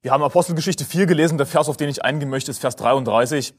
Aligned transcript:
Wir 0.00 0.12
haben 0.12 0.22
Apostelgeschichte 0.22 0.84
4 0.84 1.06
gelesen, 1.06 1.38
der 1.38 1.46
Vers, 1.46 1.68
auf 1.68 1.76
den 1.76 1.88
ich 1.88 2.04
eingehen 2.04 2.30
möchte, 2.30 2.52
ist 2.52 2.60
Vers 2.60 2.76
33. 2.76 3.52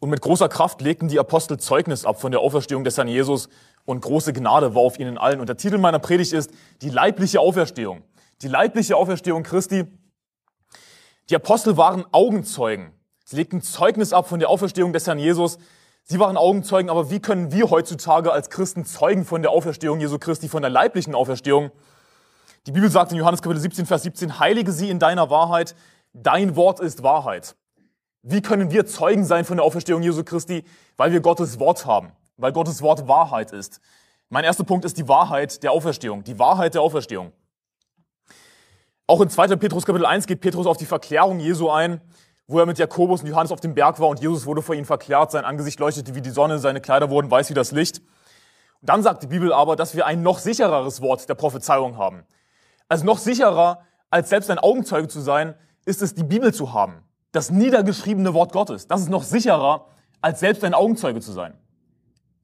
Und 0.00 0.10
mit 0.10 0.20
großer 0.20 0.48
Kraft 0.48 0.80
legten 0.80 1.06
die 1.06 1.20
Apostel 1.20 1.56
Zeugnis 1.56 2.04
ab 2.04 2.20
von 2.20 2.32
der 2.32 2.40
Auferstehung 2.40 2.82
des 2.82 2.96
Herrn 2.96 3.06
Jesus 3.06 3.48
und 3.84 4.00
große 4.00 4.32
Gnade 4.32 4.74
war 4.74 4.82
auf 4.82 4.98
ihnen 4.98 5.18
allen. 5.18 5.38
Und 5.38 5.48
der 5.48 5.56
Titel 5.56 5.78
meiner 5.78 6.00
Predigt 6.00 6.32
ist 6.32 6.50
die 6.82 6.90
leibliche 6.90 7.38
Auferstehung. 7.38 8.02
Die 8.42 8.48
leibliche 8.48 8.96
Auferstehung 8.96 9.44
Christi. 9.44 9.84
Die 11.30 11.36
Apostel 11.36 11.76
waren 11.76 12.04
Augenzeugen. 12.10 12.92
Sie 13.24 13.36
legten 13.36 13.62
Zeugnis 13.62 14.12
ab 14.12 14.28
von 14.28 14.40
der 14.40 14.50
Auferstehung 14.50 14.92
des 14.92 15.06
Herrn 15.06 15.20
Jesus. 15.20 15.58
Sie 16.02 16.18
waren 16.18 16.36
Augenzeugen, 16.36 16.90
aber 16.90 17.12
wie 17.12 17.20
können 17.20 17.52
wir 17.52 17.70
heutzutage 17.70 18.32
als 18.32 18.50
Christen 18.50 18.84
zeugen 18.84 19.24
von 19.24 19.42
der 19.42 19.52
Auferstehung 19.52 20.00
Jesu 20.00 20.18
Christi, 20.18 20.48
von 20.48 20.60
der 20.60 20.70
leiblichen 20.70 21.14
Auferstehung? 21.14 21.70
Die 22.66 22.72
Bibel 22.72 22.88
sagt 22.88 23.12
in 23.12 23.18
Johannes 23.18 23.42
Kapitel 23.42 23.60
17, 23.60 23.84
Vers 23.84 24.04
17, 24.04 24.38
heilige 24.38 24.72
sie 24.72 24.88
in 24.88 24.98
deiner 24.98 25.28
Wahrheit, 25.28 25.74
dein 26.14 26.56
Wort 26.56 26.80
ist 26.80 27.02
Wahrheit. 27.02 27.56
Wie 28.22 28.40
können 28.40 28.70
wir 28.70 28.86
Zeugen 28.86 29.26
sein 29.26 29.44
von 29.44 29.58
der 29.58 29.66
Auferstehung 29.66 30.02
Jesu 30.02 30.24
Christi? 30.24 30.64
Weil 30.96 31.12
wir 31.12 31.20
Gottes 31.20 31.60
Wort 31.60 31.84
haben, 31.84 32.12
weil 32.38 32.52
Gottes 32.52 32.80
Wort 32.80 33.06
Wahrheit 33.06 33.52
ist. 33.52 33.82
Mein 34.30 34.44
erster 34.44 34.64
Punkt 34.64 34.86
ist 34.86 34.96
die 34.96 35.06
Wahrheit 35.08 35.62
der 35.62 35.72
Auferstehung, 35.72 36.24
die 36.24 36.38
Wahrheit 36.38 36.72
der 36.72 36.80
Auferstehung. 36.80 37.32
Auch 39.06 39.20
in 39.20 39.28
2. 39.28 39.56
Petrus 39.56 39.84
Kapitel 39.84 40.06
1 40.06 40.26
geht 40.26 40.40
Petrus 40.40 40.66
auf 40.66 40.78
die 40.78 40.86
Verklärung 40.86 41.40
Jesu 41.40 41.68
ein, 41.68 42.00
wo 42.46 42.60
er 42.60 42.64
mit 42.64 42.78
Jakobus 42.78 43.20
und 43.20 43.28
Johannes 43.28 43.52
auf 43.52 43.60
dem 43.60 43.74
Berg 43.74 44.00
war 44.00 44.08
und 44.08 44.20
Jesus 44.20 44.46
wurde 44.46 44.62
vor 44.62 44.74
ihnen 44.74 44.86
verklärt, 44.86 45.32
sein 45.32 45.44
Angesicht 45.44 45.80
leuchtete 45.80 46.14
wie 46.14 46.22
die 46.22 46.30
Sonne, 46.30 46.58
seine 46.58 46.80
Kleider 46.80 47.10
wurden 47.10 47.30
weiß 47.30 47.50
wie 47.50 47.54
das 47.54 47.72
Licht. 47.72 47.98
Und 48.80 48.88
dann 48.88 49.02
sagt 49.02 49.22
die 49.22 49.26
Bibel 49.26 49.52
aber, 49.52 49.76
dass 49.76 49.94
wir 49.94 50.06
ein 50.06 50.22
noch 50.22 50.38
sichereres 50.38 51.02
Wort 51.02 51.28
der 51.28 51.34
Prophezeiung 51.34 51.98
haben. 51.98 52.24
Also 52.88 53.04
noch 53.04 53.18
sicherer, 53.18 53.80
als 54.10 54.28
selbst 54.28 54.50
ein 54.50 54.58
Augenzeuge 54.58 55.08
zu 55.08 55.20
sein, 55.20 55.54
ist 55.84 56.02
es, 56.02 56.14
die 56.14 56.24
Bibel 56.24 56.52
zu 56.52 56.72
haben. 56.72 57.02
Das 57.32 57.50
niedergeschriebene 57.50 58.34
Wort 58.34 58.52
Gottes. 58.52 58.86
Das 58.86 59.00
ist 59.00 59.10
noch 59.10 59.22
sicherer, 59.22 59.86
als 60.20 60.40
selbst 60.40 60.64
ein 60.64 60.74
Augenzeuge 60.74 61.20
zu 61.20 61.32
sein. 61.32 61.54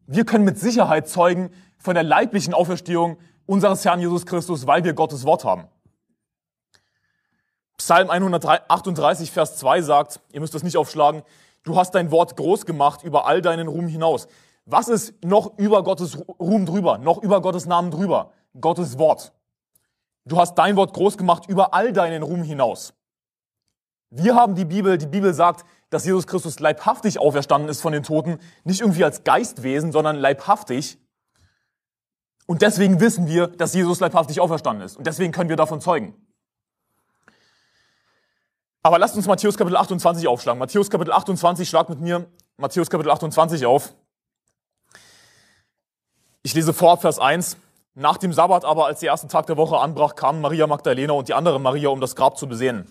Wir 0.06 0.24
können 0.24 0.44
mit 0.44 0.58
Sicherheit 0.58 1.08
zeugen 1.08 1.50
von 1.78 1.94
der 1.94 2.02
leiblichen 2.02 2.52
Auferstehung 2.52 3.19
unseres 3.47 3.84
Herrn 3.84 4.00
Jesus 4.00 4.27
Christus, 4.27 4.66
weil 4.66 4.84
wir 4.84 4.92
Gottes 4.92 5.24
Wort 5.24 5.44
haben. 5.44 5.69
Psalm 7.78 8.10
138, 8.10 9.30
Vers 9.30 9.56
2 9.56 9.82
sagt, 9.82 10.20
ihr 10.32 10.41
müsst 10.41 10.54
das 10.54 10.62
nicht 10.62 10.77
aufschlagen, 10.77 11.22
du 11.62 11.77
hast 11.77 11.94
dein 11.94 12.10
Wort 12.10 12.36
groß 12.36 12.66
gemacht 12.66 13.02
über 13.02 13.27
all 13.27 13.41
deinen 13.41 13.69
Ruhm 13.69 13.86
hinaus. 13.86 14.28
Was 14.66 14.88
ist 14.88 15.25
noch 15.25 15.56
über 15.58 15.82
Gottes 15.82 16.19
Ruhm 16.38 16.66
drüber, 16.66 16.98
noch 16.98 17.22
über 17.22 17.41
Gottes 17.41 17.66
Namen 17.66 17.91
drüber? 17.91 18.32
Gottes 18.60 18.98
Wort. 18.98 19.32
Du 20.30 20.38
hast 20.38 20.54
dein 20.54 20.76
Wort 20.76 20.94
groß 20.94 21.18
gemacht 21.18 21.48
über 21.48 21.74
all 21.74 21.92
deinen 21.92 22.22
Ruhm 22.22 22.44
hinaus. 22.44 22.94
Wir 24.10 24.36
haben 24.36 24.54
die 24.54 24.64
Bibel, 24.64 24.96
die 24.96 25.08
Bibel 25.08 25.34
sagt, 25.34 25.64
dass 25.90 26.04
Jesus 26.04 26.28
Christus 26.28 26.60
leibhaftig 26.60 27.18
auferstanden 27.18 27.68
ist 27.68 27.80
von 27.80 27.92
den 27.92 28.04
Toten, 28.04 28.38
nicht 28.62 28.80
irgendwie 28.80 29.02
als 29.02 29.24
Geistwesen, 29.24 29.90
sondern 29.90 30.14
leibhaftig. 30.14 30.98
Und 32.46 32.62
deswegen 32.62 33.00
wissen 33.00 33.26
wir, 33.26 33.48
dass 33.48 33.74
Jesus 33.74 33.98
leibhaftig 33.98 34.38
auferstanden 34.38 34.86
ist. 34.86 34.96
Und 34.96 35.08
deswegen 35.08 35.32
können 35.32 35.50
wir 35.50 35.56
davon 35.56 35.80
zeugen. 35.80 36.14
Aber 38.84 39.00
lasst 39.00 39.16
uns 39.16 39.26
Matthäus 39.26 39.58
Kapitel 39.58 39.76
28 39.76 40.28
aufschlagen. 40.28 40.60
Matthäus 40.60 40.90
Kapitel 40.90 41.12
28, 41.12 41.68
schlag 41.68 41.88
mit 41.88 42.00
mir 42.00 42.30
Matthäus 42.56 42.88
Kapitel 42.88 43.10
28 43.10 43.66
auf. 43.66 43.96
Ich 46.44 46.54
lese 46.54 46.72
vor 46.72 46.98
Vers 46.98 47.18
1. 47.18 47.56
Nach 47.94 48.19
dem 48.19 48.33
Sabbat 48.33 48.64
aber, 48.64 48.86
als 48.86 49.00
der 49.00 49.08
erste 49.08 49.27
Tag 49.27 49.46
der 49.46 49.56
Woche 49.56 49.78
anbrach, 49.78 50.14
kamen 50.14 50.41
Maria 50.41 50.66
Magdalena 50.66 51.12
und 51.12 51.28
die 51.28 51.34
andere 51.34 51.58
Maria, 51.58 51.88
um 51.88 52.00
das 52.00 52.14
Grab 52.14 52.38
zu 52.38 52.47
besehen. 52.47 52.86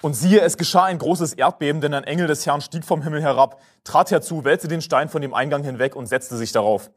Und 0.00 0.14
siehe, 0.14 0.40
es 0.40 0.56
geschah 0.56 0.84
ein 0.84 0.98
großes 0.98 1.34
Erdbeben, 1.34 1.80
denn 1.80 1.92
ein 1.94 2.04
Engel 2.04 2.26
des 2.26 2.46
Herrn 2.46 2.60
stieg 2.60 2.84
vom 2.84 3.02
Himmel 3.02 3.22
herab, 3.22 3.60
trat 3.84 4.10
herzu, 4.10 4.44
wälzte 4.44 4.68
den 4.68 4.80
Stein 4.80 5.08
von 5.08 5.22
dem 5.22 5.34
Eingang 5.34 5.62
hinweg 5.62 5.94
und 5.94 6.06
setzte 6.06 6.36
sich 6.36 6.52
darauf. 6.52 6.90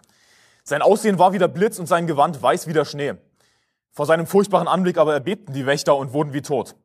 Sein 0.64 0.82
Aussehen 0.82 1.20
war 1.20 1.34
wie 1.34 1.38
der 1.38 1.48
Blitz 1.48 1.80
und 1.80 1.88
sein 1.88 2.08
Gewand 2.08 2.42
weiß 2.42 2.68
wie 2.68 2.74
der 2.74 2.86
Schnee. 2.86 3.16
Vor 3.92 4.06
seinem 4.06 4.28
furchtbaren 4.28 4.68
Anblick 4.68 4.98
aber 4.98 5.14
erbebten 5.14 5.54
die 5.54 5.66
Wächter 5.66 5.96
und 5.96 6.14
wurden 6.14 6.34
wie 6.34 6.42
tot. 6.42 6.76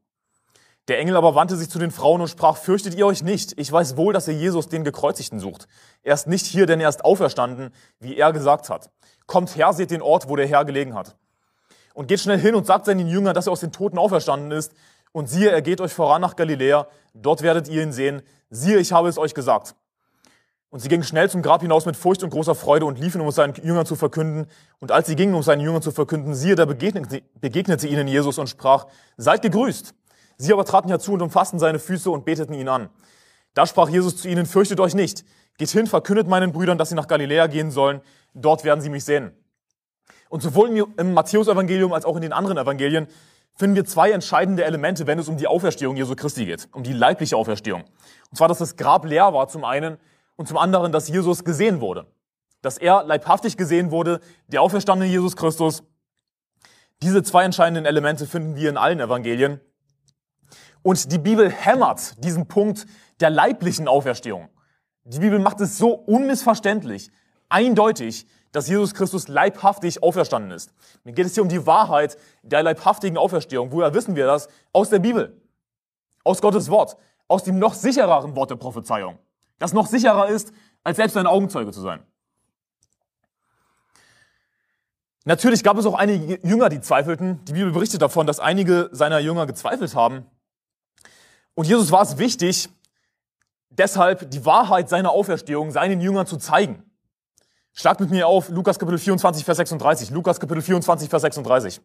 Der 0.89 0.99
Engel 0.99 1.17
aber 1.17 1.37
wandte 1.37 1.57
sich 1.57 1.71
zu 1.71 1.79
den 1.79 1.93
Frauen 1.93 2.21
und 2.21 2.29
sprach, 2.29 2.57
fürchtet 2.57 2.95
ihr 2.95 3.07
euch 3.07 3.23
nicht. 3.23 3.59
Ich 3.59 3.71
weiß 3.71 3.97
wohl, 3.97 4.13
dass 4.13 4.27
ihr 4.27 4.35
Jesus, 4.35 4.69
den 4.69 4.83
Gekreuzigten, 4.83 5.39
sucht. 5.39 5.69
Er 6.03 6.15
ist 6.15 6.27
nicht 6.27 6.47
hier, 6.47 6.67
denn 6.67 6.81
er 6.81 6.89
ist 6.89 7.05
auferstanden, 7.05 7.73
wie 8.01 8.17
er 8.17 8.33
gesagt 8.33 8.69
hat. 8.69 8.91
Kommt 9.27 9.57
her, 9.57 9.73
seht 9.73 9.91
den 9.91 10.03
Ort, 10.03 10.29
wo 10.29 10.37
der 10.37 10.47
Herr 10.47 10.65
gelegen 10.65 10.95
hat. 10.95 11.17
Und 11.95 12.09
geht 12.09 12.21
schnell 12.21 12.39
hin 12.39 12.55
und 12.55 12.67
sagt 12.67 12.87
seinen 12.87 13.07
Jüngern, 13.07 13.35
dass 13.35 13.47
er 13.47 13.53
aus 13.53 13.61
den 13.61 13.73
Toten 13.73 13.99
auferstanden 13.99 14.51
ist. 14.51 14.73
Und 15.13 15.29
siehe, 15.29 15.51
er 15.51 15.63
geht 15.63 15.81
euch 15.81 15.93
voran 15.93 16.23
nach 16.23 16.37
Galiläa. 16.37 16.87
Dort 17.15 17.43
werdet 17.43 17.69
ihr 17.69 17.83
ihn 17.83 17.93
sehen. 17.93 18.23
Siehe, 18.51 18.79
ich 18.79 18.93
habe 18.93 19.09
es 19.09 19.19
euch 19.19 19.35
gesagt. 19.35 19.75
Und 20.71 20.81
sie 20.81 20.89
gingen 20.89 21.05
schnell 21.05 21.29
zum 21.29 21.43
Grab 21.43 21.61
hinaus 21.61 21.85
mit 21.85 21.97
Furcht 21.97 22.23
und 22.23 22.31
großer 22.31 22.55
Freude 22.55 22.87
und 22.87 22.99
liefen, 22.99 23.21
um 23.21 23.29
es 23.29 23.35
seinen 23.35 23.53
Jüngern 23.63 23.85
zu 23.85 23.95
verkünden. 23.95 24.47
Und 24.81 24.91
als 24.91 25.07
sie 25.07 25.17
gingen, 25.17 25.35
um 25.35 25.43
seinen 25.43 25.61
Jüngern 25.61 25.83
zu 25.83 25.91
verkünden, 25.91 26.35
siehe, 26.35 26.55
da 26.55 26.65
begegnete, 26.65 27.23
begegnete 27.39 27.87
ihnen 27.87 28.09
Jesus 28.09 28.39
und 28.39 28.49
sprach, 28.49 28.87
seid 29.19 29.43
gegrüßt. 29.43 29.93
Sie 30.39 30.51
aber 30.51 30.65
traten 30.65 30.89
herzu 30.89 31.13
und 31.13 31.21
umfassten 31.21 31.59
seine 31.59 31.79
Füße 31.79 32.11
und 32.11 32.25
beteten 32.25 32.55
ihn 32.55 32.71
an. 32.71 32.89
Da 33.53 33.67
sprach 33.67 33.91
Jesus 33.91 34.17
zu 34.17 34.29
ihnen, 34.29 34.47
fürchtet 34.47 34.81
euch 34.81 34.95
nicht. 34.95 35.27
Geht 35.59 35.71
hin, 35.71 35.87
verkündet 35.87 36.29
meinen 36.29 36.53
Brüdern, 36.53 36.79
dass 36.79 36.89
sie 36.89 36.95
nach 36.95 37.07
Galiläa 37.07 37.47
gehen 37.47 37.71
sollen. 37.71 38.01
Dort 38.35 38.65
werden 38.65 38.81
sie 38.81 38.89
mich 38.89 39.05
sehen. 39.05 39.33
Und 40.29 40.43
sowohl 40.43 40.89
im 40.97 41.13
Matthäus-Evangelium 41.15 41.93
als 41.93 42.05
auch 42.05 42.17
in 42.17 42.23
den 42.23 42.33
anderen 42.33 42.57
Evangelien 42.57 43.07
finden 43.55 43.77
wir 43.77 43.85
zwei 43.85 44.11
entscheidende 44.13 44.65
Elemente, 44.65 45.07
wenn 45.07 45.19
es 45.19 45.29
um 45.29 45.37
die 45.37 45.47
Auferstehung 45.47 45.97
Jesu 45.97 46.17
Christi 46.17 46.47
geht, 46.47 46.69
um 46.73 46.83
die 46.83 46.95
leibliche 46.95 47.37
Auferstehung. 47.37 47.85
Und 48.31 48.37
zwar, 48.37 48.49
dass 48.49 48.59
das 48.59 48.77
Grab 48.77 49.05
leer 49.05 49.35
war 49.35 49.49
zum 49.49 49.65
einen 49.65 49.99
und 50.37 50.49
zum 50.49 50.57
anderen, 50.57 50.91
dass 50.91 51.09
Jesus 51.09 51.45
gesehen 51.45 51.81
wurde. 51.81 52.07
Dass 52.63 52.79
er 52.79 53.05
leibhaftig 53.05 53.57
gesehen 53.57 53.91
wurde, 53.91 54.21
der 54.47 54.63
auferstandene 54.63 55.11
Jesus 55.11 55.37
Christus. 55.37 55.83
Diese 57.03 57.23
zwei 57.23 57.45
entscheidenden 57.45 57.85
Elemente 57.85 58.27
finden 58.27 58.57
wir 58.57 58.71
in 58.71 58.77
allen 58.77 59.01
Evangelien. 59.01 59.61
Und 60.83 61.13
die 61.13 61.19
Bibel 61.19 61.51
hämmert 61.51 62.25
diesen 62.25 62.49
Punkt 62.49 62.87
der 63.21 63.31
leiblichen 63.31 63.87
Auferstehung. 63.87 64.49
Die 65.05 65.19
Bibel 65.19 65.39
macht 65.39 65.61
es 65.61 65.79
so 65.79 65.93
unmissverständlich, 65.93 67.11
eindeutig, 67.49 68.27
dass 68.53 68.69
Jesus 68.69 68.95
Christus 68.95 69.29
leibhaftig 69.29 70.03
auferstanden 70.03 70.53
ist. 70.53 70.73
Mir 71.05 71.13
geht 71.13 71.27
es 71.27 71.35
hier 71.35 71.43
um 71.43 71.49
die 71.49 71.67
Wahrheit 71.67 72.17
der 72.43 72.63
leibhaftigen 72.63 73.17
Auferstehung. 73.17 73.73
Woher 73.73 73.95
wissen 73.95 74.15
wir 74.15 74.27
das? 74.27 74.49
Aus 74.73 74.91
der 74.91 74.99
Bibel. 74.99 75.41
Aus 76.23 76.41
Gottes 76.41 76.69
Wort. 76.69 76.97
Aus 77.29 77.45
dem 77.45 77.59
noch 77.59 77.75
sichereren 77.75 78.37
Wort 78.37 78.51
der 78.51 78.57
Prophezeiung. 78.57 79.19
Das 79.59 79.73
noch 79.73 79.87
sicherer 79.87 80.29
ist, 80.29 80.53
als 80.85 80.97
selbst 80.97 81.17
ein 81.17 81.27
Augenzeuge 81.27 81.73
zu 81.73 81.81
sein. 81.81 82.05
Natürlich 85.25 85.63
gab 85.63 85.79
es 85.79 85.87
auch 85.87 85.95
einige 85.95 86.47
Jünger, 86.47 86.69
die 86.69 86.81
zweifelten. 86.81 87.45
Die 87.45 87.53
Bibel 87.53 87.73
berichtet 87.73 88.03
davon, 88.03 88.27
dass 88.27 88.41
einige 88.41 88.91
seiner 88.93 89.21
Jünger 89.21 89.47
gezweifelt 89.47 89.95
haben. 89.95 90.27
Und 91.55 91.67
Jesus 91.67 91.93
war 91.93 92.03
es 92.03 92.19
wichtig, 92.19 92.69
deshalb 93.79 94.31
die 94.31 94.45
Wahrheit 94.45 94.89
seiner 94.89 95.11
Auferstehung 95.11 95.71
seinen 95.71 96.01
Jüngern 96.01 96.27
zu 96.27 96.37
zeigen. 96.37 96.83
Schlag 97.73 98.01
mit 98.01 98.11
mir 98.11 98.27
auf 98.27 98.49
Lukas 98.51 98.79
Kapitel 98.79 98.99
24, 98.99 99.45
Vers 99.45 99.57
36. 99.57 100.11
Lukas 100.11 100.39
Kapitel 100.39 100.63
24, 100.63 101.09
Vers 101.09 101.23
36. 101.23 101.81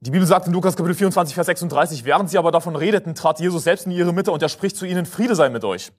Die 0.00 0.10
Bibel 0.10 0.26
sagt 0.26 0.46
in 0.46 0.52
Lukas 0.52 0.76
Kapitel 0.76 0.94
24, 0.94 1.34
Vers 1.34 1.46
36, 1.46 2.04
während 2.04 2.28
sie 2.28 2.36
aber 2.36 2.52
davon 2.52 2.76
redeten, 2.76 3.14
trat 3.14 3.40
Jesus 3.40 3.64
selbst 3.64 3.86
in 3.86 3.92
ihre 3.92 4.12
Mitte 4.12 4.32
und 4.32 4.42
er 4.42 4.50
spricht 4.50 4.76
zu 4.76 4.84
ihnen, 4.84 5.06
Friede 5.06 5.34
sei 5.34 5.48
mit 5.48 5.64
euch. 5.64 5.92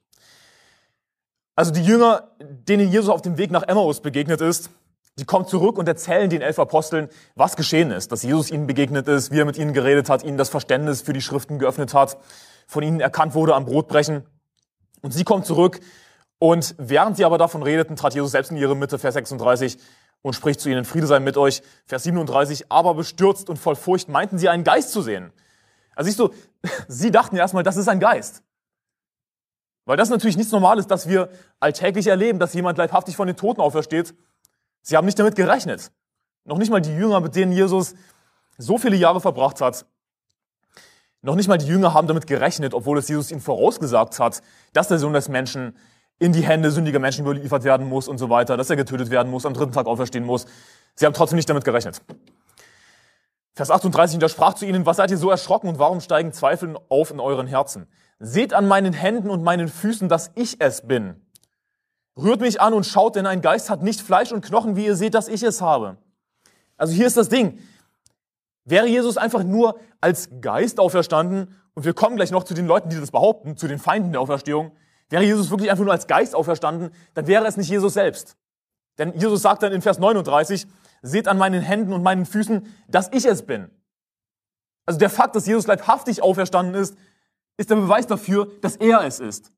Also 1.56 1.72
die 1.72 1.82
Jünger, 1.82 2.30
denen 2.38 2.92
Jesus 2.92 3.08
auf 3.10 3.22
dem 3.22 3.36
Weg 3.36 3.50
nach 3.50 3.64
Emmaus 3.64 4.00
begegnet 4.00 4.40
ist, 4.40 4.70
die 5.18 5.24
kommen 5.24 5.46
zurück 5.46 5.78
und 5.78 5.88
erzählen 5.88 6.28
den 6.28 6.42
elf 6.42 6.58
Aposteln, 6.58 7.08
was 7.34 7.56
geschehen 7.56 7.90
ist, 7.90 8.12
dass 8.12 8.22
Jesus 8.22 8.50
ihnen 8.50 8.66
begegnet 8.66 9.08
ist, 9.08 9.30
wie 9.30 9.40
er 9.40 9.46
mit 9.46 9.56
ihnen 9.56 9.72
geredet 9.72 10.10
hat, 10.10 10.22
ihnen 10.22 10.36
das 10.36 10.50
Verständnis 10.50 11.00
für 11.00 11.14
die 11.14 11.22
Schriften 11.22 11.58
geöffnet 11.58 11.94
hat, 11.94 12.18
von 12.66 12.82
ihnen 12.82 13.00
erkannt 13.00 13.34
wurde 13.34 13.54
am 13.54 13.64
Brotbrechen. 13.64 14.24
Und 15.00 15.12
sie 15.12 15.24
kommen 15.24 15.44
zurück 15.44 15.80
und 16.38 16.74
während 16.76 17.16
sie 17.16 17.24
aber 17.24 17.38
davon 17.38 17.62
redeten, 17.62 17.96
trat 17.96 18.14
Jesus 18.14 18.32
selbst 18.32 18.50
in 18.50 18.58
ihre 18.58 18.76
Mitte, 18.76 18.98
Vers 18.98 19.14
36, 19.14 19.78
und 20.22 20.34
spricht 20.34 20.60
zu 20.60 20.68
ihnen, 20.68 20.84
Friede 20.84 21.06
sei 21.06 21.20
mit 21.20 21.36
euch, 21.36 21.62
Vers 21.86 22.02
37, 22.02 22.70
aber 22.70 22.94
bestürzt 22.94 23.48
und 23.48 23.58
voll 23.58 23.76
Furcht 23.76 24.08
meinten 24.08 24.38
sie 24.38 24.48
einen 24.48 24.64
Geist 24.64 24.90
zu 24.90 25.00
sehen. 25.00 25.32
Also 25.94 26.08
siehst 26.08 26.18
du, 26.18 26.30
sie 26.88 27.10
dachten 27.10 27.36
erstmal, 27.36 27.62
das 27.62 27.76
ist 27.76 27.88
ein 27.88 28.00
Geist. 28.00 28.42
Weil 29.86 29.96
das 29.96 30.10
natürlich 30.10 30.36
nichts 30.36 30.52
Normales, 30.52 30.88
dass 30.88 31.08
wir 31.08 31.30
alltäglich 31.60 32.08
erleben, 32.08 32.38
dass 32.38 32.54
jemand 32.54 32.76
leibhaftig 32.76 33.16
von 33.16 33.28
den 33.28 33.36
Toten 33.36 33.60
aufersteht 33.60 34.14
Sie 34.88 34.96
haben 34.96 35.04
nicht 35.04 35.18
damit 35.18 35.34
gerechnet. 35.34 35.90
Noch 36.44 36.58
nicht 36.58 36.70
mal 36.70 36.80
die 36.80 36.94
Jünger, 36.94 37.18
mit 37.18 37.34
denen 37.34 37.50
Jesus 37.50 37.96
so 38.56 38.78
viele 38.78 38.94
Jahre 38.94 39.20
verbracht 39.20 39.60
hat. 39.60 39.84
Noch 41.22 41.34
nicht 41.34 41.48
mal 41.48 41.58
die 41.58 41.66
Jünger 41.66 41.92
haben 41.92 42.06
damit 42.06 42.28
gerechnet, 42.28 42.72
obwohl 42.72 42.96
es 42.98 43.08
Jesus 43.08 43.32
ihnen 43.32 43.40
vorausgesagt 43.40 44.20
hat, 44.20 44.42
dass 44.74 44.86
der 44.86 45.00
Sohn 45.00 45.12
des 45.12 45.28
Menschen 45.28 45.76
in 46.20 46.32
die 46.32 46.42
Hände 46.42 46.70
sündiger 46.70 47.00
Menschen 47.00 47.26
überliefert 47.26 47.64
werden 47.64 47.88
muss 47.88 48.06
und 48.06 48.18
so 48.18 48.30
weiter, 48.30 48.56
dass 48.56 48.70
er 48.70 48.76
getötet 48.76 49.10
werden 49.10 49.28
muss, 49.28 49.44
am 49.44 49.54
dritten 49.54 49.72
Tag 49.72 49.86
auferstehen 49.86 50.24
muss. 50.24 50.46
Sie 50.94 51.04
haben 51.04 51.14
trotzdem 51.14 51.36
nicht 51.36 51.50
damit 51.50 51.64
gerechnet. 51.64 52.00
Vers 53.54 53.72
38, 53.72 54.14
und 54.14 54.22
er 54.22 54.28
sprach 54.28 54.54
zu 54.54 54.66
ihnen, 54.66 54.86
was 54.86 54.98
seid 54.98 55.10
ihr 55.10 55.18
so 55.18 55.30
erschrocken 55.30 55.68
und 55.68 55.80
warum 55.80 56.00
steigen 56.00 56.32
Zweifel 56.32 56.78
auf 56.90 57.10
in 57.10 57.18
euren 57.18 57.48
Herzen? 57.48 57.88
Seht 58.20 58.54
an 58.54 58.68
meinen 58.68 58.92
Händen 58.92 59.30
und 59.30 59.42
meinen 59.42 59.66
Füßen, 59.66 60.08
dass 60.08 60.30
ich 60.36 60.60
es 60.60 60.86
bin. 60.86 61.25
Rührt 62.16 62.40
mich 62.40 62.60
an 62.60 62.72
und 62.72 62.86
schaut, 62.86 63.16
denn 63.16 63.26
ein 63.26 63.42
Geist 63.42 63.68
hat 63.68 63.82
nicht 63.82 64.00
Fleisch 64.00 64.32
und 64.32 64.44
Knochen, 64.44 64.76
wie 64.76 64.86
ihr 64.86 64.96
seht, 64.96 65.14
dass 65.14 65.28
ich 65.28 65.42
es 65.42 65.60
habe. 65.60 65.98
Also 66.76 66.94
hier 66.94 67.06
ist 67.06 67.16
das 67.16 67.28
Ding. 67.28 67.58
Wäre 68.64 68.86
Jesus 68.86 69.16
einfach 69.16 69.44
nur 69.44 69.78
als 70.00 70.28
Geist 70.40 70.80
auferstanden, 70.80 71.54
und 71.74 71.84
wir 71.84 71.92
kommen 71.92 72.16
gleich 72.16 72.30
noch 72.30 72.44
zu 72.44 72.54
den 72.54 72.66
Leuten, 72.66 72.88
die 72.88 72.98
das 72.98 73.10
behaupten, 73.10 73.58
zu 73.58 73.68
den 73.68 73.78
Feinden 73.78 74.12
der 74.12 74.22
Auferstehung, 74.22 74.72
wäre 75.10 75.22
Jesus 75.22 75.50
wirklich 75.50 75.70
einfach 75.70 75.84
nur 75.84 75.92
als 75.92 76.06
Geist 76.06 76.34
auferstanden, 76.34 76.90
dann 77.14 77.26
wäre 77.26 77.46
es 77.46 77.58
nicht 77.58 77.68
Jesus 77.68 77.94
selbst. 77.94 78.36
Denn 78.98 79.12
Jesus 79.14 79.42
sagt 79.42 79.62
dann 79.62 79.72
in 79.72 79.82
Vers 79.82 79.98
39, 79.98 80.66
seht 81.02 81.28
an 81.28 81.36
meinen 81.36 81.62
Händen 81.62 81.92
und 81.92 82.02
meinen 82.02 82.24
Füßen, 82.24 82.66
dass 82.88 83.12
ich 83.12 83.26
es 83.26 83.44
bin. 83.44 83.70
Also 84.86 84.98
der 84.98 85.10
Fakt, 85.10 85.36
dass 85.36 85.46
Jesus 85.46 85.66
leibhaftig 85.66 86.22
auferstanden 86.22 86.74
ist, 86.74 86.96
ist 87.58 87.70
der 87.70 87.76
Beweis 87.76 88.06
dafür, 88.06 88.50
dass 88.62 88.76
er 88.76 89.04
es 89.04 89.20
ist. 89.20 89.52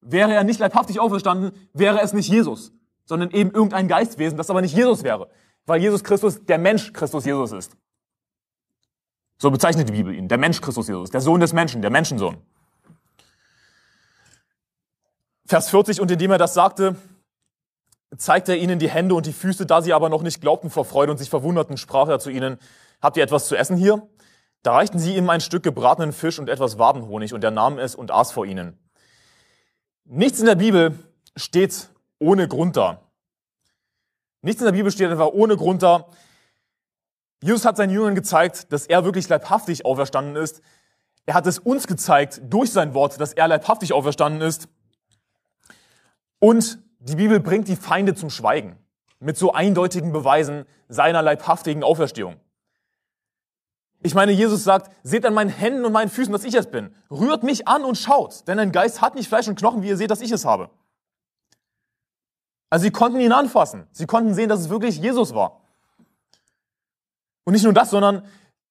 Wäre 0.00 0.32
er 0.34 0.44
nicht 0.44 0.60
leibhaftig 0.60 0.98
auferstanden, 0.98 1.52
wäre 1.72 2.00
es 2.00 2.12
nicht 2.12 2.28
Jesus, 2.28 2.72
sondern 3.04 3.30
eben 3.30 3.50
irgendein 3.50 3.88
Geistwesen, 3.88 4.38
das 4.38 4.50
aber 4.50 4.62
nicht 4.62 4.74
Jesus 4.74 5.02
wäre, 5.02 5.28
weil 5.66 5.80
Jesus 5.80 6.02
Christus 6.04 6.44
der 6.44 6.58
Mensch 6.58 6.92
Christus 6.92 7.24
Jesus 7.24 7.52
ist. 7.52 7.76
So 9.38 9.50
bezeichnet 9.50 9.88
die 9.88 9.92
Bibel 9.92 10.14
ihn, 10.14 10.28
der 10.28 10.38
Mensch 10.38 10.60
Christus 10.60 10.88
Jesus, 10.88 11.10
der 11.10 11.20
Sohn 11.20 11.40
des 11.40 11.52
Menschen, 11.52 11.82
der 11.82 11.90
Menschensohn. 11.90 12.38
Vers 15.46 15.68
40, 15.70 16.00
und 16.00 16.10
indem 16.10 16.30
er 16.30 16.38
das 16.38 16.54
sagte, 16.54 16.96
zeigte 18.16 18.52
er 18.52 18.58
ihnen 18.58 18.78
die 18.78 18.88
Hände 18.88 19.14
und 19.14 19.26
die 19.26 19.32
Füße, 19.32 19.66
da 19.66 19.82
sie 19.82 19.92
aber 19.92 20.08
noch 20.08 20.22
nicht 20.22 20.40
glaubten 20.40 20.70
vor 20.70 20.84
Freude 20.84 21.12
und 21.12 21.18
sich 21.18 21.30
verwunderten, 21.30 21.76
sprach 21.76 22.08
er 22.08 22.18
zu 22.18 22.30
ihnen, 22.30 22.58
habt 23.00 23.16
ihr 23.16 23.22
etwas 23.22 23.48
zu 23.48 23.56
essen 23.56 23.76
hier? 23.76 24.06
Da 24.62 24.74
reichten 24.74 24.98
sie 24.98 25.16
ihm 25.16 25.30
ein 25.30 25.40
Stück 25.40 25.62
gebratenen 25.62 26.12
Fisch 26.12 26.38
und 26.38 26.48
etwas 26.48 26.78
Wabenhonig, 26.78 27.32
und 27.32 27.42
er 27.42 27.50
nahm 27.50 27.78
es 27.78 27.94
und 27.94 28.10
aß 28.10 28.32
vor 28.32 28.46
ihnen. 28.46 28.78
Nichts 30.12 30.40
in 30.40 30.46
der 30.46 30.56
Bibel 30.56 30.98
steht 31.36 31.88
ohne 32.18 32.48
Grund 32.48 32.76
da. 32.76 33.00
Nichts 34.42 34.60
in 34.60 34.64
der 34.64 34.72
Bibel 34.72 34.90
steht 34.90 35.08
einfach 35.08 35.28
ohne 35.28 35.56
Grund 35.56 35.84
da. 35.84 36.08
Jesus 37.40 37.64
hat 37.64 37.76
seinen 37.76 37.90
Jüngern 37.90 38.16
gezeigt, 38.16 38.72
dass 38.72 38.86
er 38.86 39.04
wirklich 39.04 39.28
leibhaftig 39.28 39.84
auferstanden 39.84 40.34
ist. 40.34 40.62
Er 41.26 41.34
hat 41.34 41.46
es 41.46 41.60
uns 41.60 41.86
gezeigt 41.86 42.42
durch 42.42 42.72
sein 42.72 42.92
Wort, 42.92 43.20
dass 43.20 43.34
er 43.34 43.46
leibhaftig 43.46 43.92
auferstanden 43.92 44.42
ist. 44.42 44.66
Und 46.40 46.80
die 46.98 47.14
Bibel 47.14 47.38
bringt 47.38 47.68
die 47.68 47.76
Feinde 47.76 48.16
zum 48.16 48.30
Schweigen 48.30 48.76
mit 49.20 49.36
so 49.36 49.52
eindeutigen 49.52 50.10
Beweisen 50.10 50.64
seiner 50.88 51.22
leibhaftigen 51.22 51.84
Auferstehung. 51.84 52.34
Ich 54.02 54.14
meine, 54.14 54.32
Jesus 54.32 54.64
sagt, 54.64 54.90
seht 55.02 55.26
an 55.26 55.34
meinen 55.34 55.50
Händen 55.50 55.84
und 55.84 55.92
meinen 55.92 56.08
Füßen, 56.08 56.32
dass 56.32 56.44
ich 56.44 56.54
es 56.54 56.70
bin. 56.70 56.94
Rührt 57.10 57.42
mich 57.42 57.68
an 57.68 57.84
und 57.84 57.96
schaut, 57.96 58.48
denn 58.48 58.58
ein 58.58 58.72
Geist 58.72 59.02
hat 59.02 59.14
nicht 59.14 59.28
Fleisch 59.28 59.48
und 59.48 59.58
Knochen, 59.58 59.82
wie 59.82 59.88
ihr 59.88 59.96
seht, 59.96 60.10
dass 60.10 60.22
ich 60.22 60.30
es 60.30 60.44
habe. 60.44 60.70
Also 62.70 62.84
sie 62.84 62.90
konnten 62.90 63.20
ihn 63.20 63.32
anfassen. 63.32 63.86
Sie 63.92 64.06
konnten 64.06 64.32
sehen, 64.32 64.48
dass 64.48 64.60
es 64.60 64.70
wirklich 64.70 64.98
Jesus 64.98 65.34
war. 65.34 65.60
Und 67.44 67.52
nicht 67.52 67.64
nur 67.64 67.72
das, 67.72 67.90
sondern 67.90 68.24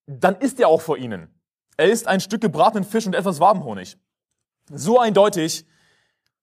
dann 0.08 0.36
ist 0.38 0.60
er 0.60 0.70
auch 0.70 0.82
vor 0.82 0.98
ihnen. 0.98 1.30
Er 1.78 1.90
ist 1.90 2.08
ein 2.08 2.22
Stück 2.22 2.42
gebratenen 2.42 2.84
Fisch 2.84 3.06
und 3.06 3.14
etwas 3.14 3.40
Wabenhonig. 3.40 3.98
So 4.72 5.00
eindeutig, 5.00 5.66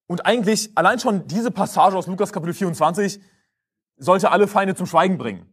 und 0.07 0.25
eigentlich 0.25 0.71
allein 0.77 1.01
schon 1.01 1.27
diese 1.27 1.51
Passage 1.51 1.97
aus 1.97 2.07
Lukas 2.07 2.33
Kapitel 2.33 2.55
24 2.55 3.21
sollte 3.97 4.31
alle 4.31 4.47
Feinde 4.47 4.75
zum 4.75 4.87
Schweigen 4.87 5.19
bringen. 5.19 5.51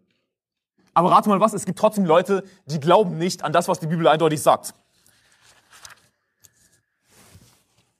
Aber 0.94 1.12
rate 1.12 1.30
mal 1.30 1.40
was, 1.40 1.54
es 1.54 1.66
gibt 1.66 1.80
trotzdem 1.80 2.06
Leute, 2.06 2.44
die 2.66 2.80
glauben 2.80 3.18
nicht 3.18 3.44
an 3.44 3.52
das, 3.52 3.68
was 3.68 3.80
die 3.80 3.88
Bibel 3.88 4.08
eindeutig 4.08 4.42
sagt. 4.42 4.74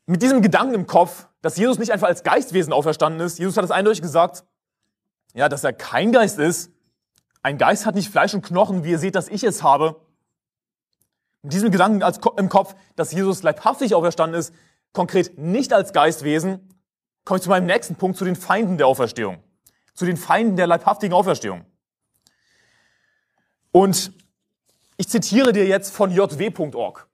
Mit 0.06 0.22
diesem 0.22 0.42
Gedanken 0.42 0.76
im 0.76 0.88
Kopf, 0.88 1.28
dass 1.42 1.58
Jesus 1.58 1.80
nicht 1.80 1.92
einfach 1.92 2.08
als 2.08 2.24
Geistwesen 2.24 2.74
auferstanden 2.74 3.22
ist, 3.22 3.40
Jesus 3.40 3.58
hat 3.58 3.64
es 3.64 3.72
eindeutig 3.72 4.02
gesagt, 4.02 4.44
ja, 5.34 5.50
dass 5.50 5.64
er 5.64 5.74
kein 5.74 6.12
Geist 6.12 6.40
ist. 6.40 6.72
Ein 7.42 7.58
Geist 7.58 7.86
hat 7.86 7.96
nicht 7.96 8.10
Fleisch 8.10 8.34
und 8.34 8.44
Knochen, 8.44 8.84
wie 8.84 8.92
ihr 8.92 9.00
seht, 9.00 9.16
dass 9.16 9.28
ich 9.28 9.44
es 9.44 9.64
habe. 9.64 10.00
Mit 11.42 11.54
diesem 11.54 11.72
Gedanken 11.72 12.04
im 12.38 12.50
Kopf, 12.50 12.76
dass 12.96 13.12
Jesus 13.12 13.44
leibhaftig 13.44 13.96
auferstanden 13.96 14.40
ist, 14.40 14.54
konkret 14.94 15.38
nicht 15.38 15.74
als 15.74 15.92
Geistwesen, 15.92 16.70
komme 17.26 17.38
ich 17.38 17.44
zu 17.44 17.50
meinem 17.50 17.66
nächsten 17.66 17.96
Punkt, 17.96 18.18
zu 18.18 18.26
den 18.26 18.36
Feinden 18.36 18.78
der 18.78 18.88
Auferstehung. 18.88 19.44
Zu 19.94 20.06
den 20.06 20.18
Feinden 20.18 20.56
der 20.56 20.68
leibhaftigen 20.68 21.14
Auferstehung. 21.14 21.66
Und 23.74 24.12
ich 24.98 25.10
zitiere 25.10 25.52
dir 25.52 25.66
jetzt 25.66 25.94
von 25.94 26.12
jw.org. 26.12 27.08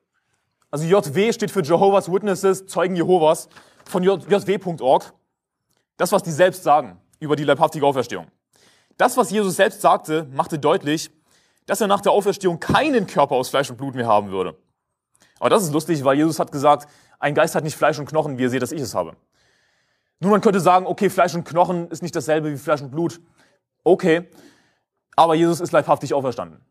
Also 0.69 0.85
JW 0.85 1.31
steht 1.31 1.51
für 1.51 1.63
Jehovah's 1.63 2.11
Witnesses, 2.11 2.67
Zeugen 2.67 2.97
Jehovas, 2.97 3.47
von 3.85 4.03
jw.org. 4.03 5.13
Das, 5.95 6.11
was 6.11 6.21
die 6.21 6.31
selbst 6.31 6.63
sagen 6.63 6.99
über 7.19 7.37
die 7.37 7.45
leibhaftige 7.45 7.85
Auferstehung. 7.85 8.27
Das, 8.97 9.15
was 9.15 9.31
Jesus 9.31 9.55
selbst 9.55 9.79
sagte, 9.79 10.27
machte 10.33 10.59
deutlich, 10.59 11.09
dass 11.65 11.79
er 11.79 11.87
nach 11.87 12.01
der 12.01 12.11
Auferstehung 12.11 12.59
keinen 12.59 13.07
Körper 13.07 13.35
aus 13.35 13.47
Fleisch 13.47 13.69
und 13.69 13.77
Blut 13.77 13.95
mehr 13.95 14.07
haben 14.07 14.29
würde. 14.29 14.57
Aber 15.39 15.49
das 15.49 15.63
ist 15.63 15.71
lustig, 15.71 16.03
weil 16.03 16.17
Jesus 16.17 16.39
hat 16.39 16.51
gesagt, 16.51 16.89
ein 17.19 17.33
Geist 17.33 17.55
hat 17.55 17.63
nicht 17.63 17.77
Fleisch 17.77 17.97
und 17.99 18.05
Knochen, 18.05 18.37
wie 18.37 18.43
ihr 18.43 18.49
seht, 18.49 18.61
dass 18.61 18.73
ich 18.73 18.81
es 18.81 18.93
habe. 18.93 19.15
Nun, 20.19 20.31
man 20.31 20.41
könnte 20.41 20.59
sagen, 20.59 20.85
okay, 20.85 21.09
Fleisch 21.09 21.35
und 21.35 21.45
Knochen 21.45 21.89
ist 21.89 22.03
nicht 22.03 22.15
dasselbe 22.15 22.51
wie 22.51 22.57
Fleisch 22.57 22.81
und 22.81 22.91
Blut. 22.91 23.21
Okay, 23.85 24.27
aber 25.19 25.35
Jesus 25.35 25.59
ist 25.59 25.73
leibhaftig 25.73 26.13
auferstanden. 26.13 26.61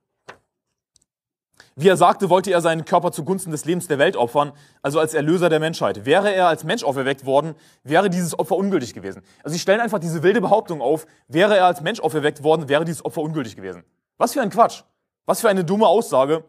Wie 1.76 1.86
er 1.86 1.98
sagte, 1.98 2.30
wollte 2.30 2.50
er 2.50 2.62
seinen 2.62 2.86
Körper 2.86 3.12
zugunsten 3.12 3.50
des 3.50 3.66
Lebens 3.66 3.88
der 3.88 3.98
Welt 3.98 4.16
opfern, 4.16 4.52
also 4.80 4.98
als 5.00 5.12
Erlöser 5.12 5.50
der 5.50 5.60
Menschheit. 5.60 6.06
Wäre 6.06 6.32
er 6.32 6.48
als 6.48 6.64
Mensch 6.64 6.82
auferweckt 6.82 7.26
worden, 7.26 7.54
wäre 7.84 8.08
dieses 8.08 8.38
Opfer 8.38 8.56
ungültig 8.56 8.94
gewesen. 8.94 9.22
Also 9.44 9.52
sie 9.52 9.60
stellen 9.60 9.82
einfach 9.82 9.98
diese 9.98 10.22
wilde 10.22 10.40
Behauptung 10.40 10.80
auf, 10.80 11.06
wäre 11.28 11.58
er 11.58 11.66
als 11.66 11.82
Mensch 11.82 12.00
auferweckt 12.00 12.42
worden, 12.42 12.70
wäre 12.70 12.86
dieses 12.86 13.04
Opfer 13.04 13.20
ungültig 13.20 13.54
gewesen. 13.54 13.84
Was 14.16 14.32
für 14.32 14.40
ein 14.40 14.48
Quatsch. 14.48 14.82
Was 15.26 15.42
für 15.42 15.50
eine 15.50 15.62
dumme 15.62 15.86
Aussage. 15.86 16.42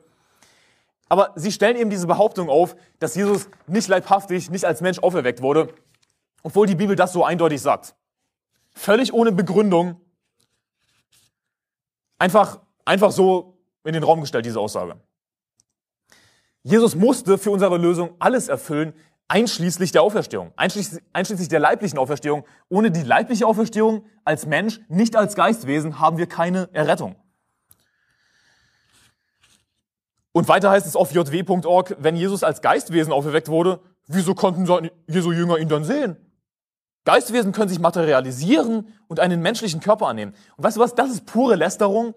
Aber 1.10 1.34
sie 1.36 1.51
stellen 1.51 1.75
eben 1.75 1.90
diese 1.90 2.07
Behauptung 2.07 2.50
auf, 2.50 2.78
dass 3.00 3.13
Jesus 3.13 3.50
nicht 3.68 3.90
leibhaftig, 3.90 4.50
nicht 4.50 4.63
als 4.63 4.80
Mensch 4.80 5.00
auferweckt 5.00 5.42
wurde, 5.42 5.74
obwohl 6.44 6.66
die 6.66 6.75
Bibel 6.75 6.96
das 6.96 7.12
so 7.12 7.25
eindeutig 7.25 7.62
sagt. 7.62 7.94
Völlig 8.74 9.13
ohne 9.13 9.34
Begründung. 9.34 10.00
Einfach, 12.19 12.60
einfach 12.86 13.12
so 13.12 13.57
in 13.83 13.94
den 13.94 14.04
Raum 14.04 14.21
gestellt, 14.21 14.46
diese 14.46 14.60
Aussage. 14.60 14.98
Jesus 16.63 16.96
musste 16.96 17.38
für 17.38 17.51
unsere 17.51 17.77
Lösung 17.77 18.12
alles 18.20 18.50
erfüllen, 18.50 18.93
einschließlich 19.29 19.91
der 19.91 20.01
Auferstehung, 20.03 20.51
einschließlich, 20.58 21.01
einschließlich 21.13 21.48
der 21.48 21.60
leiblichen 21.60 21.98
Auferstehung. 21.98 22.46
Ohne 22.67 22.91
die 22.91 23.03
leibliche 23.03 23.48
Auferstehung 23.48 24.05
als 24.25 24.46
Mensch, 24.46 24.82
nicht 24.89 25.15
als 25.15 25.36
Geistwesen, 25.36 26.00
haben 26.00 26.17
wir 26.17 26.27
keine 26.27 26.70
Errettung. 26.74 27.15
Und 30.32 30.48
weiter 30.48 30.70
heißt 30.70 30.86
es 30.86 30.96
auf 30.96 31.12
jw.org, 31.12 31.96
wenn 32.00 32.15
Jesus 32.15 32.43
als 32.43 32.62
Geistwesen 32.62 33.13
auferweckt 33.13 33.48
wurde, 33.48 33.79
wieso 34.08 34.36
konnten 34.36 34.89
Jesu 35.08 35.32
Jünger 35.32 35.58
ihn 35.58 35.70
dann 35.70 35.84
sehen? 35.84 36.17
Geistwesen 37.10 37.54
können 37.54 37.70
sich 37.70 37.80
materialisieren 37.80 38.94
und 39.08 39.20
einen 39.20 39.42
menschlichen 39.42 39.80
Körper 39.80 40.06
annehmen. 40.10 40.36
Und 40.58 40.63
weißt 40.63 40.78
du 40.78 40.82
was? 40.82 40.94
Das 40.94 41.10
ist 41.10 41.25
pure 41.25 41.56
Lästerung. 41.56 42.13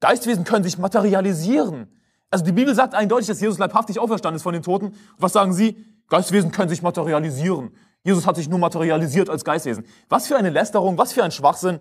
Geistwesen 0.00 0.44
können 0.44 0.64
sich 0.64 0.78
materialisieren. 0.78 1.94
Also 2.30 2.42
die 2.42 2.52
Bibel 2.52 2.74
sagt 2.74 2.94
eindeutig, 2.94 3.26
dass 3.26 3.38
Jesus 3.38 3.58
leibhaftig 3.58 3.98
auferstanden 3.98 4.36
ist 4.36 4.44
von 4.44 4.54
den 4.54 4.62
Toten. 4.62 4.86
Und 4.86 4.96
was 5.18 5.34
sagen 5.34 5.52
sie? 5.52 5.84
Geistwesen 6.08 6.52
können 6.52 6.70
sich 6.70 6.80
materialisieren. 6.80 7.76
Jesus 8.02 8.26
hat 8.26 8.36
sich 8.36 8.48
nur 8.48 8.58
materialisiert 8.58 9.28
als 9.28 9.44
Geistwesen. 9.44 9.84
Was 10.08 10.26
für 10.26 10.38
eine 10.38 10.48
Lästerung, 10.48 10.96
was 10.96 11.12
für 11.12 11.22
ein 11.22 11.30
Schwachsinn. 11.30 11.78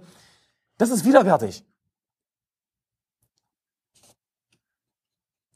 Das 0.78 0.90
ist 0.90 1.06
widerwärtig. 1.06 1.64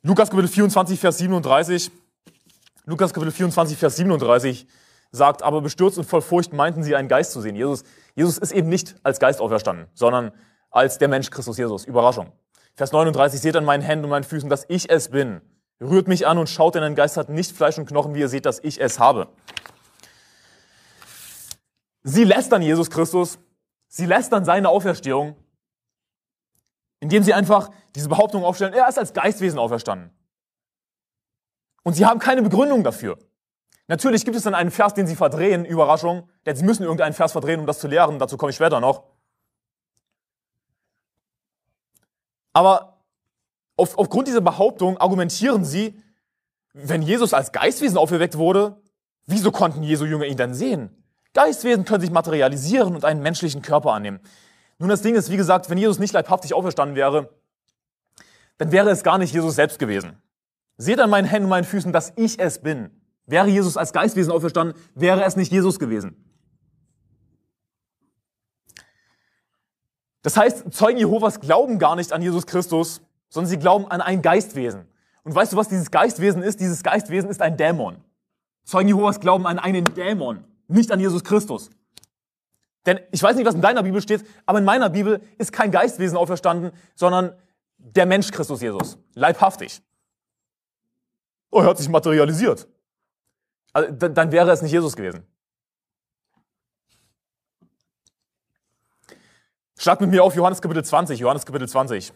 Lukas 0.04 0.30
Kapitel 0.30 0.48
24, 0.48 0.98
Vers 0.98 1.18
37. 1.18 1.92
Lukas 2.86 3.14
Kapitel 3.14 3.34
24, 3.34 3.78
Vers 3.78 3.98
37 3.98 4.66
sagt, 5.12 5.44
aber 5.44 5.62
bestürzt 5.62 5.98
und 5.98 6.06
voll 6.06 6.22
Furcht 6.22 6.54
meinten 6.54 6.84
sie, 6.84 6.96
einen 6.96 7.08
Geist 7.08 7.32
zu 7.32 7.42
sehen. 7.42 7.56
Jesus, 7.56 7.84
Jesus 8.16 8.38
ist 8.38 8.52
eben 8.52 8.70
nicht 8.70 8.96
als 9.04 9.20
Geist 9.20 9.42
auferstanden, 9.42 9.88
sondern 9.94 10.32
als 10.70 10.98
der 10.98 11.08
Mensch 11.08 11.30
Christus 11.30 11.58
Jesus. 11.58 11.86
Überraschung. 11.86 12.32
Vers 12.76 12.92
39, 12.92 13.42
seht 13.42 13.56
an 13.58 13.66
meinen 13.66 13.82
Händen 13.82 14.06
und 14.06 14.12
meinen 14.12 14.24
Füßen, 14.24 14.50
dass 14.50 14.66
ich 14.70 14.90
es 14.90 15.10
bin. 15.10 15.42
Rührt 15.82 16.08
mich 16.08 16.28
an 16.28 16.38
und 16.38 16.48
schaut, 16.48 16.76
denn 16.76 16.84
ein 16.84 16.96
Geist 16.96 17.18
hat 17.18 17.30
nicht 17.30 17.56
Fleisch 17.56 17.78
und 17.78 17.88
Knochen, 17.88 18.14
wie 18.14 18.20
ihr 18.20 18.30
seht, 18.30 18.46
dass 18.46 18.60
ich 18.60 18.80
es 18.80 19.00
habe. 19.00 19.28
Sie 22.04 22.24
lästern 22.24 22.62
Jesus 22.62 22.90
Christus. 22.90 23.40
Sie 23.88 24.06
lästern 24.06 24.46
seine 24.46 24.70
Auferstehung 24.70 25.36
indem 27.02 27.24
sie 27.24 27.34
einfach 27.34 27.70
diese 27.96 28.08
Behauptung 28.08 28.46
aufstellen, 28.46 28.74
er 28.74 28.88
ist 28.88 28.98
als 28.98 29.12
Geistwesen 29.12 29.60
auferstanden. 29.60 30.12
Und 31.84 31.96
sie 31.96 32.06
haben 32.06 32.20
keine 32.20 32.44
Begründung 32.44 32.84
dafür. 32.84 33.18
Natürlich 33.92 34.24
gibt 34.24 34.38
es 34.38 34.44
dann 34.44 34.56
einen 34.56 34.72
Vers, 34.72 34.94
den 34.94 35.06
sie 35.06 35.18
verdrehen, 35.18 35.66
Überraschung, 35.66 36.30
denn 36.46 36.56
sie 36.56 36.64
müssen 36.64 36.84
irgendeinen 36.84 37.14
Vers 37.14 37.34
verdrehen, 37.34 37.60
um 37.60 37.66
das 37.66 37.80
zu 37.80 37.90
lehren, 37.90 38.20
dazu 38.20 38.38
komme 38.38 38.52
ich 38.52 38.56
später 38.56 38.80
noch. 38.80 39.04
Aber 42.54 43.04
auf, 43.76 43.98
aufgrund 43.98 44.30
dieser 44.30 44.40
Behauptung 44.40 44.98
argumentieren 44.98 45.66
sie, 45.66 46.02
wenn 46.72 47.02
Jesus 47.02 47.34
als 47.34 47.52
Geistwesen 47.52 47.98
auferweckt 47.98 48.38
wurde, 48.38 48.82
wieso 49.26 49.52
konnten 49.52 49.84
Jesu 49.84 50.06
Jünger 50.06 50.24
ihn 50.24 50.38
dann 50.38 50.54
sehen? 50.54 51.04
Geistwesen 51.34 51.84
können 51.84 52.00
sich 52.00 52.12
materialisieren 52.12 52.96
und 52.96 53.04
einen 53.04 53.22
menschlichen 53.22 53.62
Körper 53.62 53.92
annehmen. 53.92 54.22
Nun, 54.78 54.88
das 54.88 55.02
Ding 55.02 55.16
ist, 55.16 55.30
wie 55.30 55.36
gesagt, 55.38 55.70
wenn 55.70 55.78
Jesus 55.78 56.00
nicht 56.00 56.14
leibhaftig 56.14 56.54
auferstanden 56.54 56.96
wäre, 56.96 57.30
dann 58.58 58.72
wäre 58.72 58.90
es 58.90 59.04
gar 59.04 59.18
nicht 59.18 59.34
Jesus 59.34 59.56
selbst 59.56 59.80
gewesen. 59.80 60.22
Seht 60.78 61.02
an 61.02 61.10
meinen 61.10 61.28
Händen 61.28 61.48
und 61.48 61.50
meinen 61.50 61.66
Füßen, 61.66 61.92
dass 61.92 62.14
ich 62.16 62.40
es 62.40 62.62
bin. 62.62 63.01
Wäre 63.26 63.48
Jesus 63.48 63.78
als 63.78 63.94
Geistwesen 63.94 64.32
auferstanden, 64.32 64.76
wäre 64.96 65.24
es 65.24 65.36
nicht 65.36 65.52
Jesus 65.52 65.80
gewesen. 65.80 66.16
Das 70.22 70.38
heißt, 70.38 70.74
Zeugen 70.74 70.98
Jehovas 70.98 71.40
glauben 71.40 71.80
gar 71.80 71.96
nicht 71.96 72.14
an 72.14 72.22
Jesus 72.22 72.46
Christus, 72.46 73.02
sondern 73.30 73.50
sie 73.50 73.58
glauben 73.58 73.88
an 73.88 74.02
ein 74.02 74.22
Geistwesen. 74.22 74.88
Und 75.24 75.34
weißt 75.34 75.54
du, 75.54 75.58
was 75.58 75.68
dieses 75.68 75.92
Geistwesen 75.92 76.42
ist? 76.42 76.60
Dieses 76.60 76.84
Geistwesen 76.84 77.30
ist 77.30 77.42
ein 77.42 77.58
Dämon. 77.58 77.98
Zeugen 78.64 78.90
Jehovas 78.90 79.20
glauben 79.20 79.48
an 79.48 79.60
einen 79.60 79.86
Dämon, 79.86 80.44
nicht 80.68 80.92
an 80.92 81.00
Jesus 81.00 81.24
Christus. 81.24 81.70
Denn 82.86 83.00
ich 83.12 83.22
weiß 83.22 83.36
nicht, 83.36 83.46
was 83.46 83.56
in 83.56 83.62
deiner 83.62 83.84
Bibel 83.84 84.02
steht, 84.02 84.26
aber 84.46 84.60
in 84.60 84.66
meiner 84.66 84.90
Bibel 84.90 85.22
ist 85.38 85.52
kein 85.52 85.72
Geistwesen 85.72 86.18
auferstanden, 86.18 86.72
sondern 86.96 87.36
der 87.78 88.06
Mensch 88.06 88.32
Christus 88.32 88.62
Jesus, 88.62 88.98
leibhaftig. 89.14 89.82
Oh, 91.52 91.60
er 91.60 91.68
hat 91.68 91.78
sich 91.78 91.90
materialisiert. 91.90 92.68
Also, 93.74 93.92
dann 93.92 94.32
wäre 94.32 94.52
es 94.52 94.62
nicht 94.62 94.72
Jesus 94.72 94.96
gewesen. 94.96 95.26
Schlag 99.78 100.00
mit 100.00 100.12
mir 100.12 100.24
auf 100.24 100.36
Johannes 100.36 100.62
Kapitel 100.62 100.84
20, 100.84 101.20
Johannes 101.20 101.46
Kapitel 101.46 101.68
20. 101.68 102.14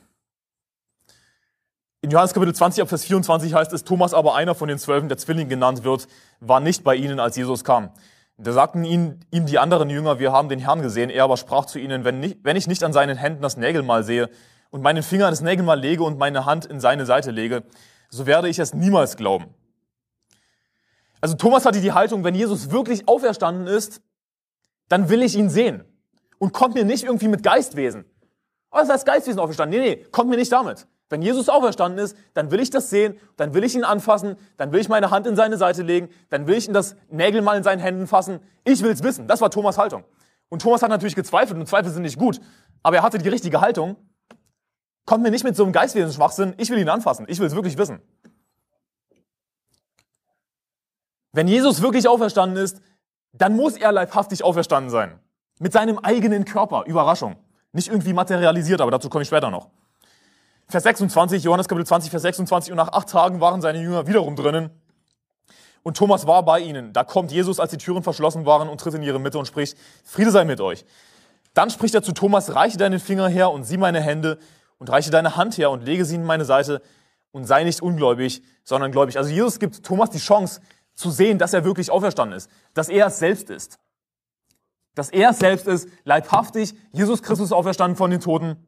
In 2.02 2.12
Johannes 2.12 2.34
Kapitel 2.34 2.54
20 2.54 2.84
ab 2.84 2.90
Vers 2.90 3.06
24 3.06 3.56
heißt 3.56 3.74
es, 3.74 3.84
Thomas 3.84 4.14
aber 4.14 4.36
einer 4.36 4.54
von 4.54 4.68
den 4.68 4.78
Zwölfen, 4.78 5.10
der 5.10 5.18
Zwilling 5.18 5.50
genannt 5.50 5.84
wird, 5.84 6.08
war 6.40 6.60
nicht 6.60 6.84
bei 6.84 6.96
ihnen, 6.96 7.20
als 7.20 7.36
Jesus 7.36 7.64
kam. 7.64 7.90
Da 8.38 8.52
sagten 8.52 8.84
ihm, 8.84 9.20
ihm 9.32 9.48
die 9.48 9.58
anderen 9.58 9.90
Jünger, 9.90 10.20
wir 10.20 10.32
haben 10.32 10.48
den 10.48 10.60
Herrn 10.60 10.84
gesehen. 10.84 11.10
Er 11.10 11.24
aber 11.24 11.38
sprach 11.38 11.66
zu 11.66 11.80
ihnen, 11.80 12.04
wenn, 12.04 12.20
nicht, 12.20 12.40
wenn 12.44 12.56
ich 12.56 12.68
nicht 12.68 12.84
an 12.84 12.94
seinen 12.94 13.18
Händen 13.18 13.42
das 13.42 13.58
Nägelmal 13.58 14.04
sehe 14.04 14.30
und 14.70 14.84
meinen 14.84 15.02
Finger 15.02 15.26
an 15.26 15.32
das 15.32 15.42
Nägelmal 15.42 15.80
lege 15.80 16.04
und 16.04 16.20
meine 16.20 16.46
Hand 16.46 16.66
in 16.66 16.80
seine 16.80 17.08
Seite 17.08 17.32
lege, 17.32 17.64
so 18.10 18.28
werde 18.28 18.50
ich 18.50 18.60
es 18.60 18.76
niemals 18.76 19.18
glauben. 19.18 19.46
Also 21.22 21.36
Thomas 21.36 21.66
hatte 21.66 21.82
die 21.82 21.92
Haltung, 21.92 22.24
wenn 22.24 22.36
Jesus 22.36 22.72
wirklich 22.72 23.08
auferstanden 23.08 23.68
ist, 23.68 24.02
dann 24.90 25.10
will 25.10 25.24
ich 25.24 25.36
ihn 25.36 25.50
sehen 25.50 25.84
und 26.38 26.54
kommt 26.54 26.76
mir 26.76 26.86
nicht 26.86 27.04
irgendwie 27.04 27.28
mit 27.28 27.44
Geistwesen. 27.44 28.06
Oh, 28.72 28.78
das 28.78 28.90
heißt 28.90 29.06
Geistwesen 29.06 29.40
auferstanden. 29.40 29.80
Nee, 29.80 29.96
nee, 29.96 30.06
kommt 30.12 30.30
mir 30.30 30.36
nicht 30.36 30.52
damit. 30.52 30.88
Wenn 31.10 31.22
Jesus 31.22 31.50
auferstanden 31.50 32.04
ist, 32.04 32.18
dann 32.34 32.50
will 32.52 32.60
ich 32.60 32.72
das 32.72 32.90
sehen, 32.90 33.18
dann 33.38 33.54
will 33.54 33.64
ich 33.64 33.76
ihn 33.76 33.84
anfassen, 33.84 34.38
dann 34.58 34.72
will 34.72 34.80
ich 34.80 34.90
meine 34.90 35.12
Hand 35.12 35.28
in 35.28 35.36
seine 35.36 35.58
Seite 35.58 35.84
legen, 35.84 36.10
dann 36.30 36.48
will 36.48 36.56
ich 36.56 36.68
in 36.68 36.74
das 36.74 36.96
Nägel 37.10 37.42
mal 37.42 37.56
in 37.56 37.64
seinen 37.64 37.80
Händen 37.80 38.08
fassen. 38.08 38.40
Ich 38.64 38.82
will's 38.82 39.04
wissen. 39.04 39.28
Das 39.28 39.40
war 39.40 39.52
Thomas 39.52 39.78
Haltung. 39.78 40.04
Und 40.50 40.62
Thomas 40.62 40.82
hat 40.82 40.90
natürlich 40.90 41.16
gezweifelt 41.16 41.60
und 41.60 41.68
Zweifel 41.68 41.92
sind 41.92 42.04
nicht 42.04 42.18
gut, 42.18 42.40
aber 42.84 42.98
er 42.98 43.04
hatte 43.04 43.18
die 43.18 43.30
richtige 43.30 43.62
Haltung. 43.62 43.98
Kommt 45.06 45.24
mir 45.24 45.32
nicht 45.32 45.44
mit 45.44 45.56
so 45.56 45.64
einem 45.64 45.74
Geistwesen-Schwachsinn, 45.74 46.56
ich 46.58 46.70
will 46.72 46.80
ihn 46.80 46.90
anfassen, 46.90 47.26
ich 47.28 47.40
will's 47.40 47.54
wirklich 47.54 47.78
wissen. 47.78 48.02
Wenn 51.36 51.50
Jesus 51.50 51.82
wirklich 51.82 52.08
auferstanden 52.08 52.64
ist, 52.64 52.80
dann 53.34 53.58
muss 53.58 53.76
er 53.76 53.92
leibhaftig 53.92 54.42
auferstanden 54.42 54.90
sein. 54.90 55.20
Mit 55.60 55.74
seinem 55.74 56.00
eigenen 56.00 56.46
Körper. 56.46 56.86
Überraschung. 56.86 57.36
Nicht 57.74 57.90
irgendwie 57.90 58.14
materialisiert, 58.14 58.80
aber 58.80 58.90
dazu 58.90 59.10
komme 59.10 59.24
ich 59.24 59.28
später 59.28 59.52
noch. 59.52 59.68
Vers 60.70 60.84
26, 60.84 61.44
Johannes 61.44 61.68
Kapitel 61.68 61.86
20, 61.86 62.10
Vers 62.10 62.22
26, 62.22 62.72
und 62.72 62.78
nach 62.78 62.94
acht 62.94 63.10
Tagen 63.10 63.42
waren 63.42 63.60
seine 63.60 63.82
Jünger 63.82 64.08
wiederum 64.08 64.38
drinnen. 64.38 64.70
Und 65.84 65.98
Thomas 65.98 66.26
war 66.26 66.44
bei 66.44 66.62
ihnen. 66.62 66.94
Da 66.94 67.04
kommt 67.04 67.34
Jesus, 67.34 67.60
als 67.60 67.72
die 67.72 67.78
Türen 67.78 68.02
verschlossen 68.02 68.46
waren, 68.46 68.70
und 68.70 68.80
tritt 68.80 68.94
in 68.94 69.04
ihre 69.04 69.20
Mitte 69.20 69.38
und 69.38 69.46
spricht, 69.46 69.78
Friede 70.06 70.32
sei 70.32 70.46
mit 70.46 70.62
euch. 70.62 70.86
Dann 71.54 71.70
spricht 71.70 71.96
er 71.96 72.02
zu 72.02 72.14
Thomas, 72.14 72.56
reiche 72.56 72.78
deinen 72.78 73.02
Finger 73.02 73.28
her 73.28 73.52
und 73.52 73.66
sieh 73.66 73.78
meine 73.78 74.00
Hände 74.00 74.40
und 74.78 74.90
reiche 74.90 75.12
deine 75.12 75.36
Hand 75.36 75.58
her 75.58 75.70
und 75.70 75.84
lege 75.84 76.06
sie 76.06 76.16
in 76.16 76.24
meine 76.24 76.46
Seite 76.46 76.82
und 77.32 77.44
sei 77.44 77.66
nicht 77.66 77.82
ungläubig, 77.82 78.42
sondern 78.64 78.94
gläubig. 78.94 79.18
Also 79.18 79.30
Jesus 79.30 79.60
gibt 79.60 79.84
Thomas 79.84 80.10
die 80.12 80.20
Chance 80.20 80.62
zu 80.96 81.12
sehen, 81.12 81.38
dass 81.38 81.54
er 81.54 81.64
wirklich 81.64 81.92
auferstanden 81.92 82.38
ist, 82.38 82.50
dass 82.74 82.90
er 82.90 83.08
es 83.08 83.20
selbst 83.20 83.50
ist. 83.50 83.80
Dass 84.96 85.10
er 85.10 85.32
es 85.32 85.40
selbst 85.40 85.68
ist, 85.68 85.90
leibhaftig, 86.06 86.74
Jesus 86.92 87.22
Christus 87.22 87.52
auferstanden 87.52 87.98
von 87.98 88.12
den 88.12 88.22
Toten 88.22 88.66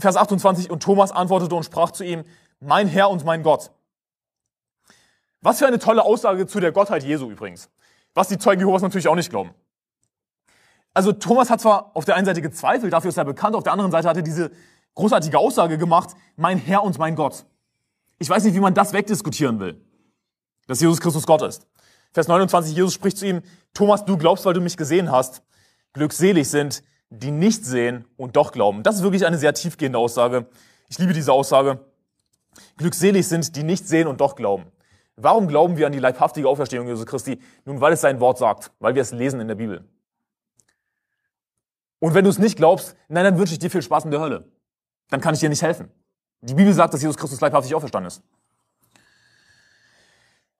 Vers 0.00 0.16
28, 0.16 0.70
und 0.70 0.82
Thomas 0.82 1.10
antwortete 1.10 1.54
und 1.54 1.64
sprach 1.64 1.90
zu 1.90 2.04
ihm, 2.04 2.24
mein 2.60 2.86
Herr 2.86 3.10
und 3.10 3.24
mein 3.24 3.42
Gott. 3.42 3.72
Was 5.40 5.58
für 5.58 5.66
eine 5.66 5.78
tolle 5.78 6.04
Aussage 6.04 6.46
zu 6.46 6.60
der 6.60 6.72
Gottheit 6.72 7.02
Jesu 7.02 7.30
übrigens. 7.30 7.68
Was 8.14 8.28
die 8.28 8.38
Zeugen 8.38 8.60
Jehovas 8.60 8.82
natürlich 8.82 9.08
auch 9.08 9.14
nicht 9.14 9.30
glauben. 9.30 9.50
Also 10.94 11.12
Thomas 11.12 11.50
hat 11.50 11.60
zwar 11.60 11.92
auf 11.94 12.04
der 12.04 12.16
einen 12.16 12.26
Seite 12.26 12.42
gezweifelt, 12.42 12.92
dafür 12.92 13.10
ist 13.10 13.16
er 13.16 13.24
bekannt, 13.24 13.54
auf 13.54 13.62
der 13.62 13.72
anderen 13.72 13.90
Seite 13.90 14.08
hat 14.08 14.16
er 14.16 14.22
diese 14.22 14.50
großartige 14.94 15.38
Aussage 15.38 15.78
gemacht, 15.78 16.16
mein 16.36 16.58
Herr 16.58 16.82
und 16.82 16.98
mein 16.98 17.14
Gott. 17.14 17.44
Ich 18.18 18.28
weiß 18.28 18.44
nicht, 18.44 18.54
wie 18.54 18.60
man 18.60 18.74
das 18.74 18.92
wegdiskutieren 18.92 19.60
will, 19.60 19.80
dass 20.68 20.80
Jesus 20.80 21.00
Christus 21.00 21.26
Gott 21.26 21.42
ist. 21.42 21.66
Vers 22.12 22.28
29, 22.28 22.76
Jesus 22.76 22.94
spricht 22.94 23.18
zu 23.18 23.26
ihm, 23.26 23.42
Thomas, 23.74 24.04
du 24.04 24.16
glaubst, 24.16 24.44
weil 24.44 24.54
du 24.54 24.60
mich 24.60 24.76
gesehen 24.76 25.10
hast. 25.10 25.42
Glückselig 25.92 26.48
sind, 26.48 26.84
die 27.10 27.32
nicht 27.32 27.64
sehen 27.64 28.04
und 28.16 28.36
doch 28.36 28.52
glauben. 28.52 28.82
Das 28.82 28.96
ist 28.96 29.02
wirklich 29.02 29.26
eine 29.26 29.38
sehr 29.38 29.54
tiefgehende 29.54 29.98
Aussage. 29.98 30.46
Ich 30.88 30.98
liebe 30.98 31.12
diese 31.12 31.32
Aussage. 31.32 31.80
Glückselig 32.76 33.26
sind, 33.26 33.56
die 33.56 33.62
nicht 33.62 33.88
sehen 33.88 34.06
und 34.06 34.20
doch 34.20 34.36
glauben. 34.36 34.66
Warum 35.16 35.48
glauben 35.48 35.76
wir 35.76 35.86
an 35.86 35.92
die 35.92 35.98
leibhaftige 35.98 36.48
Auferstehung 36.48 36.86
Jesu 36.86 37.04
Christi? 37.04 37.40
Nun, 37.64 37.80
weil 37.80 37.92
es 37.92 38.00
sein 38.00 38.20
Wort 38.20 38.38
sagt, 38.38 38.70
weil 38.78 38.94
wir 38.94 39.02
es 39.02 39.10
lesen 39.10 39.40
in 39.40 39.48
der 39.48 39.56
Bibel. 39.56 39.84
Und 41.98 42.14
wenn 42.14 42.24
du 42.24 42.30
es 42.30 42.38
nicht 42.38 42.56
glaubst, 42.56 42.94
nein, 43.08 43.24
dann 43.24 43.38
wünsche 43.38 43.52
ich 43.52 43.58
dir 43.58 43.70
viel 43.70 43.82
Spaß 43.82 44.04
in 44.04 44.12
der 44.12 44.20
Hölle. 44.20 44.44
Dann 45.08 45.20
kann 45.20 45.34
ich 45.34 45.40
dir 45.40 45.48
nicht 45.48 45.62
helfen. 45.62 45.90
Die 46.40 46.54
Bibel 46.54 46.72
sagt, 46.72 46.94
dass 46.94 47.02
Jesus 47.02 47.16
Christus 47.16 47.40
leibhaftig 47.40 47.74
auferstanden 47.74 48.06
ist. 48.08 48.22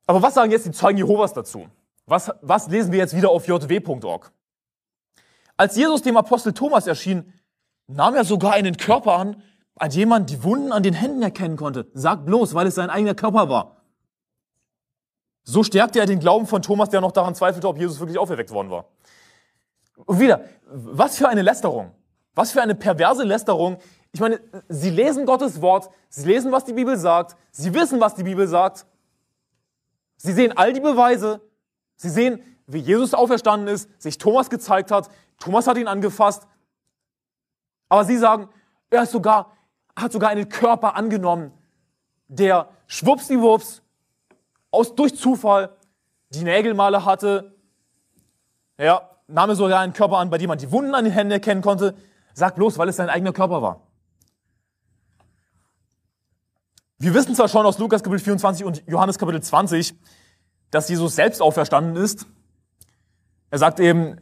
Aber 0.08 0.22
was 0.22 0.34
sagen 0.34 0.50
jetzt 0.50 0.64
die 0.64 0.72
Zeugen 0.72 0.96
Jehovas 0.96 1.34
dazu? 1.34 1.68
Was, 2.06 2.32
was 2.40 2.68
lesen 2.68 2.90
wir 2.92 2.98
jetzt 2.98 3.14
wieder 3.14 3.28
auf 3.28 3.46
jw.org? 3.46 4.32
Als 5.58 5.76
Jesus 5.76 6.00
dem 6.00 6.16
Apostel 6.16 6.54
Thomas 6.54 6.86
erschien, 6.86 7.34
nahm 7.86 8.14
er 8.14 8.24
sogar 8.24 8.54
einen 8.54 8.78
Körper 8.78 9.16
an, 9.16 9.42
dem 9.92 10.08
man 10.08 10.24
die 10.24 10.42
Wunden 10.42 10.72
an 10.72 10.82
den 10.82 10.94
Händen 10.94 11.22
erkennen 11.22 11.56
konnte. 11.58 11.90
Sagt 11.92 12.24
bloß, 12.24 12.54
weil 12.54 12.66
es 12.66 12.76
sein 12.76 12.88
eigener 12.88 13.14
Körper 13.14 13.50
war. 13.50 13.82
So 15.44 15.62
stärkte 15.62 16.00
er 16.00 16.06
den 16.06 16.20
Glauben 16.20 16.46
von 16.46 16.62
Thomas, 16.62 16.88
der 16.88 17.02
noch 17.02 17.12
daran 17.12 17.34
zweifelte, 17.34 17.68
ob 17.68 17.78
Jesus 17.78 18.00
wirklich 18.00 18.18
auferweckt 18.18 18.50
worden 18.50 18.70
war. 18.70 18.86
Und 20.06 20.20
wieder, 20.20 20.44
was 20.64 21.18
für 21.18 21.28
eine 21.28 21.42
Lästerung. 21.42 21.90
Was 22.34 22.52
für 22.52 22.62
eine 22.62 22.74
perverse 22.74 23.24
Lästerung. 23.24 23.76
Ich 24.12 24.20
meine, 24.20 24.40
sie 24.68 24.90
lesen 24.90 25.26
Gottes 25.26 25.60
Wort, 25.60 25.90
sie 26.08 26.26
lesen, 26.26 26.50
was 26.50 26.64
die 26.64 26.72
Bibel 26.72 26.96
sagt, 26.96 27.36
sie 27.50 27.74
wissen, 27.74 28.00
was 28.00 28.14
die 28.14 28.22
Bibel 28.22 28.48
sagt. 28.48 28.86
Sie 30.18 30.32
sehen 30.32 30.56
all 30.56 30.72
die 30.72 30.80
Beweise, 30.80 31.40
sie 31.96 32.10
sehen, 32.10 32.42
wie 32.66 32.78
Jesus 32.78 33.14
auferstanden 33.14 33.68
ist, 33.68 33.88
sich 34.02 34.18
Thomas 34.18 34.50
gezeigt 34.50 34.90
hat, 34.90 35.08
Thomas 35.38 35.66
hat 35.66 35.78
ihn 35.78 35.88
angefasst. 35.88 36.46
Aber 37.88 38.04
sie 38.04 38.18
sagen, 38.18 38.50
er 38.90 39.04
ist 39.04 39.12
sogar, 39.12 39.56
hat 39.96 40.12
sogar 40.12 40.30
einen 40.30 40.48
Körper 40.48 40.96
angenommen, 40.96 41.52
der 42.26 42.68
schwuppsdiwupps 42.88 43.82
aus, 44.70 44.94
durch 44.94 45.16
Zufall 45.16 45.76
die 46.30 46.44
Nägelmale 46.44 47.04
hatte. 47.04 47.54
Ja, 48.76 49.08
nahm 49.28 49.50
er 49.50 49.56
sogar 49.56 49.80
einen 49.80 49.92
Körper 49.92 50.18
an, 50.18 50.28
bei 50.28 50.38
dem 50.38 50.48
man 50.48 50.58
die 50.58 50.70
Wunden 50.70 50.94
an 50.94 51.04
den 51.04 51.12
Händen 51.12 51.32
erkennen 51.32 51.62
konnte. 51.62 51.96
Sagt 52.34 52.56
bloß, 52.56 52.76
weil 52.76 52.88
es 52.88 52.96
sein 52.96 53.08
eigener 53.08 53.32
Körper 53.32 53.62
war. 53.62 53.87
Wir 57.00 57.14
wissen 57.14 57.32
zwar 57.36 57.46
schon 57.46 57.64
aus 57.64 57.78
Lukas 57.78 58.02
Kapitel 58.02 58.24
24 58.24 58.64
und 58.64 58.82
Johannes 58.88 59.18
Kapitel 59.18 59.40
20, 59.40 59.94
dass 60.72 60.88
Jesus 60.88 61.14
selbst 61.14 61.40
auferstanden 61.40 61.96
ist. 62.02 62.26
Er 63.50 63.58
sagt 63.58 63.78
eben, 63.78 64.20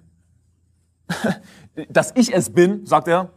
dass 1.88 2.12
ich 2.14 2.34
es 2.34 2.52
bin, 2.52 2.84
sagt 2.84 3.08
er. 3.08 3.30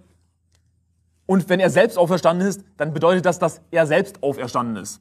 Und 1.26 1.48
wenn 1.48 1.62
er 1.62 1.70
selbst 1.70 1.98
auferstanden 1.98 2.46
ist, 2.46 2.66
dann 2.76 2.94
bedeutet 2.94 3.26
das, 3.26 3.40
dass 3.40 3.62
er 3.72 3.88
selbst 3.88 4.22
auferstanden 4.24 4.76
ist. 4.76 5.00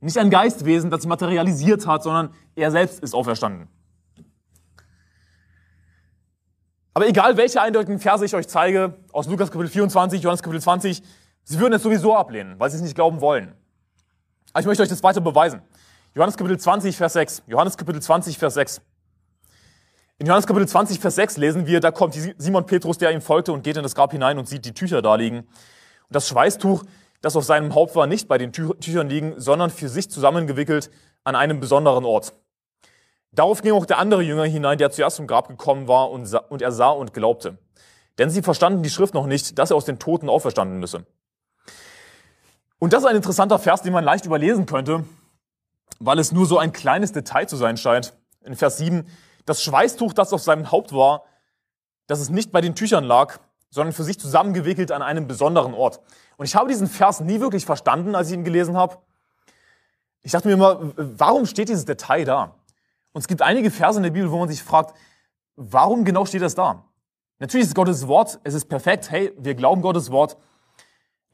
Nicht 0.00 0.16
ein 0.16 0.30
Geistwesen, 0.30 0.88
das 0.88 1.02
sich 1.02 1.08
materialisiert 1.08 1.86
hat, 1.86 2.04
sondern 2.04 2.32
er 2.54 2.70
selbst 2.70 3.00
ist 3.00 3.14
auferstanden. 3.14 3.68
Aber 6.94 7.06
egal, 7.06 7.36
welche 7.36 7.60
eindeutigen 7.60 7.98
Verse 7.98 8.24
ich 8.24 8.34
euch 8.34 8.48
zeige, 8.48 8.94
aus 9.12 9.26
Lukas 9.26 9.50
Kapitel 9.50 9.70
24, 9.70 10.22
Johannes 10.22 10.42
Kapitel 10.42 10.62
20, 10.62 11.02
sie 11.44 11.58
würden 11.58 11.74
es 11.74 11.82
sowieso 11.82 12.16
ablehnen, 12.16 12.58
weil 12.58 12.70
sie 12.70 12.76
es 12.76 12.82
nicht 12.82 12.94
glauben 12.94 13.20
wollen. 13.20 13.54
Aber 14.52 14.60
ich 14.60 14.66
möchte 14.66 14.82
euch 14.82 14.88
das 14.88 15.02
weiter 15.02 15.20
beweisen. 15.20 15.62
Johannes 16.14 16.36
Kapitel 16.36 16.58
20, 16.58 16.96
Vers 16.96 17.14
6. 17.14 17.42
Johannes 17.46 17.76
Kapitel 17.76 18.02
20, 18.02 18.36
Vers 18.38 18.54
6. 18.54 18.82
In 20.18 20.26
Johannes 20.26 20.46
Kapitel 20.46 20.68
20, 20.68 21.00
Vers 21.00 21.14
6 21.16 21.36
lesen 21.38 21.66
wir, 21.66 21.80
da 21.80 21.90
kommt 21.90 22.16
Simon 22.36 22.66
Petrus, 22.66 22.98
der 22.98 23.10
ihm 23.12 23.22
folgte 23.22 23.52
und 23.52 23.64
geht 23.64 23.76
in 23.76 23.82
das 23.82 23.94
Grab 23.94 24.12
hinein 24.12 24.38
und 24.38 24.46
sieht 24.46 24.64
die 24.64 24.74
Tücher 24.74 25.02
da 25.02 25.14
liegen. 25.14 25.38
Und 25.38 25.48
das 26.10 26.28
Schweißtuch, 26.28 26.84
das 27.22 27.34
auf 27.34 27.44
seinem 27.44 27.74
Haupt 27.74 27.96
war, 27.96 28.06
nicht 28.06 28.28
bei 28.28 28.36
den 28.38 28.52
Tüchern 28.52 29.08
liegen, 29.08 29.34
sondern 29.38 29.70
für 29.70 29.88
sich 29.88 30.10
zusammengewickelt 30.10 30.90
an 31.24 31.34
einem 31.34 31.60
besonderen 31.60 32.04
Ort. 32.04 32.34
Darauf 33.32 33.62
ging 33.62 33.72
auch 33.72 33.86
der 33.86 33.98
andere 33.98 34.22
Jünger 34.22 34.44
hinein, 34.44 34.76
der 34.76 34.90
zuerst 34.90 35.16
zum 35.16 35.26
Grab 35.26 35.48
gekommen 35.48 35.88
war 35.88 36.10
und, 36.10 36.32
und 36.50 36.60
er 36.60 36.72
sah 36.72 36.90
und 36.90 37.14
glaubte. 37.14 37.56
Denn 38.18 38.28
sie 38.28 38.42
verstanden 38.42 38.82
die 38.82 38.90
Schrift 38.90 39.14
noch 39.14 39.26
nicht, 39.26 39.58
dass 39.58 39.70
er 39.70 39.76
aus 39.76 39.86
den 39.86 39.98
Toten 39.98 40.28
auferstanden 40.28 40.78
müsse. 40.78 41.06
Und 42.82 42.92
das 42.92 43.04
ist 43.04 43.08
ein 43.08 43.14
interessanter 43.14 43.60
Vers, 43.60 43.82
den 43.82 43.92
man 43.92 44.02
leicht 44.02 44.26
überlesen 44.26 44.66
könnte, 44.66 45.04
weil 46.00 46.18
es 46.18 46.32
nur 46.32 46.46
so 46.46 46.58
ein 46.58 46.72
kleines 46.72 47.12
Detail 47.12 47.46
zu 47.46 47.54
sein 47.54 47.76
scheint. 47.76 48.12
In 48.44 48.56
Vers 48.56 48.78
7, 48.78 49.06
das 49.46 49.62
Schweißtuch, 49.62 50.12
das 50.12 50.32
auf 50.32 50.42
seinem 50.42 50.72
Haupt 50.72 50.92
war, 50.92 51.22
dass 52.08 52.18
es 52.18 52.28
nicht 52.28 52.50
bei 52.50 52.60
den 52.60 52.74
Tüchern 52.74 53.04
lag, 53.04 53.38
sondern 53.70 53.92
für 53.92 54.02
sich 54.02 54.18
zusammengewickelt 54.18 54.90
an 54.90 55.00
einem 55.00 55.28
besonderen 55.28 55.74
Ort. 55.74 56.00
Und 56.38 56.46
ich 56.46 56.56
habe 56.56 56.70
diesen 56.70 56.88
Vers 56.88 57.20
nie 57.20 57.38
wirklich 57.38 57.66
verstanden, 57.66 58.16
als 58.16 58.30
ich 58.30 58.34
ihn 58.34 58.42
gelesen 58.42 58.76
habe. 58.76 58.98
Ich 60.22 60.32
dachte 60.32 60.48
mir 60.48 60.54
immer, 60.54 60.80
warum 60.96 61.46
steht 61.46 61.68
dieses 61.68 61.84
Detail 61.84 62.24
da? 62.24 62.56
Und 63.12 63.20
es 63.20 63.28
gibt 63.28 63.42
einige 63.42 63.70
Verse 63.70 63.96
in 63.96 64.02
der 64.02 64.10
Bibel, 64.10 64.32
wo 64.32 64.40
man 64.40 64.48
sich 64.48 64.64
fragt, 64.64 64.92
warum 65.54 66.04
genau 66.04 66.24
steht 66.24 66.42
das 66.42 66.56
da? 66.56 66.82
Natürlich 67.38 67.62
ist 67.62 67.68
es 67.68 67.74
Gottes 67.76 68.08
Wort, 68.08 68.40
es 68.42 68.54
ist 68.54 68.64
perfekt, 68.64 69.08
hey, 69.12 69.32
wir 69.38 69.54
glauben 69.54 69.82
Gottes 69.82 70.10
Wort. 70.10 70.36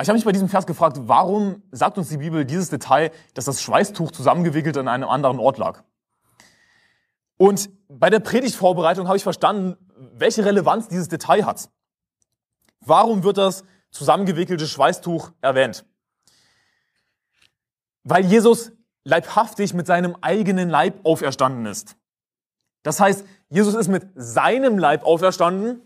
Ich 0.01 0.09
habe 0.09 0.17
mich 0.17 0.25
bei 0.25 0.33
diesem 0.33 0.49
Vers 0.49 0.65
gefragt, 0.67 0.97
warum 1.01 1.63
sagt 1.73 1.99
uns 1.99 2.09
die 2.09 2.19
Bibel 2.19 2.45
dieses 2.45 2.71
Detail, 2.71 3.11
dass 3.35 3.47
das 3.47 3.61
Schweißtuch 3.63 4.13
zusammengewickelt 4.13 4.77
an 4.79 4.87
einem 4.87 5.09
anderen 5.09 5.41
Ort 5.41 5.59
lag? 5.59 5.83
Und 7.37 7.71
bei 7.89 8.09
der 8.09 8.21
Predigtvorbereitung 8.21 9.09
habe 9.09 9.17
ich 9.17 9.25
verstanden, 9.25 9.77
welche 10.13 10.45
Relevanz 10.45 10.87
dieses 10.89 11.09
Detail 11.09 11.45
hat. 11.45 11.69
Warum 12.81 13.25
wird 13.25 13.39
das 13.39 13.65
zusammengewickelte 13.91 14.69
Schweißtuch 14.69 15.33
erwähnt? 15.41 15.85
Weil 18.05 18.25
Jesus 18.25 18.71
leibhaftig 19.03 19.75
mit 19.75 19.87
seinem 19.87 20.17
eigenen 20.21 20.69
Leib 20.69 21.05
auferstanden 21.05 21.67
ist. 21.67 21.97
Das 22.85 23.01
heißt, 23.01 23.25
Jesus 23.49 23.75
ist 23.75 23.89
mit 23.89 24.07
seinem 24.15 24.79
Leib 24.79 25.05
auferstanden. 25.05 25.83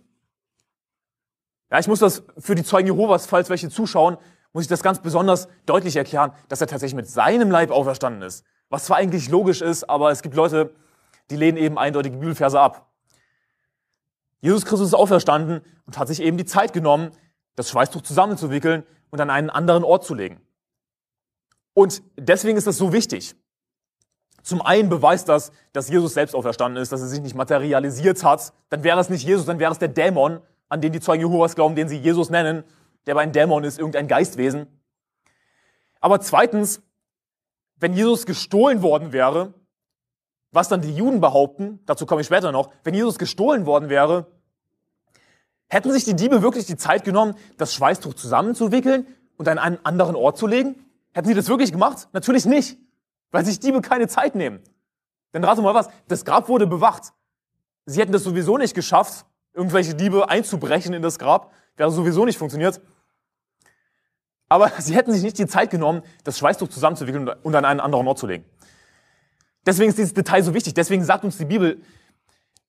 Ja, 1.73 1.79
ich 1.79 1.89
muss 1.89 2.01
das 2.01 2.23
für 2.37 2.55
die 2.55 2.65
Zeugen 2.65 2.87
Jehovas, 2.87 3.25
falls 3.25 3.49
welche 3.49 3.71
zuschauen, 3.71 4.19
muss 4.53 4.65
ich 4.65 4.69
das 4.69 4.83
ganz 4.83 5.01
besonders 5.01 5.49
deutlich 5.65 5.97
erklären, 5.97 6.33
dass 6.51 6.61
er 6.61 6.67
tatsächlich 6.67 6.95
mit 6.95 7.09
seinem 7.09 7.51
Leib 7.51 7.71
auferstanden 7.71 8.21
ist. 8.21 8.45
Was 8.69 8.85
zwar 8.85 8.99
eigentlich 8.99 9.31
logisch 9.31 9.63
ist, 9.63 9.89
aber 9.89 10.11
es 10.11 10.21
gibt 10.21 10.35
Leute, 10.35 10.75
die 11.31 11.37
lehnen 11.37 11.57
eben 11.57 11.79
eindeutige 11.79 12.19
Bibelverse 12.19 12.61
ab. 12.61 12.91
Jesus 14.43 14.67
Christus 14.67 14.89
ist 14.89 14.95
auferstanden 14.95 15.63
und 15.87 15.97
hat 15.97 16.09
sich 16.09 16.21
eben 16.21 16.37
die 16.37 16.45
Zeit 16.45 16.75
genommen, 16.75 17.11
das 17.57 17.71
Schweißtuch 17.71 18.03
zusammenzuwickeln 18.03 18.83
und 19.09 19.23
an 19.23 19.31
einen 19.31 19.49
anderen 19.49 19.83
Ort 19.83 20.05
zu 20.05 20.15
legen. 20.15 20.43
Und 21.73 22.03
deswegen 22.19 22.59
ist 22.59 22.67
das 22.67 22.77
so 22.77 22.93
wichtig. 22.93 23.35
Zum 24.43 24.61
einen 24.61 24.91
beweist 24.91 25.31
das, 25.31 25.53
dass 25.73 25.89
Jesus 25.89 26.13
selbst 26.13 26.35
auferstanden 26.35 26.83
ist, 26.83 26.93
dass 26.93 27.01
er 27.01 27.07
sich 27.07 27.23
nicht 27.23 27.35
materialisiert 27.35 28.23
hat. 28.25 28.53
Dann 28.69 28.85
wäre 28.85 29.01
es 29.01 29.09
nicht 29.09 29.25
Jesus, 29.25 29.47
dann 29.47 29.59
wäre 29.59 29.73
es 29.73 29.79
der 29.79 29.89
Dämon, 29.89 30.43
an 30.73 30.81
den 30.81 30.91
die 30.91 31.01
Zeugen 31.01 31.21
Jehovas 31.21 31.55
glauben, 31.55 31.75
den 31.75 31.87
sie 31.87 31.99
Jesus 31.99 32.31
nennen, 32.31 32.65
der 33.05 33.13
aber 33.13 33.21
ein 33.21 33.33
Dämon 33.33 33.63
ist, 33.63 33.79
irgendein 33.79 34.09
Geistwesen. 34.09 34.67
Aber 36.01 36.19
zweitens, 36.21 36.81
wenn 37.77 37.93
Jesus 37.93 38.25
gestohlen 38.25 38.81
worden 38.81 39.13
wäre, 39.13 39.53
was 40.51 40.71
dann 40.71 40.81
die 40.81 40.95
Juden 40.95 41.21
behaupten, 41.21 41.81
dazu 41.85 42.07
komme 42.07 42.23
ich 42.23 42.27
später 42.27 42.53
noch, 42.53 42.71
wenn 42.85 42.95
Jesus 42.95 43.19
gestohlen 43.19 43.67
worden 43.67 43.91
wäre, 43.91 44.29
hätten 45.69 45.93
sich 45.93 46.05
die 46.05 46.17
Diebe 46.17 46.41
wirklich 46.41 46.65
die 46.65 46.77
Zeit 46.77 47.05
genommen, 47.05 47.35
das 47.59 47.75
Schweißtuch 47.75 48.15
zusammenzuwickeln 48.15 49.07
und 49.37 49.49
an 49.49 49.59
einen 49.59 49.79
anderen 49.85 50.17
Ort 50.17 50.39
zu 50.39 50.47
legen? 50.47 50.87
Hätten 51.13 51.29
sie 51.29 51.35
das 51.35 51.49
wirklich 51.49 51.71
gemacht? 51.71 52.09
Natürlich 52.15 52.47
nicht, 52.47 52.79
weil 53.31 53.45
sich 53.45 53.61
Diebe 53.61 53.83
keine 53.83 54.09
Zeit 54.09 54.35
nehmen. 54.35 54.63
Denn 55.35 55.45
rate 55.45 55.61
mal 55.61 55.75
was, 55.75 55.91
das 56.09 56.25
Grab 56.25 56.49
wurde 56.49 56.67
bewacht. 56.67 57.13
Sie 57.85 58.01
hätten 58.01 58.13
das 58.13 58.25
sowieso 58.25 58.57
nicht 58.57 58.75
geschafft, 58.75 59.27
irgendwelche 59.55 59.95
Diebe 59.95 60.29
einzubrechen 60.29 60.95
in 60.95 61.03
das 61.03 61.19
Grab. 61.19 61.53
Wäre 61.77 61.91
sowieso 61.91 62.25
nicht 62.25 62.39
funktioniert. 62.39 62.81
Aber 64.49 64.71
sie 64.79 64.95
hätten 64.95 65.13
sich 65.13 65.23
nicht 65.23 65.39
die 65.39 65.47
Zeit 65.47 65.71
genommen, 65.71 66.03
das 66.25 66.39
Schweißtuch 66.39 66.69
zusammenzuwickeln 66.69 67.29
und 67.29 67.55
an 67.55 67.65
einen 67.65 67.81
anderen 67.81 68.07
Ort 68.07 68.19
zu 68.19 68.27
legen. 68.27 68.45
Deswegen 69.65 69.91
ist 69.91 69.99
dieses 69.99 70.15
Detail 70.15 70.43
so 70.43 70.55
wichtig. 70.55 70.75
Deswegen 70.75 71.05
sagt 71.05 71.25
uns 71.25 71.39
die 71.39 71.45
Bibel, 71.45 71.81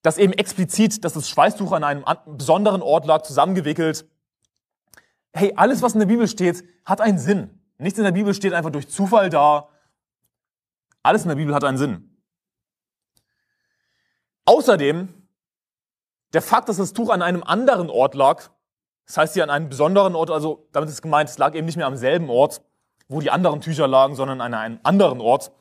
dass 0.02 0.18
eben 0.18 0.34
explizit, 0.34 1.04
dass 1.04 1.14
das 1.14 1.30
Schweißtuch 1.30 1.72
an 1.72 1.84
einem 1.84 2.06
besonderen 2.26 2.82
Ort 2.82 3.06
lag, 3.06 3.24
zusammengewickelt. 3.24 4.06
Hey, 5.32 5.54
alles, 5.56 5.82
was 5.82 5.94
in 5.94 6.00
der 6.00 6.08
Bibel 6.08 6.28
steht, 6.28 6.64
hat 6.86 7.02
einen 7.02 7.18
Sinn. 7.18 7.62
Nichts 7.78 7.98
in 7.98 8.06
der 8.06 8.12
Bibel 8.12 8.34
steht 8.34 8.54
einfach 8.54 8.70
durch 8.70 8.88
Zufall 8.88 9.30
da. 9.30 9.70
Alles 11.02 11.24
in 11.24 11.30
der 11.30 11.36
Bibel 11.36 11.56
hat 11.56 11.64
einen 11.64 11.78
Sinn. 11.78 12.18
Außerdem, 14.46 15.10
der 16.34 16.42
Fakt, 16.42 16.70
dass 16.70 16.78
das 16.78 16.94
Tuch 16.94 17.10
an 17.10 17.22
einem 17.22 17.44
anderen 17.44 17.90
Ort 17.90 18.16
lag, 18.16 18.50
das 19.06 19.18
heißt 19.18 19.34
hier 19.34 19.44
an 19.44 19.50
einem 19.50 19.70
besonderen 19.70 20.16
Ort, 20.16 20.32
also 20.32 20.68
damit 20.72 20.90
ist 20.90 21.02
gemeint, 21.02 21.30
es 21.30 21.38
lag 21.38 21.54
eben 21.56 21.66
nicht 21.66 21.78
mehr 21.78 21.88
am 21.88 21.96
selben 21.96 22.30
Ort, 22.30 22.62
wo 23.08 23.20
die 23.20 23.32
anderen 23.32 23.62
Tücher 23.62 23.88
lagen, 23.88 24.16
sondern 24.16 24.42
an 24.42 24.54
einem 24.54 24.80
anderen 24.84 25.22
Ort. 25.22 25.52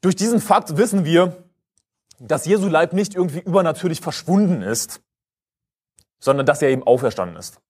Durch 0.00 0.16
diesen 0.16 0.40
Fakt 0.40 0.76
wissen 0.76 1.04
wir, 1.04 1.44
dass 2.18 2.44
Jesu 2.44 2.68
Leib 2.68 2.92
nicht 2.92 3.14
irgendwie 3.14 3.40
übernatürlich 3.40 4.00
verschwunden 4.00 4.62
ist, 4.62 5.00
sondern 6.18 6.46
dass 6.46 6.62
er 6.62 6.68
eben 6.70 6.82
auferstanden 6.82 7.36
ist. 7.36 7.60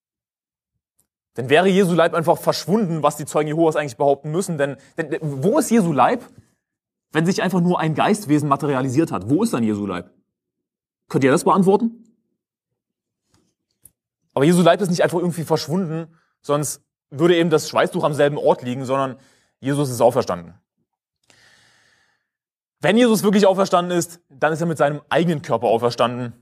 Denn 1.37 1.49
wäre 1.49 1.69
Jesu 1.69 1.95
Leib 1.95 2.15
einfach 2.15 2.37
verschwunden, 2.37 3.03
was 3.03 3.17
die 3.17 3.25
Zeugen 3.25 3.49
Jehovas 3.49 3.77
eigentlich 3.77 3.97
behaupten 3.97 4.31
müssen, 4.31 4.59
denn, 4.59 4.77
denn 4.99 5.19
wo 5.21 5.59
ist 5.59 5.71
Jesu 5.71 5.93
Leib, 5.93 6.23
wenn 7.13 7.25
sich 7.25 7.43
einfach 7.43 7.61
nur 7.61 7.79
ein 7.79 7.95
Geistwesen 7.95 8.49
materialisiert 8.49 9.13
hat? 9.13 9.31
Wo 9.31 9.43
ist 9.43 9.55
dann 9.55 9.63
Jesu 9.63 9.87
Leib? 9.87 10.11
Könnt 11.13 11.25
ihr 11.25 11.31
das 11.31 11.45
beantworten? 11.45 12.03
Aber 14.33 14.47
Jesu 14.47 14.63
Leib 14.63 14.81
ist 14.81 14.89
nicht 14.89 15.03
einfach 15.03 15.19
irgendwie 15.19 15.45
verschwunden, 15.45 16.07
sonst 16.41 16.81
würde 17.11 17.37
eben 17.37 17.51
das 17.51 17.69
Schweißtuch 17.69 18.03
am 18.03 18.15
selben 18.15 18.39
Ort 18.39 18.63
liegen, 18.63 18.87
sondern 18.87 19.19
Jesus 19.61 19.91
ist 19.91 20.01
auferstanden. 20.01 20.55
Wenn 22.81 22.97
Jesus 22.97 23.23
wirklich 23.23 23.45
auferstanden 23.45 23.95
ist, 23.95 24.21
dann 24.31 24.55
ist 24.55 24.63
er 24.63 24.67
mit 24.67 24.79
seinem 24.79 25.03
eigenen 25.11 25.43
Körper 25.43 25.67
auferstanden 25.67 26.33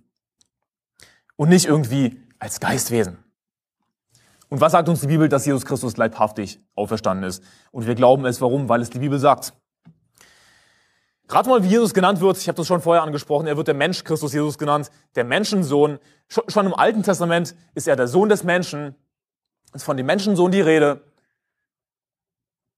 und 1.34 1.48
nicht 1.48 1.66
irgendwie 1.66 2.22
als 2.38 2.60
Geistwesen. 2.60 3.18
Und 4.50 4.60
was 4.60 4.70
sagt 4.70 4.88
uns 4.88 5.00
die 5.00 5.08
Bibel, 5.08 5.28
dass 5.28 5.46
Jesus 5.46 5.66
Christus 5.66 5.96
leibhaftig 5.96 6.60
auferstanden 6.76 7.28
ist? 7.28 7.42
Und 7.72 7.88
wir 7.88 7.96
glauben 7.96 8.24
es, 8.24 8.40
warum? 8.40 8.68
Weil 8.68 8.82
es 8.82 8.90
die 8.90 9.00
Bibel 9.00 9.18
sagt. 9.18 9.52
Rat 11.32 11.46
mal, 11.46 11.62
wie 11.62 11.68
Jesus 11.68 11.94
genannt 11.94 12.20
wird. 12.20 12.36
Ich 12.38 12.48
habe 12.48 12.56
das 12.56 12.66
schon 12.66 12.80
vorher 12.80 13.02
angesprochen. 13.02 13.46
Er 13.46 13.56
wird 13.56 13.68
der 13.68 13.74
Mensch 13.74 14.04
Christus 14.04 14.32
Jesus 14.32 14.58
genannt, 14.58 14.90
der 15.14 15.24
Menschensohn. 15.24 15.98
Schon 16.28 16.66
im 16.66 16.74
Alten 16.74 17.02
Testament 17.02 17.54
ist 17.74 17.86
er 17.86 17.96
der 17.96 18.08
Sohn 18.08 18.28
des 18.28 18.42
Menschen. 18.42 18.94
Ist 19.72 19.84
von 19.84 19.96
dem 19.96 20.06
Menschensohn 20.06 20.50
die 20.50 20.60
Rede. 20.60 21.02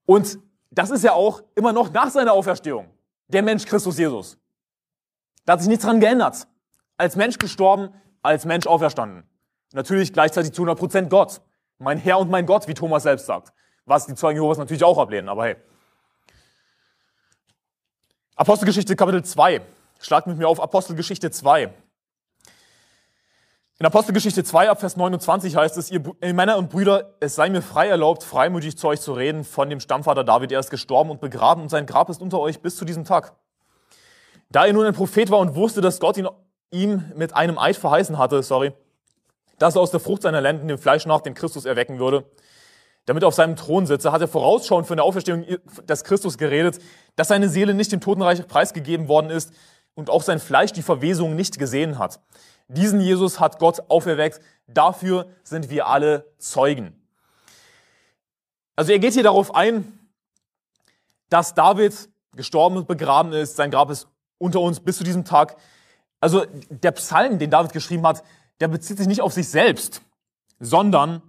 Und 0.05 0.39
das 0.71 0.91
ist 0.91 1.05
ja 1.05 1.13
auch 1.13 1.43
immer 1.55 1.73
noch 1.73 1.93
nach 1.93 2.11
seiner 2.11 2.33
Auferstehung. 2.33 2.91
Der 3.29 3.43
Mensch 3.43 3.65
Christus 3.65 3.99
Jesus. 3.99 4.39
Da 5.45 5.55
hat 5.55 5.61
sich 5.61 5.69
nichts 5.69 5.85
dran 5.85 6.01
geändert. 6.01 6.47
Als 6.99 7.17
Mensch 7.17 7.39
gestorben, 7.39 7.89
als 8.23 8.45
Mensch 8.45 8.67
auferstanden. 8.67 9.25
Natürlich 9.73 10.13
gleichzeitig 10.13 10.53
zu 10.53 10.63
100 10.63 10.79
Prozent 10.79 11.11
Gott 11.11 11.41
mein 11.83 11.99
Herr 11.99 12.19
und 12.19 12.31
mein 12.31 12.47
Gott, 12.47 12.69
wie 12.69 12.75
Thomas 12.75 13.03
selbst 13.03 13.27
sagt. 13.27 13.53
Was 13.85 14.07
die 14.07 14.15
Zeugen 14.15 14.37
Jehovas 14.37 14.59
natürlich 14.59 14.85
auch 14.85 14.99
ablehnen, 14.99 15.29
aber 15.29 15.45
hey. 15.45 15.57
Apostelgeschichte 18.35 18.97
Kapitel 18.97 19.23
2. 19.23 19.61
Schlagt 20.01 20.27
mit 20.27 20.39
mir 20.39 20.49
auf 20.49 20.59
Apostelgeschichte 20.59 21.31
2. 21.31 21.71
In 23.79 23.87
Apostelgeschichte 23.87 24.43
2 24.43 24.71
ab 24.71 24.81
Vers 24.81 24.97
29 24.97 25.55
heißt 25.55 25.77
es, 25.77 25.91
ihr 25.91 26.03
Männer 26.33 26.57
und 26.57 26.71
Brüder, 26.71 27.15
es 27.21 27.35
sei 27.35 27.51
mir 27.51 27.61
frei 27.61 27.89
erlaubt, 27.89 28.23
freimütig 28.23 28.79
zu 28.79 28.89
euch 28.89 29.03
zu 29.03 29.13
reden 29.13 29.45
von 29.45 29.69
dem 29.69 29.81
Stammvater 29.81 30.25
David. 30.25 30.51
Er 30.51 30.61
ist 30.61 30.71
gestorben 30.71 31.11
und 31.11 31.21
begraben 31.21 31.65
und 31.65 31.69
sein 31.69 31.85
Grab 31.85 32.09
ist 32.09 32.23
unter 32.23 32.41
euch 32.41 32.61
bis 32.61 32.77
zu 32.77 32.87
diesem 32.87 33.05
Tag. 33.05 33.35
Da 34.49 34.65
er 34.65 34.73
nun 34.73 34.87
ein 34.87 34.95
Prophet 34.95 35.31
war 35.31 35.39
und 35.39 35.55
wusste, 35.55 35.83
dass 35.83 36.01
Gott 36.01 36.17
ihn, 36.17 36.29
ihm 36.71 37.13
mit 37.15 37.37
einem 37.37 37.59
Eid 37.59 37.77
verheißen 37.77 38.17
hatte, 38.17 38.43
sorry, 38.43 38.73
dass 39.59 39.77
er 39.77 39.83
aus 39.83 39.91
der 39.91 40.01
Frucht 40.01 40.23
seiner 40.23 40.41
Lenden 40.41 40.69
dem 40.69 40.79
Fleisch 40.79 41.05
nach 41.05 41.21
den 41.21 41.35
Christus 41.35 41.67
erwecken 41.67 41.99
würde, 41.99 42.25
damit 43.07 43.25
er 43.25 43.29
auf 43.29 43.35
seinem 43.35 43.57
Thron 43.57 43.87
sitze, 43.87 44.13
hat 44.13 44.21
er 44.21 44.29
vorausschauend 44.29 44.87
von 44.87 44.97
der 44.97 45.05
Auferstehung 45.05 45.45
des 45.89 46.05
Christus 46.05 46.39
geredet, 46.39 46.81
dass 47.17 47.29
seine 47.29 47.49
Seele 47.49 47.75
nicht 47.75 47.93
dem 47.93 48.01
Totenreich 48.01 48.47
preisgegeben 48.47 49.09
worden 49.09 49.31
ist 49.31 49.53
und 49.95 50.09
auch 50.09 50.23
sein 50.23 50.39
Fleisch 50.39 50.73
die 50.73 50.83
Verwesung 50.83 51.35
nicht 51.35 51.59
gesehen 51.59 51.99
hat. 51.99 52.21
Diesen 52.69 53.01
Jesus 53.01 53.41
hat 53.41 53.59
Gott 53.59 53.91
auferweckt. 53.91 54.41
Dafür 54.67 55.27
sind 55.43 55.69
wir 55.69 55.89
alle 55.89 56.33
Zeugen. 56.39 56.99
Also 58.77 58.93
er 58.93 58.99
geht 58.99 59.13
hier 59.13 59.23
darauf 59.23 59.55
ein, 59.55 59.99
dass 61.29 61.55
David 61.55 62.09
gestorben 62.35 62.77
und 62.77 62.89
begraben 62.89 63.33
ist. 63.33 63.57
Sein 63.57 63.71
Grab 63.71 63.91
ist 63.91 64.09
unter 64.39 64.61
uns 64.61 64.81
bis 64.81 64.97
zu 64.97 65.05
diesem 65.05 65.25
Tag. 65.25 65.57
Also 66.21 66.47
der 66.69 66.93
Psalm, 66.93 67.39
den 67.39 67.51
David 67.51 67.73
geschrieben 67.73 68.07
hat, 68.07 68.23
der 68.61 68.69
bezieht 68.69 68.99
sich 68.99 69.09
nicht 69.09 69.21
auf 69.21 69.33
sich 69.33 69.49
selbst, 69.49 70.03
sondern 70.61 71.23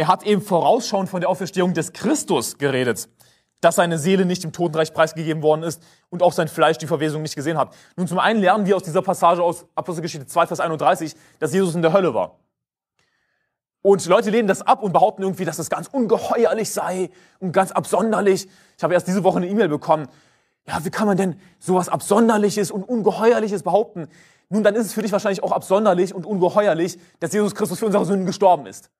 er 0.00 0.08
hat 0.08 0.22
eben 0.22 0.40
vorausschauend 0.40 1.10
von 1.10 1.20
der 1.20 1.28
Auferstehung 1.28 1.74
des 1.74 1.92
Christus 1.92 2.56
geredet, 2.56 3.10
dass 3.60 3.74
seine 3.74 3.98
Seele 3.98 4.24
nicht 4.24 4.42
im 4.44 4.52
Totenreich 4.52 4.94
preisgegeben 4.94 5.42
worden 5.42 5.62
ist 5.62 5.82
und 6.08 6.22
auch 6.22 6.32
sein 6.32 6.48
Fleisch 6.48 6.78
die 6.78 6.86
Verwesung 6.86 7.20
nicht 7.20 7.36
gesehen 7.36 7.58
hat. 7.58 7.74
Nun, 7.96 8.08
zum 8.08 8.18
einen 8.18 8.40
lernen 8.40 8.64
wir 8.64 8.76
aus 8.76 8.82
dieser 8.82 9.02
Passage 9.02 9.42
aus 9.42 9.66
Apostelgeschichte 9.74 10.26
2, 10.26 10.46
Vers 10.46 10.60
31, 10.60 11.14
dass 11.38 11.52
Jesus 11.52 11.74
in 11.74 11.82
der 11.82 11.92
Hölle 11.92 12.14
war. 12.14 12.38
Und 13.82 14.06
Leute 14.06 14.30
lehnen 14.30 14.48
das 14.48 14.62
ab 14.62 14.82
und 14.82 14.94
behaupten 14.94 15.20
irgendwie, 15.22 15.44
dass 15.44 15.58
das 15.58 15.68
ganz 15.68 15.86
ungeheuerlich 15.88 16.70
sei 16.70 17.10
und 17.38 17.52
ganz 17.52 17.70
absonderlich. 17.70 18.48
Ich 18.78 18.82
habe 18.82 18.94
erst 18.94 19.06
diese 19.06 19.22
Woche 19.22 19.36
eine 19.36 19.48
E-Mail 19.48 19.68
bekommen. 19.68 20.08
Ja, 20.66 20.82
wie 20.82 20.90
kann 20.90 21.06
man 21.06 21.18
denn 21.18 21.38
sowas 21.58 21.90
Absonderliches 21.90 22.70
und 22.70 22.84
Ungeheuerliches 22.84 23.64
behaupten? 23.64 24.08
Nun, 24.48 24.62
dann 24.64 24.74
ist 24.76 24.86
es 24.86 24.92
für 24.94 25.02
dich 25.02 25.12
wahrscheinlich 25.12 25.42
auch 25.42 25.52
absonderlich 25.52 26.14
und 26.14 26.24
ungeheuerlich, 26.24 26.98
dass 27.18 27.34
Jesus 27.34 27.54
Christus 27.54 27.78
für 27.78 27.84
unsere 27.84 28.06
Sünden 28.06 28.24
gestorben 28.24 28.64
ist. 28.64 28.90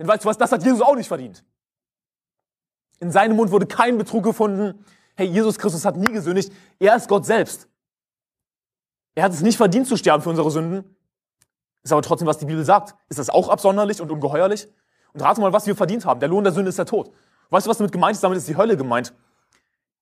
Denn 0.00 0.08
weißt 0.08 0.24
du 0.24 0.28
was, 0.30 0.38
das 0.38 0.50
hat 0.50 0.64
Jesus 0.64 0.80
auch 0.80 0.96
nicht 0.96 1.08
verdient. 1.08 1.44
In 3.00 3.10
seinem 3.10 3.36
Mund 3.36 3.50
wurde 3.50 3.66
kein 3.66 3.98
Betrug 3.98 4.24
gefunden. 4.24 4.82
Hey, 5.14 5.26
Jesus 5.26 5.58
Christus 5.58 5.84
hat 5.84 5.96
nie 5.96 6.10
gesündigt. 6.10 6.50
Er 6.78 6.96
ist 6.96 7.06
Gott 7.06 7.26
selbst. 7.26 7.68
Er 9.14 9.24
hat 9.24 9.32
es 9.32 9.42
nicht 9.42 9.58
verdient 9.58 9.86
zu 9.86 9.98
sterben 9.98 10.22
für 10.22 10.30
unsere 10.30 10.50
Sünden. 10.50 10.96
Ist 11.82 11.92
aber 11.92 12.00
trotzdem, 12.00 12.26
was 12.26 12.38
die 12.38 12.46
Bibel 12.46 12.64
sagt. 12.64 12.94
Ist 13.10 13.18
das 13.18 13.28
auch 13.28 13.50
absonderlich 13.50 14.00
und 14.00 14.10
ungeheuerlich? 14.10 14.68
Und 15.12 15.20
rate 15.20 15.42
mal, 15.42 15.52
was 15.52 15.66
wir 15.66 15.76
verdient 15.76 16.06
haben. 16.06 16.18
Der 16.18 16.30
Lohn 16.30 16.44
der 16.44 16.54
Sünde 16.54 16.70
ist 16.70 16.78
der 16.78 16.86
Tod. 16.86 17.12
Weißt 17.50 17.66
du, 17.66 17.70
was 17.70 17.76
damit 17.76 17.92
gemeint 17.92 18.14
ist? 18.14 18.24
Damit 18.24 18.38
ist 18.38 18.48
die 18.48 18.56
Hölle 18.56 18.78
gemeint. 18.78 19.12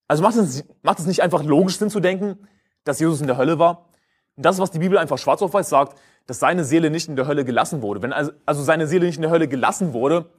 Also 0.07 0.23
macht 0.23 0.37
es, 0.37 0.63
macht 0.81 0.99
es 0.99 1.07
nicht 1.07 1.21
einfach 1.21 1.43
logisch 1.43 1.77
Sinn 1.77 1.89
zu 1.89 1.99
denken, 1.99 2.47
dass 2.85 2.99
Jesus 2.99 3.19
in 3.19 3.27
der 3.27 3.35
Hölle 3.35 3.59
war? 3.59 3.88
Das 4.41 4.57
was 4.57 4.71
die 4.71 4.79
Bibel 4.79 4.97
einfach 4.97 5.17
schwarz 5.17 5.41
auf 5.41 5.53
weiß 5.53 5.67
sagt, 5.67 5.99
dass 6.25 6.39
seine 6.39 6.63
Seele 6.63 6.89
nicht 6.89 7.09
in 7.09 7.15
der 7.15 7.27
Hölle 7.27 7.43
gelassen 7.43 7.81
wurde. 7.81 8.01
Wenn 8.01 8.13
also, 8.13 8.31
also 8.45 8.63
seine 8.63 8.87
Seele 8.87 9.05
nicht 9.05 9.17
in 9.17 9.23
der 9.23 9.31
Hölle 9.31 9.47
gelassen 9.47 9.91
wurde, 9.91 10.29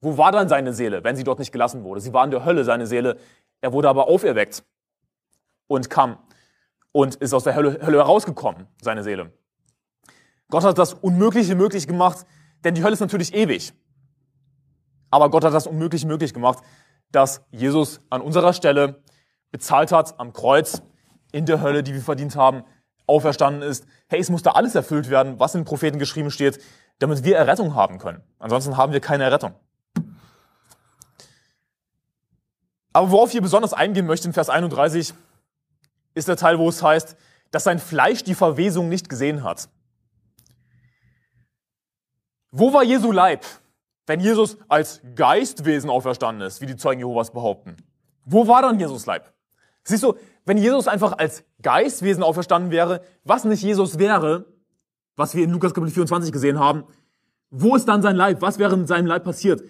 wo 0.00 0.16
war 0.16 0.30
dann 0.30 0.48
seine 0.48 0.72
Seele, 0.72 1.02
wenn 1.02 1.16
sie 1.16 1.24
dort 1.24 1.40
nicht 1.40 1.50
gelassen 1.50 1.82
wurde? 1.82 2.00
Sie 2.00 2.12
war 2.12 2.24
in 2.24 2.30
der 2.30 2.44
Hölle, 2.44 2.64
seine 2.64 2.86
Seele. 2.86 3.18
Er 3.60 3.72
wurde 3.72 3.88
aber 3.88 4.08
auferweckt 4.08 4.62
und 5.66 5.90
kam 5.90 6.18
und 6.92 7.16
ist 7.16 7.34
aus 7.34 7.44
der 7.44 7.54
Hölle, 7.56 7.80
Hölle 7.84 7.98
herausgekommen, 7.98 8.68
seine 8.80 9.02
Seele. 9.02 9.32
Gott 10.48 10.64
hat 10.64 10.78
das 10.78 10.94
Unmögliche 10.94 11.54
möglich 11.54 11.86
gemacht, 11.86 12.26
denn 12.64 12.74
die 12.74 12.82
Hölle 12.82 12.94
ist 12.94 13.00
natürlich 13.00 13.34
ewig. 13.34 13.72
Aber 15.10 15.28
Gott 15.28 15.44
hat 15.44 15.54
das 15.54 15.66
Unmögliche 15.66 16.06
möglich 16.06 16.32
gemacht, 16.32 16.62
dass 17.10 17.42
Jesus 17.50 18.00
an 18.10 18.20
unserer 18.20 18.52
Stelle 18.52 19.02
bezahlt 19.50 19.90
hat 19.90 20.18
am 20.20 20.32
Kreuz 20.32 20.82
in 21.32 21.46
der 21.46 21.60
Hölle, 21.60 21.82
die 21.82 21.94
wir 21.94 22.00
verdient 22.00 22.36
haben, 22.36 22.62
auferstanden 23.10 23.62
ist. 23.62 23.86
Hey, 24.08 24.20
es 24.20 24.30
muss 24.30 24.42
da 24.42 24.52
alles 24.52 24.74
erfüllt 24.74 25.10
werden, 25.10 25.38
was 25.38 25.54
in 25.54 25.62
den 25.62 25.66
Propheten 25.66 25.98
geschrieben 25.98 26.30
steht, 26.30 26.60
damit 26.98 27.24
wir 27.24 27.36
Errettung 27.36 27.74
haben 27.74 27.98
können. 27.98 28.22
Ansonsten 28.38 28.76
haben 28.76 28.92
wir 28.92 29.00
keine 29.00 29.24
Errettung. 29.24 29.54
Aber 32.92 33.10
worauf 33.10 33.30
hier 33.30 33.42
besonders 33.42 33.72
eingehen 33.72 34.06
möchte 34.06 34.26
in 34.26 34.32
Vers 34.32 34.48
31, 34.48 35.14
ist 36.14 36.28
der 36.28 36.36
Teil, 36.36 36.58
wo 36.58 36.68
es 36.68 36.82
heißt, 36.82 37.16
dass 37.50 37.64
sein 37.64 37.78
Fleisch 37.78 38.24
die 38.24 38.34
Verwesung 38.34 38.88
nicht 38.88 39.08
gesehen 39.08 39.44
hat. 39.44 39.68
Wo 42.50 42.72
war 42.72 42.82
Jesu 42.82 43.12
Leib, 43.12 43.44
wenn 44.06 44.20
Jesus 44.20 44.56
als 44.68 45.00
Geistwesen 45.14 45.88
auferstanden 45.88 46.46
ist, 46.46 46.60
wie 46.60 46.66
die 46.66 46.76
Zeugen 46.76 47.00
Jehovas 47.00 47.32
behaupten? 47.32 47.76
Wo 48.24 48.48
war 48.48 48.62
dann 48.62 48.78
Jesus 48.78 49.06
Leib? 49.06 49.32
Siehst 49.84 50.02
du, 50.02 50.16
wenn 50.44 50.58
Jesus 50.58 50.88
einfach 50.88 51.18
als 51.18 51.44
Geistwesen 51.62 52.22
auferstanden 52.22 52.70
wäre, 52.70 53.02
was 53.24 53.44
nicht 53.44 53.62
Jesus 53.62 53.98
wäre, 53.98 54.46
was 55.16 55.34
wir 55.34 55.44
in 55.44 55.50
Lukas 55.50 55.74
Kapitel 55.74 55.94
24 55.94 56.32
gesehen 56.32 56.58
haben, 56.58 56.84
wo 57.50 57.76
ist 57.76 57.86
dann 57.86 58.02
sein 58.02 58.16
Leib? 58.16 58.40
Was 58.42 58.58
wäre 58.58 58.76
mit 58.76 58.88
seinem 58.88 59.06
Leib 59.06 59.24
passiert? 59.24 59.62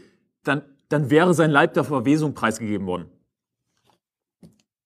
Dann, 0.45 0.63
dann 0.89 1.11
wäre 1.11 1.35
sein 1.35 1.51
Leib 1.51 1.75
der 1.75 1.85
Verwesung 1.85 2.35
preisgegeben 2.35 2.87
worden. 2.87 3.11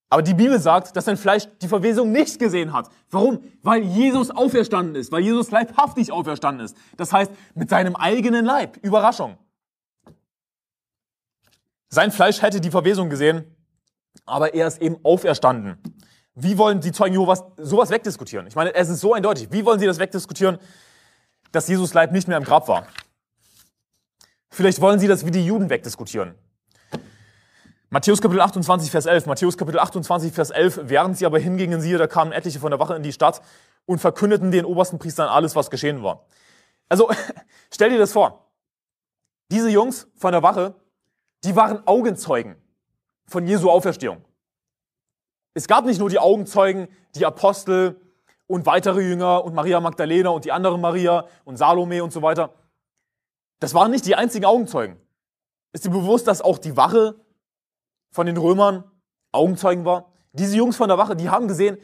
Aber 0.09 0.21
die 0.21 0.33
Bibel 0.33 0.59
sagt, 0.59 0.95
dass 0.95 1.05
sein 1.05 1.17
Fleisch 1.17 1.47
die 1.61 1.67
Verwesung 1.67 2.11
nicht 2.11 2.39
gesehen 2.39 2.71
hat. 2.71 2.89
Warum? 3.09 3.39
Weil 3.63 3.83
Jesus 3.83 4.31
auferstanden 4.31 4.95
ist, 4.95 5.11
weil 5.11 5.23
Jesus 5.23 5.51
leibhaftig 5.51 6.11
auferstanden 6.11 6.65
ist. 6.65 6.77
Das 6.95 7.11
heißt, 7.11 7.31
mit 7.53 7.69
seinem 7.69 7.95
eigenen 7.95 8.45
Leib. 8.45 8.77
Überraschung. 8.81 9.37
Sein 11.89 12.11
Fleisch 12.11 12.41
hätte 12.41 12.61
die 12.61 12.71
Verwesung 12.71 13.09
gesehen, 13.09 13.54
aber 14.25 14.53
er 14.53 14.67
ist 14.67 14.81
eben 14.81 14.97
auferstanden. 15.03 15.77
Wie 16.35 16.57
wollen 16.57 16.81
die 16.81 16.91
Zeugen 16.91 17.13
Jehovas 17.13 17.43
sowas 17.57 17.89
wegdiskutieren? 17.89 18.45
Ich 18.47 18.55
meine, 18.55 18.75
es 18.75 18.89
ist 18.89 18.99
so 18.99 19.13
eindeutig. 19.13 19.47
Wie 19.51 19.65
wollen 19.65 19.79
sie 19.79 19.85
das 19.85 19.99
wegdiskutieren, 19.99 20.57
dass 21.51 21.67
Jesus 21.67 21.93
Leib 21.93 22.11
nicht 22.11 22.27
mehr 22.27 22.37
im 22.37 22.43
Grab 22.43 22.67
war? 22.67 22.87
Vielleicht 24.49 24.81
wollen 24.81 24.99
sie 24.99 25.07
das 25.07 25.25
wie 25.25 25.31
die 25.31 25.45
Juden 25.45 25.69
wegdiskutieren. 25.69 26.35
Matthäus 27.89 28.21
Kapitel 28.21 28.41
28, 28.41 28.91
Vers 28.91 29.05
11. 29.05 29.25
Matthäus 29.27 29.57
Kapitel 29.57 29.79
28, 29.79 30.33
Vers 30.33 30.49
11. 30.49 30.81
Während 30.83 31.17
sie 31.17 31.25
aber 31.25 31.39
hingingen, 31.39 31.79
siehe, 31.79 31.97
da 31.97 32.07
kamen 32.07 32.33
etliche 32.33 32.59
von 32.59 32.71
der 32.71 32.79
Wache 32.79 32.95
in 32.95 33.03
die 33.03 33.13
Stadt 33.13 33.41
und 33.85 33.99
verkündeten 33.99 34.51
den 34.51 34.65
obersten 34.65 34.99
Priestern 34.99 35.29
alles, 35.29 35.55
was 35.55 35.69
geschehen 35.69 36.03
war. 36.03 36.25
Also, 36.89 37.09
stell 37.73 37.91
dir 37.91 37.99
das 37.99 38.11
vor. 38.11 38.49
Diese 39.51 39.69
Jungs 39.69 40.07
von 40.15 40.33
der 40.33 40.43
Wache, 40.43 40.75
die 41.45 41.55
waren 41.55 41.87
Augenzeugen 41.87 42.57
von 43.27 43.45
Jesu 43.47 43.69
Auferstehung. 43.69 44.23
Es 45.53 45.67
gab 45.67 45.85
nicht 45.85 45.99
nur 45.99 46.09
die 46.09 46.19
Augenzeugen, 46.19 46.87
die 47.15 47.25
Apostel 47.25 47.99
und 48.47 48.65
weitere 48.65 49.01
Jünger 49.01 49.43
und 49.43 49.55
Maria 49.55 49.79
Magdalena 49.79 50.29
und 50.29 50.45
die 50.45 50.51
andere 50.51 50.77
Maria 50.77 51.27
und 51.45 51.57
Salome 51.57 52.03
und 52.03 52.11
so 52.11 52.21
weiter. 52.21 52.53
Das 53.59 53.73
waren 53.73 53.91
nicht 53.91 54.05
die 54.05 54.15
einzigen 54.15 54.45
Augenzeugen. 54.45 54.97
Ist 55.71 55.85
dir 55.85 55.89
bewusst, 55.89 56.27
dass 56.27 56.41
auch 56.41 56.57
die 56.57 56.77
Wache 56.77 57.15
von 58.11 58.25
den 58.25 58.37
Römern 58.37 58.83
Augenzeugen 59.31 59.85
war. 59.85 60.11
Diese 60.33 60.55
Jungs 60.55 60.77
von 60.77 60.89
der 60.89 60.97
Wache, 60.97 61.15
die 61.15 61.29
haben 61.29 61.47
gesehen, 61.47 61.77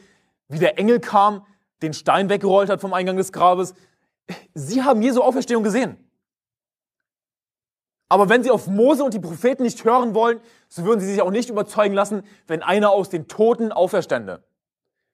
wie 0.48 0.58
der 0.58 0.78
Engel 0.78 1.00
kam, 1.00 1.44
den 1.82 1.94
Stein 1.94 2.28
weggerollt 2.28 2.70
hat 2.70 2.80
vom 2.80 2.92
Eingang 2.92 3.16
des 3.16 3.32
Grabes. 3.32 3.74
Sie 4.54 4.82
haben 4.82 5.02
Jesu 5.02 5.22
Auferstehung 5.22 5.62
gesehen. 5.62 5.96
Aber 8.12 8.28
wenn 8.28 8.42
sie 8.42 8.50
auf 8.50 8.66
Mose 8.66 9.02
und 9.02 9.14
die 9.14 9.20
Propheten 9.20 9.62
nicht 9.62 9.86
hören 9.86 10.14
wollen, 10.14 10.38
so 10.68 10.84
würden 10.84 11.00
sie 11.00 11.06
sich 11.06 11.22
auch 11.22 11.30
nicht 11.30 11.48
überzeugen 11.48 11.94
lassen, 11.94 12.24
wenn 12.46 12.62
einer 12.62 12.90
aus 12.90 13.08
den 13.08 13.26
Toten 13.26 13.72
auferstände. 13.72 14.44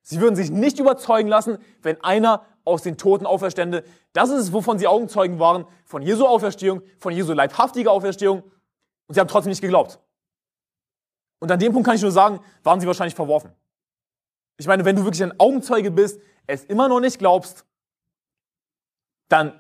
Sie 0.03 0.21
würden 0.21 0.35
sich 0.35 0.51
nicht 0.51 0.81
überzeugen 0.81 1.29
lassen, 1.29 1.59
wenn 1.81 2.03
einer 2.03 2.45
aus 2.65 2.83
den 2.83 2.97
Toten 2.97 3.25
auferstände. 3.25 3.85
Das 4.15 4.31
ist 4.31 4.41
es, 4.41 4.53
wovon 4.53 4.81
sie 4.81 4.89
Augenzeugen 4.89 5.39
waren, 5.39 5.65
von 5.85 6.03
Jesu 6.03 6.27
Auferstehung, 6.27 6.83
von 6.99 7.13
Jesu 7.13 7.35
leibhaftiger 7.35 7.93
Auferstehung. 7.93 8.43
Und 9.07 9.15
sie 9.15 9.21
haben 9.21 9.29
trotzdem 9.29 9.51
nicht 9.51 9.63
geglaubt. 9.63 10.01
Und 11.39 11.53
an 11.53 11.61
dem 11.61 11.73
Punkt 11.73 11.87
kann 11.87 11.95
ich 11.95 12.03
nur 12.03 12.11
sagen, 12.11 12.41
waren 12.65 12.81
sie 12.81 12.89
wahrscheinlich 12.89 13.15
verworfen. 13.15 13.53
Ich 14.57 14.67
meine, 14.67 14.85
wenn 14.85 14.97
du 14.97 15.05
wirklich 15.05 15.23
ein 15.23 15.39
Augenzeuge 15.39 15.93
bist, 15.93 16.21
es 16.49 16.65
immer 16.65 16.89
noch 16.89 16.99
nicht 16.99 17.21
glaubst, 17.21 17.65
dann 19.29 19.53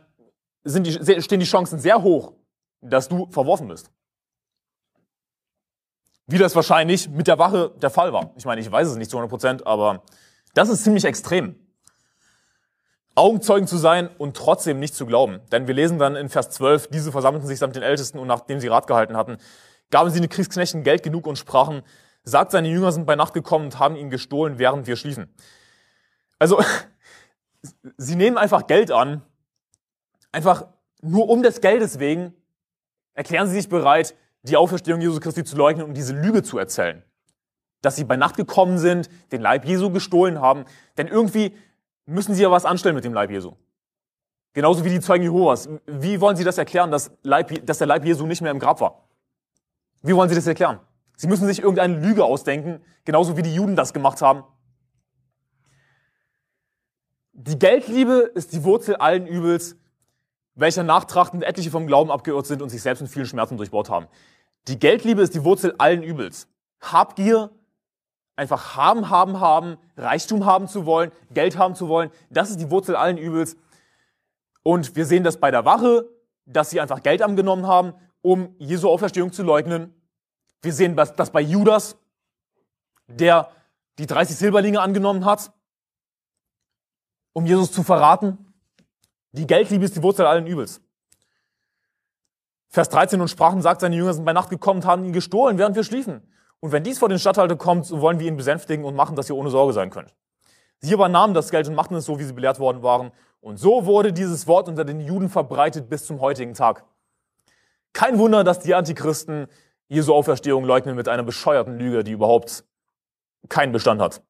die, 0.64 1.22
stehen 1.22 1.38
die 1.38 1.46
Chancen 1.46 1.78
sehr 1.78 2.02
hoch, 2.02 2.32
dass 2.80 3.08
du 3.08 3.30
verworfen 3.30 3.68
bist. 3.68 3.90
Wie 6.26 6.38
das 6.38 6.54
wahrscheinlich 6.54 7.08
mit 7.08 7.26
der 7.26 7.38
Wache 7.38 7.72
der 7.80 7.90
Fall 7.90 8.12
war. 8.12 8.32
Ich 8.36 8.44
meine, 8.44 8.60
ich 8.60 8.70
weiß 8.70 8.88
es 8.88 8.96
nicht 8.96 9.10
zu 9.10 9.16
100 9.16 9.30
Prozent, 9.30 9.66
aber 9.66 10.02
das 10.54 10.68
ist 10.68 10.84
ziemlich 10.84 11.04
extrem. 11.04 11.56
Augenzeugen 13.14 13.66
zu 13.66 13.78
sein 13.78 14.08
und 14.18 14.36
trotzdem 14.36 14.78
nicht 14.78 14.94
zu 14.94 15.06
glauben. 15.06 15.40
Denn 15.50 15.66
wir 15.66 15.74
lesen 15.74 15.98
dann 15.98 16.14
in 16.14 16.28
Vers 16.28 16.50
12, 16.50 16.88
diese 16.88 17.10
versammelten 17.10 17.48
sich 17.48 17.58
samt 17.58 17.74
den 17.74 17.82
Ältesten 17.82 18.18
und 18.18 18.28
nachdem 18.28 18.60
sie 18.60 18.68
Rat 18.68 18.86
gehalten 18.86 19.16
hatten, 19.16 19.38
gaben 19.90 20.10
sie 20.10 20.20
den 20.20 20.28
Kriegsknechten 20.28 20.84
Geld 20.84 21.02
genug 21.02 21.26
und 21.26 21.36
sprachen, 21.36 21.82
sagt, 22.22 22.52
seine 22.52 22.68
Jünger 22.68 22.92
sind 22.92 23.06
bei 23.06 23.16
Nacht 23.16 23.34
gekommen 23.34 23.66
und 23.66 23.78
haben 23.78 23.96
ihn 23.96 24.10
gestohlen, 24.10 24.58
während 24.58 24.86
wir 24.86 24.96
schliefen. 24.96 25.34
Also, 26.38 26.62
sie 27.96 28.14
nehmen 28.14 28.38
einfach 28.38 28.66
Geld 28.66 28.92
an, 28.92 29.22
einfach 30.30 30.66
nur 31.00 31.28
um 31.28 31.42
des 31.42 31.60
Geldes 31.60 31.98
wegen, 31.98 32.34
erklären 33.18 33.48
sie 33.48 33.54
sich 33.54 33.68
bereit, 33.68 34.14
die 34.44 34.56
Auferstehung 34.56 35.00
Jesu 35.00 35.18
Christi 35.18 35.42
zu 35.42 35.56
leugnen 35.56 35.84
und 35.84 35.94
diese 35.94 36.14
Lüge 36.14 36.44
zu 36.44 36.56
erzählen. 36.56 37.02
Dass 37.82 37.96
sie 37.96 38.04
bei 38.04 38.16
Nacht 38.16 38.36
gekommen 38.36 38.78
sind, 38.78 39.10
den 39.32 39.42
Leib 39.42 39.64
Jesu 39.64 39.90
gestohlen 39.90 40.40
haben, 40.40 40.64
denn 40.96 41.08
irgendwie 41.08 41.52
müssen 42.06 42.36
sie 42.36 42.44
ja 42.44 42.50
was 42.52 42.64
anstellen 42.64 42.94
mit 42.94 43.04
dem 43.04 43.12
Leib 43.12 43.32
Jesu. 43.32 43.54
Genauso 44.52 44.84
wie 44.84 44.90
die 44.90 45.00
Zeugen 45.00 45.24
Jehovas. 45.24 45.68
Wie 45.86 46.20
wollen 46.20 46.36
sie 46.36 46.44
das 46.44 46.58
erklären, 46.58 46.92
dass, 46.92 47.10
Leib, 47.24 47.66
dass 47.66 47.78
der 47.78 47.88
Leib 47.88 48.04
Jesu 48.04 48.24
nicht 48.24 48.40
mehr 48.40 48.52
im 48.52 48.60
Grab 48.60 48.80
war? 48.80 49.08
Wie 50.02 50.14
wollen 50.14 50.28
Sie 50.28 50.36
das 50.36 50.46
erklären? 50.46 50.78
Sie 51.16 51.26
müssen 51.26 51.48
sich 51.48 51.58
irgendeine 51.58 51.98
Lüge 51.98 52.24
ausdenken, 52.24 52.80
genauso 53.04 53.36
wie 53.36 53.42
die 53.42 53.52
Juden 53.52 53.74
das 53.74 53.92
gemacht 53.92 54.22
haben. 54.22 54.44
Die 57.32 57.58
Geldliebe 57.58 58.30
ist 58.34 58.52
die 58.52 58.62
Wurzel 58.62 58.94
allen 58.94 59.26
Übels, 59.26 59.76
welcher 60.58 60.82
nachtrachtend 60.82 61.44
etliche 61.44 61.70
vom 61.70 61.86
Glauben 61.86 62.10
abgeirrt 62.10 62.46
sind 62.46 62.62
und 62.62 62.68
sich 62.68 62.82
selbst 62.82 63.00
in 63.00 63.06
vielen 63.06 63.26
Schmerzen 63.26 63.56
durchbohrt 63.56 63.88
haben. 63.88 64.08
Die 64.66 64.78
Geldliebe 64.78 65.22
ist 65.22 65.34
die 65.34 65.44
Wurzel 65.44 65.74
allen 65.78 66.02
Übels. 66.02 66.48
Habgier, 66.80 67.50
einfach 68.36 68.76
haben, 68.76 69.08
haben, 69.08 69.40
haben, 69.40 69.78
Reichtum 69.96 70.44
haben 70.44 70.68
zu 70.68 70.84
wollen, 70.84 71.10
Geld 71.32 71.56
haben 71.56 71.74
zu 71.74 71.88
wollen, 71.88 72.10
das 72.30 72.50
ist 72.50 72.60
die 72.60 72.70
Wurzel 72.70 72.96
allen 72.96 73.18
Übels. 73.18 73.56
Und 74.62 74.94
wir 74.94 75.06
sehen 75.06 75.24
das 75.24 75.38
bei 75.38 75.50
der 75.50 75.64
Wache, 75.64 76.08
dass 76.44 76.70
sie 76.70 76.80
einfach 76.80 77.02
Geld 77.02 77.22
angenommen 77.22 77.66
haben 77.66 77.94
um 78.22 78.54
Jesu 78.58 78.88
Auferstehung 78.88 79.32
zu 79.32 79.42
leugnen. 79.42 79.94
Wir 80.62 80.72
sehen 80.72 80.96
das 80.96 81.30
bei 81.30 81.40
Judas, 81.40 81.96
der 83.06 83.50
die 83.98 84.06
30 84.06 84.36
Silberlinge 84.36 84.80
angenommen 84.80 85.24
hat, 85.24 85.52
um 87.32 87.46
Jesus 87.46 87.72
zu 87.72 87.82
verraten. 87.82 88.47
Die 89.32 89.46
Geldliebe 89.46 89.84
ist 89.84 89.96
die 89.96 90.02
Wurzel 90.02 90.26
allen 90.26 90.46
Übels. 90.46 90.80
Vers 92.68 92.88
13 92.90 93.20
und 93.20 93.28
sprachen, 93.28 93.62
sagt, 93.62 93.80
seine 93.80 93.96
Jünger 93.96 94.14
sind 94.14 94.24
bei 94.24 94.32
Nacht 94.32 94.50
gekommen 94.50 94.80
und 94.80 94.86
haben 94.86 95.04
ihn 95.04 95.12
gestohlen, 95.12 95.58
während 95.58 95.74
wir 95.74 95.84
schliefen. 95.84 96.22
Und 96.60 96.72
wenn 96.72 96.82
dies 96.82 96.98
vor 96.98 97.08
den 97.08 97.18
Statthalter 97.18 97.56
kommt, 97.56 97.86
so 97.86 98.00
wollen 98.00 98.18
wir 98.18 98.26
ihn 98.26 98.36
besänftigen 98.36 98.84
und 98.84 98.94
machen, 98.94 99.16
dass 99.16 99.28
ihr 99.30 99.36
ohne 99.36 99.50
Sorge 99.50 99.72
sein 99.72 99.90
könnt. 99.90 100.14
Sie 100.80 100.92
aber 100.92 101.08
nahmen 101.08 101.34
das 101.34 101.50
Geld 101.50 101.68
und 101.68 101.74
machten 101.74 101.94
es 101.94 102.04
so, 102.04 102.18
wie 102.18 102.24
sie 102.24 102.32
belehrt 102.32 102.58
worden 102.58 102.82
waren. 102.82 103.12
Und 103.40 103.58
so 103.58 103.86
wurde 103.86 104.12
dieses 104.12 104.46
Wort 104.46 104.68
unter 104.68 104.84
den 104.84 105.00
Juden 105.00 105.28
verbreitet 105.28 105.88
bis 105.88 106.04
zum 106.04 106.20
heutigen 106.20 106.54
Tag. 106.54 106.84
Kein 107.92 108.18
Wunder, 108.18 108.44
dass 108.44 108.60
die 108.60 108.74
Antichristen 108.74 109.46
Jesu 109.88 110.12
Auferstehung 110.12 110.64
leugnen 110.64 110.96
mit 110.96 111.08
einer 111.08 111.22
bescheuerten 111.22 111.78
Lüge, 111.78 112.04
die 112.04 112.12
überhaupt 112.12 112.64
keinen 113.48 113.72
Bestand 113.72 114.00
hat. 114.00 114.22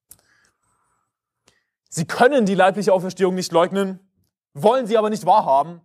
Sie 1.89 2.07
können 2.07 2.47
die 2.47 2.55
leibliche 2.55 2.93
Auferstehung 2.93 3.35
nicht 3.35 3.53
leugnen, 3.53 3.99
wollen 4.55 4.87
sie 4.87 4.97
aber 4.99 5.11
nicht 5.11 5.27
wahrhaben. 5.27 5.81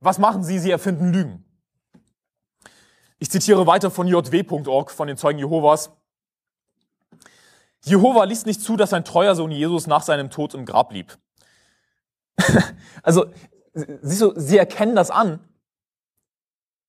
Was 0.00 0.18
machen 0.18 0.44
sie? 0.44 0.58
Sie 0.58 0.70
erfinden 0.70 1.12
Lügen. 1.12 1.44
Ich 3.18 3.30
zitiere 3.30 3.66
weiter 3.66 3.90
von 3.90 4.06
jw.org, 4.06 4.90
von 4.90 5.08
den 5.08 5.16
Zeugen 5.16 5.38
Jehovas. 5.38 5.90
Jehova 7.84 8.24
ließ 8.24 8.46
nicht 8.46 8.60
zu, 8.60 8.76
dass 8.76 8.90
sein 8.90 9.04
treuer 9.04 9.34
Sohn 9.34 9.50
Jesus 9.50 9.86
nach 9.86 10.02
seinem 10.02 10.30
Tod 10.30 10.54
im 10.54 10.64
Grab 10.64 10.90
blieb. 10.90 11.18
also, 13.02 13.26
siehst 13.72 14.22
du, 14.22 14.32
sie 14.36 14.58
erkennen 14.58 14.96
das 14.96 15.10
an, 15.10 15.40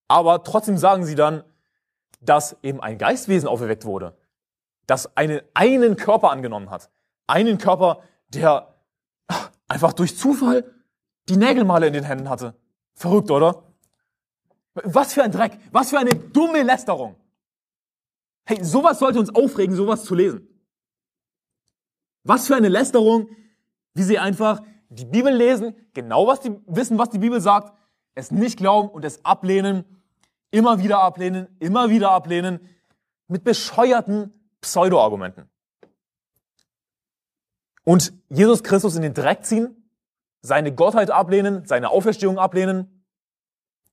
aber 0.08 0.44
trotzdem 0.44 0.78
sagen 0.78 1.06
sie 1.06 1.16
dann, 1.16 1.44
dass 2.22 2.58
eben 2.64 2.82
ein 2.82 2.98
Geistwesen 2.98 3.48
auferweckt 3.48 3.86
wurde, 3.86 4.18
das 4.88 5.16
einen, 5.18 5.42
einen 5.54 5.96
Körper 5.96 6.32
angenommen 6.32 6.70
hat. 6.70 6.90
Einen 7.28 7.58
Körper, 7.58 8.02
der 8.30 8.76
einfach 9.68 9.94
durch 9.94 10.18
Zufall 10.18 10.75
die 11.30 11.38
Nägelmale 11.38 11.88
in 11.88 11.94
den 11.94 12.04
Händen 12.04 12.30
hatte. 12.30 12.56
Verrückt, 12.94 13.32
oder? 13.32 13.64
Was 14.74 15.14
für 15.14 15.24
ein 15.24 15.32
Dreck, 15.32 15.58
was 15.72 15.90
für 15.90 16.00
eine 16.00 16.16
dumme 16.16 16.64
Lästerung. 16.64 17.16
Hey, 18.46 18.64
sowas 18.64 19.00
sollte 19.00 19.20
uns 19.20 19.34
aufregen, 19.34 19.76
sowas 19.76 20.04
zu 20.04 20.14
lesen. 20.14 20.48
Was 22.24 22.48
für 22.48 22.56
eine 22.56 22.70
Lästerung, 22.70 23.30
wie 23.94 24.04
sie 24.04 24.20
einfach 24.20 24.62
die 24.90 25.06
Bibel 25.06 25.34
lesen, 25.34 25.76
genau 25.94 26.28
was 26.28 26.42
die 26.42 26.56
wissen, 26.68 26.98
was 26.98 27.10
die 27.10 27.20
Bibel 27.20 27.42
sagt, 27.42 27.74
es 28.14 28.32
nicht 28.32 28.58
glauben 28.58 28.90
und 28.90 29.04
es 29.04 29.24
ablehnen, 29.26 29.84
immer 30.52 30.80
wieder 30.80 31.00
ablehnen, 31.00 31.48
immer 31.60 31.90
wieder 31.90 32.12
ablehnen, 32.12 32.60
mit 33.28 33.44
bescheuerten 33.44 34.34
Pseudo-Argumenten. 34.62 35.50
Und 37.84 38.14
Jesus 38.30 38.64
Christus 38.64 38.96
in 38.96 39.02
den 39.02 39.14
Dreck 39.14 39.46
ziehen, 39.46 39.85
seine 40.46 40.74
Gottheit 40.74 41.12
ablehnen, 41.12 41.66
seine 41.66 41.90
Auferstehung 41.90 42.38
ablehnen, 42.38 43.04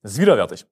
das 0.02 0.12
ist 0.12 0.20
widerwärtig. 0.20 0.66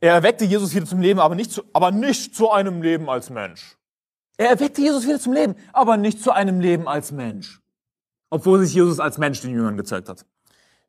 Er 0.00 0.14
erweckte 0.14 0.44
Jesus 0.44 0.74
wieder 0.74 0.86
zum 0.86 1.00
Leben, 1.00 1.18
aber 1.18 1.34
nicht 1.34 1.50
zu, 1.50 1.62
aber 1.72 1.90
nicht 1.90 2.36
zu 2.36 2.50
einem 2.50 2.82
Leben 2.82 3.08
als 3.08 3.30
Mensch. 3.30 3.76
Er 4.36 4.50
erweckte 4.50 4.80
Jesus 4.80 5.06
wieder 5.06 5.18
zum 5.18 5.32
Leben, 5.32 5.56
aber 5.72 5.96
nicht 5.96 6.22
zu 6.22 6.30
einem 6.30 6.60
Leben 6.60 6.86
als 6.86 7.10
Mensch. 7.10 7.60
Obwohl 8.30 8.64
sich 8.64 8.74
Jesus 8.74 9.00
als 9.00 9.18
Mensch 9.18 9.40
den 9.40 9.50
Jüngern 9.50 9.76
gezeigt 9.76 10.08
hat. 10.08 10.24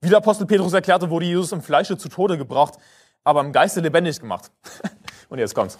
Wie 0.01 0.09
der 0.09 0.19
Apostel 0.19 0.45
Petrus 0.45 0.73
erklärte, 0.73 1.09
wurde 1.09 1.25
Jesus 1.25 1.51
im 1.51 1.61
Fleische 1.61 1.97
zu 1.97 2.09
Tode 2.09 2.37
gebracht, 2.37 2.75
aber 3.23 3.41
im 3.41 3.51
Geiste 3.51 3.79
lebendig 3.79 4.19
gemacht. 4.19 4.51
Und 5.29 5.39
jetzt 5.39 5.55
kommt's. 5.55 5.79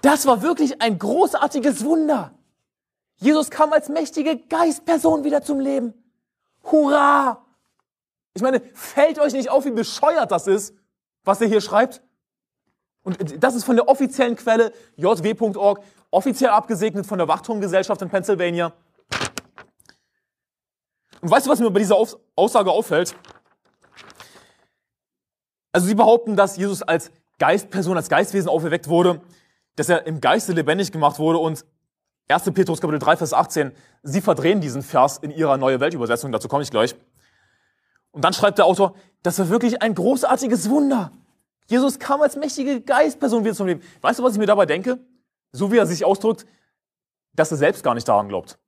Das 0.00 0.26
war 0.26 0.42
wirklich 0.42 0.82
ein 0.82 0.98
großartiges 0.98 1.84
Wunder. 1.84 2.32
Jesus 3.22 3.50
kam 3.50 3.72
als 3.72 3.88
mächtige 3.88 4.36
Geistperson 4.36 5.22
wieder 5.22 5.42
zum 5.42 5.60
Leben. 5.60 5.94
Hurra! 6.64 7.46
Ich 8.34 8.42
meine, 8.42 8.60
fällt 8.74 9.20
euch 9.20 9.32
nicht 9.32 9.48
auf, 9.48 9.64
wie 9.64 9.70
bescheuert 9.70 10.32
das 10.32 10.48
ist, 10.48 10.74
was 11.22 11.40
er 11.40 11.46
hier 11.46 11.60
schreibt? 11.60 12.02
Und 13.04 13.42
das 13.42 13.54
ist 13.54 13.62
von 13.62 13.76
der 13.76 13.88
offiziellen 13.88 14.34
Quelle 14.34 14.72
jw.org, 14.96 15.84
offiziell 16.10 16.50
abgesegnet 16.50 17.06
von 17.06 17.18
der 17.18 17.28
Wachturmgesellschaft 17.28 18.02
in 18.02 18.10
Pennsylvania. 18.10 18.72
Und 21.20 21.30
weißt 21.30 21.46
du, 21.46 21.50
was 21.50 21.60
mir 21.60 21.70
bei 21.70 21.78
dieser 21.78 21.96
Aussage 22.34 22.72
auffällt? 22.72 23.14
Also 25.70 25.86
sie 25.86 25.94
behaupten, 25.94 26.34
dass 26.34 26.56
Jesus 26.56 26.82
als 26.82 27.12
Geistperson, 27.38 27.96
als 27.96 28.08
Geistwesen 28.08 28.48
auferweckt 28.48 28.88
wurde, 28.88 29.20
dass 29.76 29.88
er 29.88 30.06
im 30.08 30.20
Geiste 30.20 30.52
lebendig 30.52 30.90
gemacht 30.90 31.20
wurde 31.20 31.38
und 31.38 31.64
1. 32.28 32.44
Petrus 32.52 32.80
Kapitel 32.80 32.98
3, 32.98 33.16
Vers 33.16 33.32
18, 33.32 33.72
sie 34.02 34.20
verdrehen 34.20 34.60
diesen 34.60 34.82
Vers 34.82 35.18
in 35.18 35.30
ihrer 35.30 35.56
Neue 35.56 35.80
Weltübersetzung, 35.80 36.32
dazu 36.32 36.48
komme 36.48 36.62
ich 36.62 36.70
gleich. 36.70 36.94
Und 38.10 38.24
dann 38.24 38.32
schreibt 38.32 38.58
der 38.58 38.66
Autor, 38.66 38.94
das 39.22 39.38
war 39.38 39.48
wirklich 39.48 39.82
ein 39.82 39.94
großartiges 39.94 40.68
Wunder. 40.70 41.12
Jesus 41.66 41.98
kam 41.98 42.20
als 42.20 42.36
mächtige 42.36 42.80
Geistperson 42.80 43.44
wieder 43.44 43.54
zum 43.54 43.66
Leben. 43.66 43.82
Weißt 44.00 44.18
du, 44.18 44.22
was 44.22 44.34
ich 44.34 44.38
mir 44.38 44.46
dabei 44.46 44.66
denke? 44.66 44.98
So 45.52 45.72
wie 45.72 45.78
er 45.78 45.86
sich 45.86 46.04
ausdrückt, 46.04 46.46
dass 47.34 47.50
er 47.50 47.56
selbst 47.56 47.82
gar 47.82 47.94
nicht 47.94 48.08
daran 48.08 48.28
glaubt. 48.28 48.58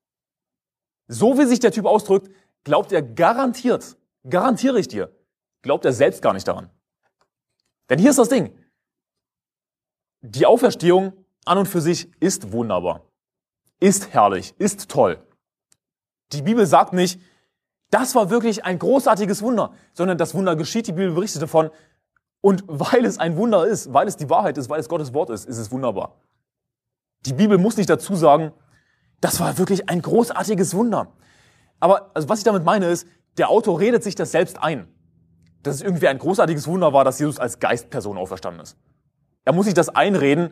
So 1.06 1.38
wie 1.38 1.44
sich 1.44 1.60
der 1.60 1.72
Typ 1.72 1.84
ausdrückt, 1.84 2.30
glaubt 2.64 2.92
er 2.92 3.02
garantiert, 3.02 3.96
garantiere 4.28 4.78
ich 4.80 4.88
dir, 4.88 5.14
glaubt 5.62 5.84
er 5.84 5.92
selbst 5.92 6.22
gar 6.22 6.32
nicht 6.32 6.48
daran. 6.48 6.70
Denn 7.90 7.98
hier 7.98 8.10
ist 8.10 8.18
das 8.18 8.30
Ding. 8.30 8.56
Die 10.22 10.46
Auferstehung 10.46 11.12
an 11.44 11.58
und 11.58 11.66
für 11.66 11.82
sich 11.82 12.10
ist 12.20 12.52
wunderbar, 12.52 13.02
ist 13.80 14.12
herrlich, 14.12 14.54
ist 14.58 14.88
toll. 14.88 15.18
Die 16.32 16.42
Bibel 16.42 16.66
sagt 16.66 16.92
nicht, 16.92 17.20
das 17.90 18.14
war 18.14 18.30
wirklich 18.30 18.64
ein 18.64 18.78
großartiges 18.78 19.42
Wunder, 19.42 19.72
sondern 19.92 20.18
das 20.18 20.34
Wunder 20.34 20.56
geschieht, 20.56 20.86
die 20.86 20.92
Bibel 20.92 21.12
berichtet 21.12 21.42
davon. 21.42 21.70
Und 22.40 22.64
weil 22.66 23.04
es 23.04 23.18
ein 23.18 23.36
Wunder 23.36 23.66
ist, 23.66 23.92
weil 23.92 24.08
es 24.08 24.16
die 24.16 24.28
Wahrheit 24.28 24.58
ist, 24.58 24.68
weil 24.68 24.80
es 24.80 24.88
Gottes 24.88 25.14
Wort 25.14 25.30
ist, 25.30 25.46
ist 25.46 25.58
es 25.58 25.70
wunderbar. 25.70 26.16
Die 27.26 27.32
Bibel 27.32 27.56
muss 27.56 27.76
nicht 27.76 27.88
dazu 27.88 28.16
sagen, 28.16 28.52
das 29.20 29.40
war 29.40 29.56
wirklich 29.58 29.88
ein 29.88 30.02
großartiges 30.02 30.74
Wunder. 30.74 31.12
Aber 31.80 32.10
also 32.14 32.28
was 32.28 32.40
ich 32.40 32.44
damit 32.44 32.64
meine 32.64 32.86
ist, 32.86 33.06
der 33.38 33.48
Autor 33.48 33.80
redet 33.80 34.02
sich 34.02 34.14
das 34.14 34.32
selbst 34.32 34.62
ein, 34.62 34.88
dass 35.62 35.76
es 35.76 35.82
irgendwie 35.82 36.08
ein 36.08 36.18
großartiges 36.18 36.66
Wunder 36.66 36.92
war, 36.92 37.04
dass 37.04 37.18
Jesus 37.18 37.38
als 37.38 37.58
Geistperson 37.58 38.18
auferstanden 38.18 38.62
ist. 38.62 38.76
Er 39.44 39.52
muss 39.52 39.66
sich 39.66 39.74
das 39.74 39.88
einreden. 39.88 40.50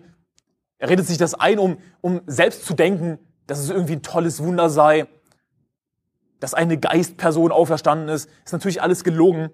Er 0.83 0.89
redet 0.89 1.07
sich 1.07 1.17
das 1.17 1.35
ein, 1.35 1.61
um, 1.61 1.79
um 2.01 2.23
selbst 2.27 2.67
zu 2.67 2.75
denken, 2.75 3.21
dass 3.47 3.61
es 3.61 3.71
irgendwie 3.71 3.93
ein 3.93 4.03
tolles 4.03 4.43
Wunder 4.43 4.69
sei, 4.69 5.07
dass 6.41 6.55
eine 6.55 6.77
Geistperson 6.77 7.53
auferstanden 7.53 8.09
ist. 8.09 8.29
Ist 8.45 8.53
natürlich 8.53 8.83
alles 8.83 9.05
gelogen. 9.05 9.51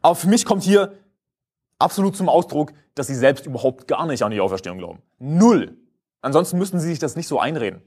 Aber 0.00 0.14
für 0.14 0.28
mich 0.28 0.46
kommt 0.46 0.62
hier 0.62 0.94
absolut 1.78 2.16
zum 2.16 2.30
Ausdruck, 2.30 2.72
dass 2.94 3.08
sie 3.08 3.14
selbst 3.14 3.44
überhaupt 3.44 3.88
gar 3.88 4.06
nicht 4.06 4.22
an 4.22 4.30
die 4.30 4.40
Auferstehung 4.40 4.78
glauben. 4.78 5.02
Null. 5.18 5.76
Ansonsten 6.22 6.56
müssten 6.56 6.80
sie 6.80 6.88
sich 6.88 6.98
das 6.98 7.14
nicht 7.14 7.28
so 7.28 7.38
einreden. 7.38 7.82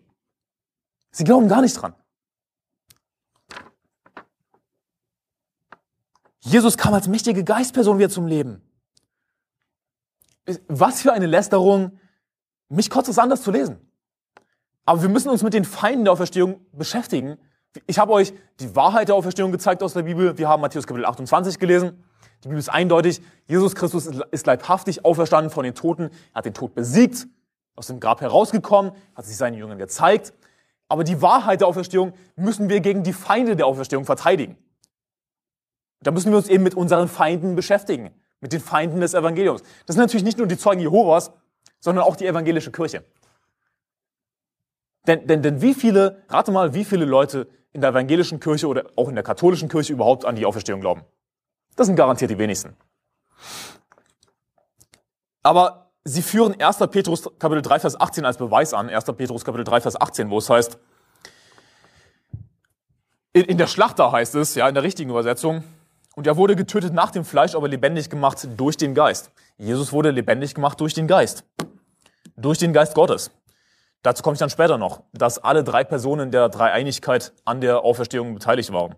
Sie 1.10 1.24
glauben 1.24 1.48
gar 1.48 1.62
nicht 1.64 1.74
dran. 1.74 1.96
Jesus 6.42 6.78
kam 6.78 6.94
als 6.94 7.08
mächtige 7.08 7.44
Geistperson 7.44 7.98
wieder 7.98 8.10
zum 8.12 8.28
Leben. 8.28 8.62
Was 10.68 11.02
für 11.02 11.12
eine 11.12 11.26
Lästerung, 11.26 11.98
mich 12.74 12.90
kotzt 12.90 13.10
es 13.10 13.20
anders 13.20 13.42
zu 13.42 13.52
lesen. 13.52 13.78
Aber 14.86 15.02
wir 15.02 15.10
müssen 15.10 15.30
uns 15.30 15.44
mit 15.44 15.54
den 15.54 15.66
Feinden 15.66 16.04
der 16.06 16.14
Auferstehung 16.14 16.60
beschäftigen. 16.72 17.38
Ich 17.88 18.00
habe 18.00 18.12
euch 18.12 18.34
die 18.60 18.76
Wahrheit 18.76 19.08
der 19.08 19.16
Auferstehung 19.16 19.52
gezeigt 19.52 19.82
aus 19.82 19.94
der 19.94 20.04
Bibel. 20.04 20.38
Wir 20.38 20.50
haben 20.50 20.62
Matthäus 20.62 20.86
Kapitel 20.86 21.06
28 21.06 21.58
gelesen. 21.60 22.04
Die 22.44 22.50
Bibel 22.50 22.60
ist 22.60 22.70
eindeutig. 22.70 23.22
Jesus 23.46 23.76
Christus 23.76 24.08
ist 24.32 24.46
leibhaftig 24.46 25.06
auferstanden 25.06 25.50
von 25.50 25.64
den 25.64 25.74
Toten. 25.74 26.10
Er 26.34 26.36
hat 26.36 26.46
den 26.46 26.54
Tod 26.54 26.76
besiegt, 26.76 27.28
aus 27.76 27.88
dem 27.88 28.00
Grab 28.00 28.22
herausgekommen, 28.22 28.92
hat 29.16 29.26
sich 29.26 29.38
seinen 29.38 29.58
Jüngern 29.58 29.78
gezeigt. 29.78 30.34
Aber 30.90 31.04
die 31.04 31.22
Wahrheit 31.22 31.62
der 31.62 31.68
Auferstehung 31.68 32.14
müssen 32.36 32.70
wir 32.70 32.82
gegen 32.82 33.04
die 33.04 33.14
Feinde 33.14 33.56
der 33.56 33.66
Auferstehung 33.66 34.06
verteidigen. 34.06 34.58
Da 36.02 36.12
müssen 36.12 36.32
wir 36.32 36.38
uns 36.38 36.50
eben 36.50 36.64
mit 36.64 36.76
unseren 36.76 37.08
Feinden 37.08 37.56
beschäftigen 37.56 38.12
mit 38.44 38.52
den 38.52 38.60
Feinden 38.60 39.00
des 39.00 39.14
Evangeliums. 39.14 39.64
Das 39.86 39.96
sind 39.96 40.04
natürlich 40.04 40.26
nicht 40.26 40.38
nur 40.38 40.48
die 40.48 40.58
Zeugen 40.58 40.82
Jehovas, 40.82 41.32
sondern 41.84 42.06
auch 42.06 42.16
die 42.16 42.26
evangelische 42.26 42.72
Kirche. 42.72 43.04
Denn, 45.06 45.28
denn, 45.28 45.42
denn 45.42 45.62
wie 45.62 45.74
viele, 45.74 46.24
rate 46.30 46.50
mal, 46.54 46.74
wie 46.74 46.86
viele 46.86 47.04
Leute 47.04 47.50
in 47.74 47.82
der 47.82 47.90
evangelischen 47.90 48.40
Kirche 48.40 48.70
oder 48.70 48.86
auch 48.96 49.10
in 49.10 49.16
der 49.16 49.24
katholischen 49.24 49.68
Kirche 49.68 49.92
überhaupt 49.92 50.24
an 50.24 50.38
die 50.38 50.46
Auferstehung 50.46 50.80
glauben? 50.80 51.04
Das 51.76 51.88
sind 51.88 51.98
garantiert 51.98 52.32
die 52.32 52.38
wenigsten. 52.38 52.78
Aber 55.42 55.92
sie 56.06 56.22
führen 56.22 56.56
1. 56.58 56.78
Petrus 56.90 57.30
Kapitel 57.38 57.62
3, 57.62 57.80
Vers 57.82 58.00
18 58.00 58.26
als 58.26 58.38
Beweis 58.38 58.74
an. 58.74 58.90
1. 58.90 59.04
Petrus 59.18 59.44
Kapitel 59.44 59.66
3, 59.66 59.82
Vers 59.82 60.00
18, 60.00 60.30
wo 60.30 60.38
es 60.38 60.50
heißt, 60.50 60.78
in, 63.34 63.44
in 63.44 63.58
der 63.58 63.68
Schlachter 63.68 64.14
heißt 64.14 64.36
es, 64.36 64.56
ja, 64.56 64.70
in 64.70 64.74
der 64.74 64.84
richtigen 64.84 65.10
Übersetzung, 65.10 65.66
Und 66.16 66.28
er 66.28 66.38
wurde 66.38 66.56
getötet 66.56 66.94
nach 66.94 67.12
dem 67.12 67.26
Fleisch, 67.26 67.56
aber 67.56 67.68
lebendig 67.68 68.10
gemacht 68.10 68.48
durch 68.56 68.78
den 68.78 68.94
Geist. 68.94 69.32
Jesus 69.58 69.92
wurde 69.92 70.12
lebendig 70.12 70.56
gemacht 70.56 70.80
durch 70.80 70.94
den 70.94 71.08
Geist. 71.08 71.44
Durch 72.36 72.58
den 72.58 72.74
Geist 72.74 72.96
Gottes. 72.96 73.32
Dazu 74.02 74.24
komme 74.24 74.34
ich 74.34 74.40
dann 74.40 74.50
später 74.50 74.78
noch, 74.78 75.04
dass 75.14 75.40
alle 75.40 75.64
drei 75.64 75.84
Personen 75.84 76.32
der 76.32 76.50
Dreieinigkeit 76.50 77.34
an 77.46 77.62
der 77.62 77.84
Auferstehung 77.84 78.34
beteiligt 78.34 78.72
waren. 78.74 78.96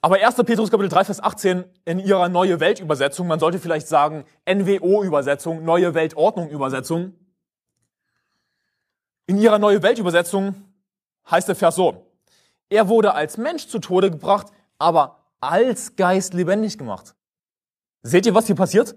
Aber 0.00 0.16
1. 0.16 0.36
Petrus 0.36 0.70
Kapitel 0.70 0.90
3, 0.90 1.04
Vers 1.04 1.22
18 1.22 1.64
in 1.84 1.98
ihrer 1.98 2.28
Neue 2.28 2.60
Weltübersetzung, 2.60 3.26
man 3.26 3.40
sollte 3.40 3.58
vielleicht 3.58 3.88
sagen 3.88 4.24
NWO-Übersetzung, 4.48 5.64
Neue 5.64 5.94
Weltordnung-Übersetzung. 5.94 7.14
In 9.26 9.38
ihrer 9.38 9.58
Neue 9.58 9.82
Weltübersetzung 9.82 10.54
heißt 11.28 11.48
der 11.48 11.56
Vers 11.56 11.74
so, 11.74 12.06
er 12.68 12.88
wurde 12.88 13.14
als 13.14 13.38
Mensch 13.38 13.66
zu 13.66 13.78
Tode 13.78 14.10
gebracht, 14.10 14.48
aber 14.78 15.24
als 15.40 15.96
Geist 15.96 16.34
lebendig 16.34 16.78
gemacht. 16.78 17.14
Seht 18.02 18.26
ihr, 18.26 18.34
was 18.34 18.46
hier 18.46 18.56
passiert? 18.56 18.96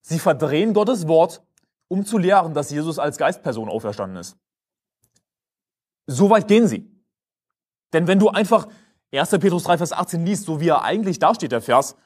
Sie 0.00 0.18
verdrehen 0.18 0.74
Gottes 0.74 1.08
Wort, 1.08 1.42
um 1.94 2.04
zu 2.04 2.18
lehren, 2.18 2.54
dass 2.54 2.70
Jesus 2.70 2.98
als 2.98 3.18
Geistperson 3.18 3.68
auferstanden 3.68 4.18
ist. 4.18 4.36
So 6.06 6.28
weit 6.28 6.48
gehen 6.48 6.66
sie. 6.66 6.90
Denn 7.92 8.08
wenn 8.08 8.18
du 8.18 8.28
einfach 8.30 8.66
1. 9.12 9.30
Petrus 9.30 9.62
3, 9.62 9.78
Vers 9.78 9.92
18 9.92 10.26
liest, 10.26 10.44
so 10.44 10.60
wie 10.60 10.68
er 10.68 10.82
eigentlich 10.82 11.20
dasteht, 11.20 11.52
der 11.52 11.62
Vers, 11.62 11.96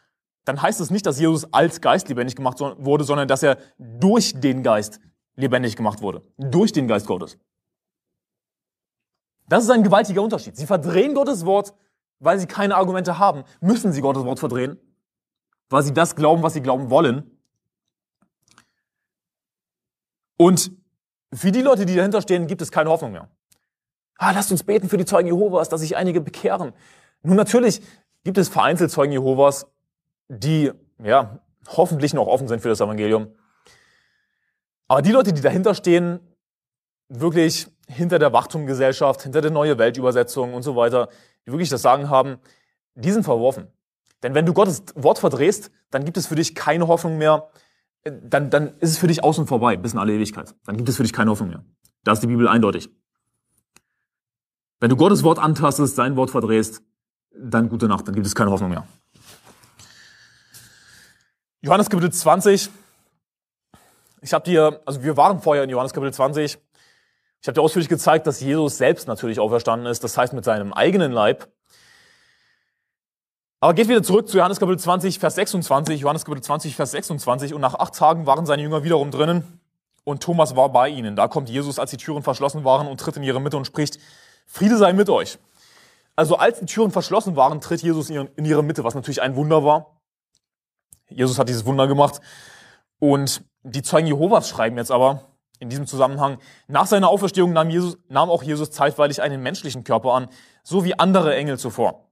dann 0.45 0.61
heißt 0.61 0.81
es 0.81 0.91
nicht, 0.91 1.07
dass 1.07 1.19
Jesus 1.19 1.51
als 1.55 1.81
Geist 1.81 2.09
lebendig 2.09 2.37
gemacht 2.37 2.61
wurde, 2.61 3.05
sondern 3.05 3.29
dass 3.29 3.43
er 3.43 3.57
durch 3.79 4.39
den 4.39 4.63
Geist 4.63 5.01
lebendig 5.37 5.75
gemacht 5.75 6.03
wurde. 6.03 6.23
Durch 6.37 6.73
den 6.73 6.87
Geist 6.87 7.07
Gottes. 7.07 7.39
Das 9.49 9.65
ist 9.65 9.71
ein 9.71 9.83
gewaltiger 9.83 10.21
Unterschied. 10.23 10.55
Sie 10.55 10.67
verdrehen 10.67 11.15
Gottes 11.15 11.47
Wort, 11.47 11.73
weil 12.19 12.39
sie 12.39 12.47
keine 12.47 12.77
Argumente 12.77 13.19
haben. 13.19 13.45
Müssen 13.63 13.93
sie 13.93 14.03
Gottes 14.03 14.25
Wort 14.25 14.39
verdrehen, 14.39 14.79
weil 15.71 15.83
sie 15.83 15.95
das 15.95 16.15
glauben, 16.15 16.43
was 16.43 16.53
sie 16.53 16.61
glauben 16.61 16.91
wollen. 16.91 17.38
Und 20.39 20.73
für 21.35 21.53
die 21.53 21.61
Leute, 21.61 21.85
die 21.85 21.95
dahinter 21.95 22.23
stehen, 22.23 22.47
gibt 22.47 22.63
es 22.63 22.71
keine 22.71 22.89
Hoffnung 22.89 23.13
mehr. 23.13 23.29
Ah, 24.17 24.31
lasst 24.31 24.51
uns 24.51 24.63
beten 24.63 24.89
für 24.89 24.97
die 24.97 25.05
Zeugen 25.05 25.29
Jehovas, 25.29 25.69
dass 25.69 25.83
sich 25.83 25.97
einige 25.97 26.23
bekehren. 26.23 26.73
Nun, 27.23 27.37
natürlich 27.37 27.83
gibt 28.25 28.39
es 28.39 28.49
vereinzelt 28.49 28.91
Zeugen 28.91 29.13
Jehovas, 29.13 29.67
die, 30.29 30.73
ja, 31.03 31.41
hoffentlich 31.69 32.15
noch 32.15 32.27
offen 32.27 32.49
sind 32.49 32.63
für 32.63 32.69
das 32.69 32.81
Evangelium. 32.81 33.29
Aber 34.87 35.03
die 35.03 35.13
Leute, 35.13 35.33
die 35.33 35.43
dahinter 35.43 35.75
stehen, 35.75 36.21
wirklich 37.09 37.69
hinter 37.89 38.19
der 38.19 38.33
Wachtumgesellschaft, 38.33 39.23
hinter 39.23 39.41
der 39.41 39.51
Neue 39.51 39.79
Weltübersetzung 39.79 40.55
und 40.55 40.63
so 40.63 40.77
weiter, 40.77 41.09
die 41.47 41.53
wirklich 41.53 41.69
das 41.69 41.83
Sagen 41.83 42.09
haben, 42.09 42.39
die 42.95 43.11
sind 43.11 43.25
verworfen. 43.25 43.69
Denn 44.23 44.35
wenn 44.35 44.47
du 44.47 44.53
Gottes 44.53 44.83
Wort 44.95 45.19
verdrehst, 45.19 45.71
dann 45.91 46.05
gibt 46.05 46.17
es 46.17 46.27
für 46.27 46.35
dich 46.35 46.55
keine 46.55 46.89
Hoffnung 46.89 47.19
mehr, 47.19 47.49
dann, 48.05 48.51
dann 48.51 48.79
ist 48.79 48.91
es 48.91 48.99
für 48.99 49.07
dich 49.07 49.23
außen 49.23 49.47
vorbei, 49.47 49.77
bis 49.77 49.93
in 49.93 49.99
alle 49.99 50.15
Ewigkeit. 50.15 50.55
Dann 50.65 50.77
gibt 50.77 50.89
es 50.89 50.97
für 50.97 51.03
dich 51.03 51.13
keine 51.13 51.31
Hoffnung 51.31 51.51
mehr. 51.51 51.65
Da 52.05 52.13
ist 52.13 52.23
die 52.23 52.27
Bibel 52.27 52.49
eindeutig. 52.49 52.91
Wenn 54.81 54.91
du 54.91 54.97
Gottes 54.97 55.25
Wort 55.25 55.39
antastest, 55.39 55.97
sein 55.97 56.17
Wort 56.17 56.31
verdrehst, 56.31 56.83
dann 57.35 57.69
gute 57.69 57.89
Nacht, 57.89 58.07
dann 58.07 58.15
gibt 58.15 58.27
es 58.27 58.35
keine 58.35 58.51
Hoffnung 58.51 58.71
mehr. 58.71 58.87
Johannes 61.61 61.91
Kapitel 61.91 62.13
20. 62.13 62.71
Ich 64.21 64.33
habe 64.33 64.45
dir, 64.45 64.81
also 64.87 65.03
wir 65.03 65.17
waren 65.17 65.41
vorher 65.41 65.65
in 65.65 65.71
Johannes 65.71 65.93
Kapitel 65.93 66.13
20. 66.13 66.59
Ich 67.41 67.49
habe 67.49 67.55
dir 67.55 67.63
ausführlich 67.63 67.89
gezeigt, 67.89 68.27
dass 68.27 68.41
Jesus 68.41 68.79
selbst 68.79 69.09
natürlich 69.09 69.41
auferstanden 69.41 69.87
ist, 69.87 70.03
das 70.03 70.17
heißt 70.17 70.33
mit 70.33 70.45
seinem 70.45 70.73
eigenen 70.73 71.13
Leib. 71.13 71.49
Aber 73.61 73.75
geht 73.75 73.89
wieder 73.89 74.05
zurück 74.05 74.29
zu 74.29 74.37
Johannes 74.37 74.61
Kapitel 74.61 74.79
20, 74.79 75.19
Vers 75.19 75.35
26. 75.35 76.01
Johannes 76.01 76.25
Kapitel 76.25 76.45
20, 76.45 76.77
Vers 76.77 76.93
26. 76.93 77.55
Und 77.55 77.61
nach 77.61 77.75
acht 77.75 77.93
Tagen 77.93 78.25
waren 78.25 78.47
seine 78.47 78.63
Jünger 78.63 78.85
wiederum 78.85 79.11
drinnen 79.11 79.61
und 80.05 80.23
Thomas 80.23 80.55
war 80.55 80.69
bei 80.69 80.89
ihnen. 80.89 81.17
Da 81.17 81.27
kommt 81.27 81.49
Jesus, 81.49 81.81
als 81.81 81.91
die 81.91 81.97
Türen 81.97 82.23
verschlossen 82.23 82.63
waren 82.63 82.87
und 82.87 83.01
tritt 83.01 83.17
in 83.17 83.25
ihre 83.25 83.41
Mitte 83.41 83.57
und 83.57 83.65
spricht, 83.65 83.99
Friede 84.47 84.77
sei 84.77 84.93
mit 84.93 85.11
euch. 85.11 85.39
Also 86.15 86.37
als 86.37 86.61
die 86.61 86.67
Türen 86.67 86.93
verschlossen 86.93 87.35
waren, 87.35 87.61
tritt 87.61 87.83
Jesus 87.83 88.11
in 88.11 88.45
ihre 88.45 88.63
Mitte, 88.63 88.85
was 88.85 88.95
natürlich 88.95 89.23
ein 89.23 89.35
Wunder 89.35 89.65
war. 89.65 90.01
Jesus 91.09 91.37
hat 91.41 91.49
dieses 91.49 91.67
Wunder 91.67 91.89
gemacht. 91.89 92.21
Und 93.01 93.43
die 93.65 93.83
Zeugen 93.83 94.07
Jehovas 94.07 94.49
schreiben 94.49 94.77
jetzt 94.77 94.93
aber 94.93 95.23
in 95.59 95.69
diesem 95.69 95.89
Zusammenhang, 95.89 96.39
nach 96.69 96.87
seiner 96.87 97.09
Auferstehung 97.09 97.53
nahm, 97.53 97.71
Jesus, 97.71 97.99
nahm 98.09 98.31
auch 98.31 98.45
Jesus 98.45 98.71
zeitweilig 98.71 99.21
einen 99.21 99.43
menschlichen 99.43 99.83
Körper 99.83 100.15
an, 100.15 100.29
so 100.63 100.85
wie 100.85 100.97
andere 100.97 101.35
Engel 101.35 101.59
zuvor. 101.59 102.08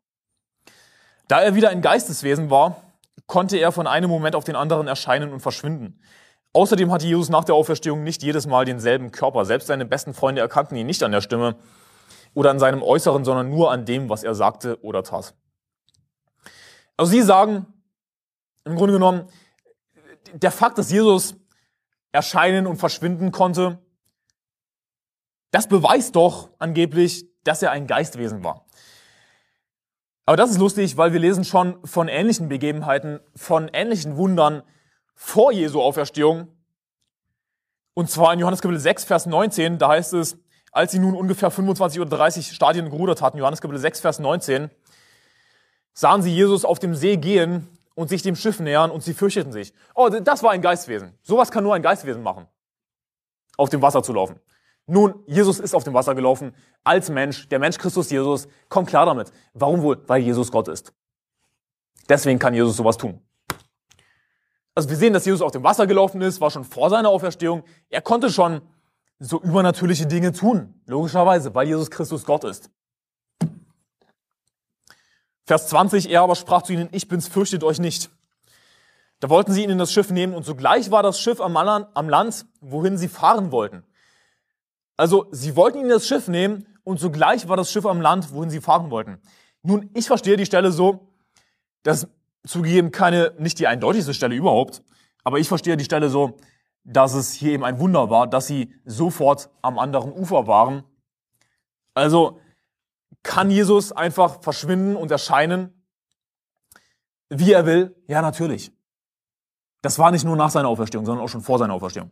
Da 1.28 1.40
er 1.40 1.54
wieder 1.54 1.70
ein 1.70 1.82
Geisteswesen 1.82 2.50
war, 2.50 2.82
konnte 3.26 3.56
er 3.56 3.72
von 3.72 3.86
einem 3.86 4.10
Moment 4.10 4.36
auf 4.36 4.44
den 4.44 4.56
anderen 4.56 4.88
erscheinen 4.88 5.32
und 5.32 5.40
verschwinden. 5.40 6.00
Außerdem 6.52 6.92
hatte 6.92 7.06
Jesus 7.06 7.28
nach 7.28 7.44
der 7.44 7.54
Auferstehung 7.54 8.04
nicht 8.04 8.22
jedes 8.22 8.46
Mal 8.46 8.64
denselben 8.64 9.10
Körper. 9.12 9.44
Selbst 9.44 9.66
seine 9.66 9.84
besten 9.84 10.14
Freunde 10.14 10.40
erkannten 10.40 10.76
ihn 10.76 10.86
nicht 10.86 11.02
an 11.02 11.12
der 11.12 11.20
Stimme, 11.20 11.56
oder 12.36 12.50
an 12.50 12.58
seinem 12.58 12.82
Äußeren, 12.82 13.24
sondern 13.24 13.48
nur 13.48 13.72
an 13.72 13.86
dem, 13.86 14.10
was 14.10 14.22
er 14.22 14.34
sagte 14.34 14.78
oder 14.82 15.02
tat. 15.02 15.34
Also 16.98 17.10
sie 17.10 17.22
sagen, 17.22 17.66
im 18.64 18.76
Grunde 18.76 18.92
genommen, 18.92 19.26
der 20.34 20.50
Fakt, 20.50 20.76
dass 20.76 20.90
Jesus 20.90 21.34
erscheinen 22.12 22.66
und 22.66 22.76
verschwinden 22.76 23.32
konnte, 23.32 23.78
das 25.50 25.66
beweist 25.66 26.14
doch 26.14 26.50
angeblich, 26.58 27.26
dass 27.42 27.62
er 27.62 27.70
ein 27.70 27.86
Geistwesen 27.86 28.44
war. 28.44 28.65
Aber 30.26 30.36
das 30.36 30.50
ist 30.50 30.58
lustig, 30.58 30.96
weil 30.96 31.12
wir 31.12 31.20
lesen 31.20 31.44
schon 31.44 31.78
von 31.86 32.08
ähnlichen 32.08 32.48
Begebenheiten, 32.48 33.20
von 33.36 33.68
ähnlichen 33.72 34.16
Wundern 34.16 34.64
vor 35.14 35.52
Jesu 35.52 35.80
Auferstehung. 35.80 36.48
Und 37.94 38.10
zwar 38.10 38.32
in 38.32 38.40
Johannes 38.40 38.60
Kapitel 38.60 38.80
6, 38.80 39.04
Vers 39.04 39.26
19, 39.26 39.78
da 39.78 39.90
heißt 39.90 40.14
es, 40.14 40.36
als 40.72 40.90
sie 40.90 40.98
nun 40.98 41.14
ungefähr 41.14 41.50
25 41.52 42.00
oder 42.00 42.10
30 42.10 42.52
Stadien 42.52 42.90
gerudert 42.90 43.22
hatten, 43.22 43.38
Johannes 43.38 43.60
Kapitel 43.60 43.78
6, 43.78 44.00
Vers 44.00 44.18
19, 44.18 44.68
sahen 45.94 46.22
sie 46.22 46.34
Jesus 46.34 46.64
auf 46.64 46.80
dem 46.80 46.96
See 46.96 47.16
gehen 47.16 47.68
und 47.94 48.08
sich 48.08 48.22
dem 48.22 48.34
Schiff 48.34 48.58
nähern 48.58 48.90
und 48.90 49.04
sie 49.04 49.14
fürchteten 49.14 49.52
sich. 49.52 49.72
Oh, 49.94 50.08
das 50.08 50.42
war 50.42 50.50
ein 50.50 50.60
Geistwesen. 50.60 51.16
Sowas 51.22 51.52
kann 51.52 51.62
nur 51.62 51.74
ein 51.74 51.82
Geistwesen 51.82 52.22
machen. 52.22 52.48
Auf 53.56 53.70
dem 53.70 53.80
Wasser 53.80 54.02
zu 54.02 54.12
laufen. 54.12 54.40
Nun, 54.87 55.22
Jesus 55.27 55.59
ist 55.59 55.75
auf 55.75 55.85
dem 55.85 55.94
Wasser 55.94 56.14
gelaufen 56.14 56.55
als 56.85 57.11
Mensch. 57.11 57.49
Der 57.49 57.59
Mensch 57.59 57.77
Christus 57.77 58.11
Jesus 58.11 58.46
kommt 58.68 58.88
klar 58.88 59.05
damit. 59.05 59.33
Warum 59.53 59.83
wohl? 59.83 60.03
Weil 60.07 60.22
Jesus 60.22 60.53
Gott 60.53 60.68
ist. 60.68 60.92
Deswegen 62.09 62.38
kann 62.38 62.55
Jesus 62.55 62.77
sowas 62.77 62.96
tun. 62.96 63.20
Also 64.77 64.88
wir 64.88 64.96
sehen, 64.96 65.12
dass 65.12 65.25
Jesus 65.25 65.42
auf 65.42 65.51
dem 65.51 65.64
Wasser 65.64 65.87
gelaufen 65.87 66.20
ist, 66.20 66.40
war 66.40 66.51
schon 66.51 66.62
vor 66.62 66.90
seiner 66.90 67.09
Auferstehung. 67.09 67.64
Er 67.88 68.03
konnte 68.03 68.31
schon 68.31 68.61
so 69.18 69.40
übernatürliche 69.40 70.07
Dinge 70.07 70.33
tun. 70.33 70.81
Logischerweise, 70.87 71.55
weil 71.55 71.66
Jesus 71.66 71.90
Christus 71.90 72.25
Gott 72.25 72.44
ist. 72.44 72.70
Vers 75.44 75.68
20, 75.68 76.11
er 76.11 76.22
aber 76.22 76.37
sprach 76.37 76.62
zu 76.62 76.72
ihnen, 76.72 76.88
ich 76.92 77.09
bin's, 77.09 77.27
fürchtet 77.27 77.64
euch 77.64 77.79
nicht. 77.79 78.11
Da 79.20 79.31
wollten 79.31 79.53
sie 79.53 79.64
ihn 79.64 79.70
in 79.70 79.79
das 79.79 79.92
Schiff 79.92 80.11
nehmen 80.11 80.35
und 80.35 80.44
sogleich 80.44 80.90
war 80.90 81.03
das 81.03 81.18
Schiff 81.18 81.40
am 81.40 81.55
Land, 81.55 82.46
wohin 82.61 82.99
sie 82.99 83.09
fahren 83.09 83.51
wollten. 83.51 83.85
Also, 84.96 85.26
sie 85.30 85.56
wollten 85.56 85.78
ihn 85.78 85.85
in 85.85 85.90
das 85.90 86.06
Schiff 86.06 86.28
nehmen 86.28 86.66
und 86.85 87.00
sogleich 87.00 87.48
war 87.48 87.56
das 87.56 87.70
Schiff 87.70 87.85
am 87.87 88.00
Land, 88.00 88.32
wohin 88.32 88.50
sie 88.50 88.61
fahren 88.61 88.90
wollten. 88.90 89.18
Nun, 89.62 89.90
ich 89.94 90.06
verstehe 90.06 90.37
die 90.37 90.46
Stelle 90.46 90.72
so, 90.72 91.09
dass 91.82 92.09
zugegeben 92.46 92.92
keine, 92.92 93.35
nicht 93.38 93.59
die 93.59 93.66
eindeutigste 93.66 94.14
Stelle 94.14 94.35
überhaupt, 94.35 94.82
aber 95.24 95.38
ich 95.38 95.48
verstehe 95.48 95.76
die 95.76 95.85
Stelle 95.85 96.09
so, 96.09 96.37
dass 96.85 97.14
es 97.14 97.32
hier 97.32 97.52
eben 97.52 97.64
ein 97.64 97.80
Wunder 97.80 98.11
war, 98.11 98.28
dass 98.28 98.46
sie 98.46 98.72
sofort 98.85 99.50
am 99.61 99.78
anderen 99.78 100.12
Ufer 100.12 100.46
waren. 100.46 100.85
Also 101.94 102.40
kann 103.25 103.50
Jesus 103.50 103.90
einfach 103.90 104.40
verschwinden 104.40 104.94
und 104.94 105.10
erscheinen, 105.10 105.73
wie 107.29 107.52
er 107.52 107.66
will? 107.66 107.96
Ja, 108.06 108.23
natürlich. 108.23 108.71
Das 109.83 109.98
war 109.98 110.12
nicht 110.12 110.25
nur 110.25 110.37
nach 110.37 110.50
seiner 110.50 110.68
Auferstehung, 110.68 111.04
sondern 111.04 111.25
auch 111.25 111.29
schon 111.29 111.42
vor 111.42 111.58
seiner 111.58 111.75
Auferstehung. 111.75 112.10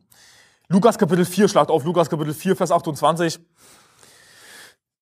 Lukas 0.68 0.96
Kapitel 0.96 1.26
4, 1.26 1.48
schlagt 1.48 1.70
auf 1.70 1.84
Lukas 1.84 2.08
Kapitel 2.08 2.32
4, 2.32 2.56
Vers 2.56 2.70
28. 2.70 3.38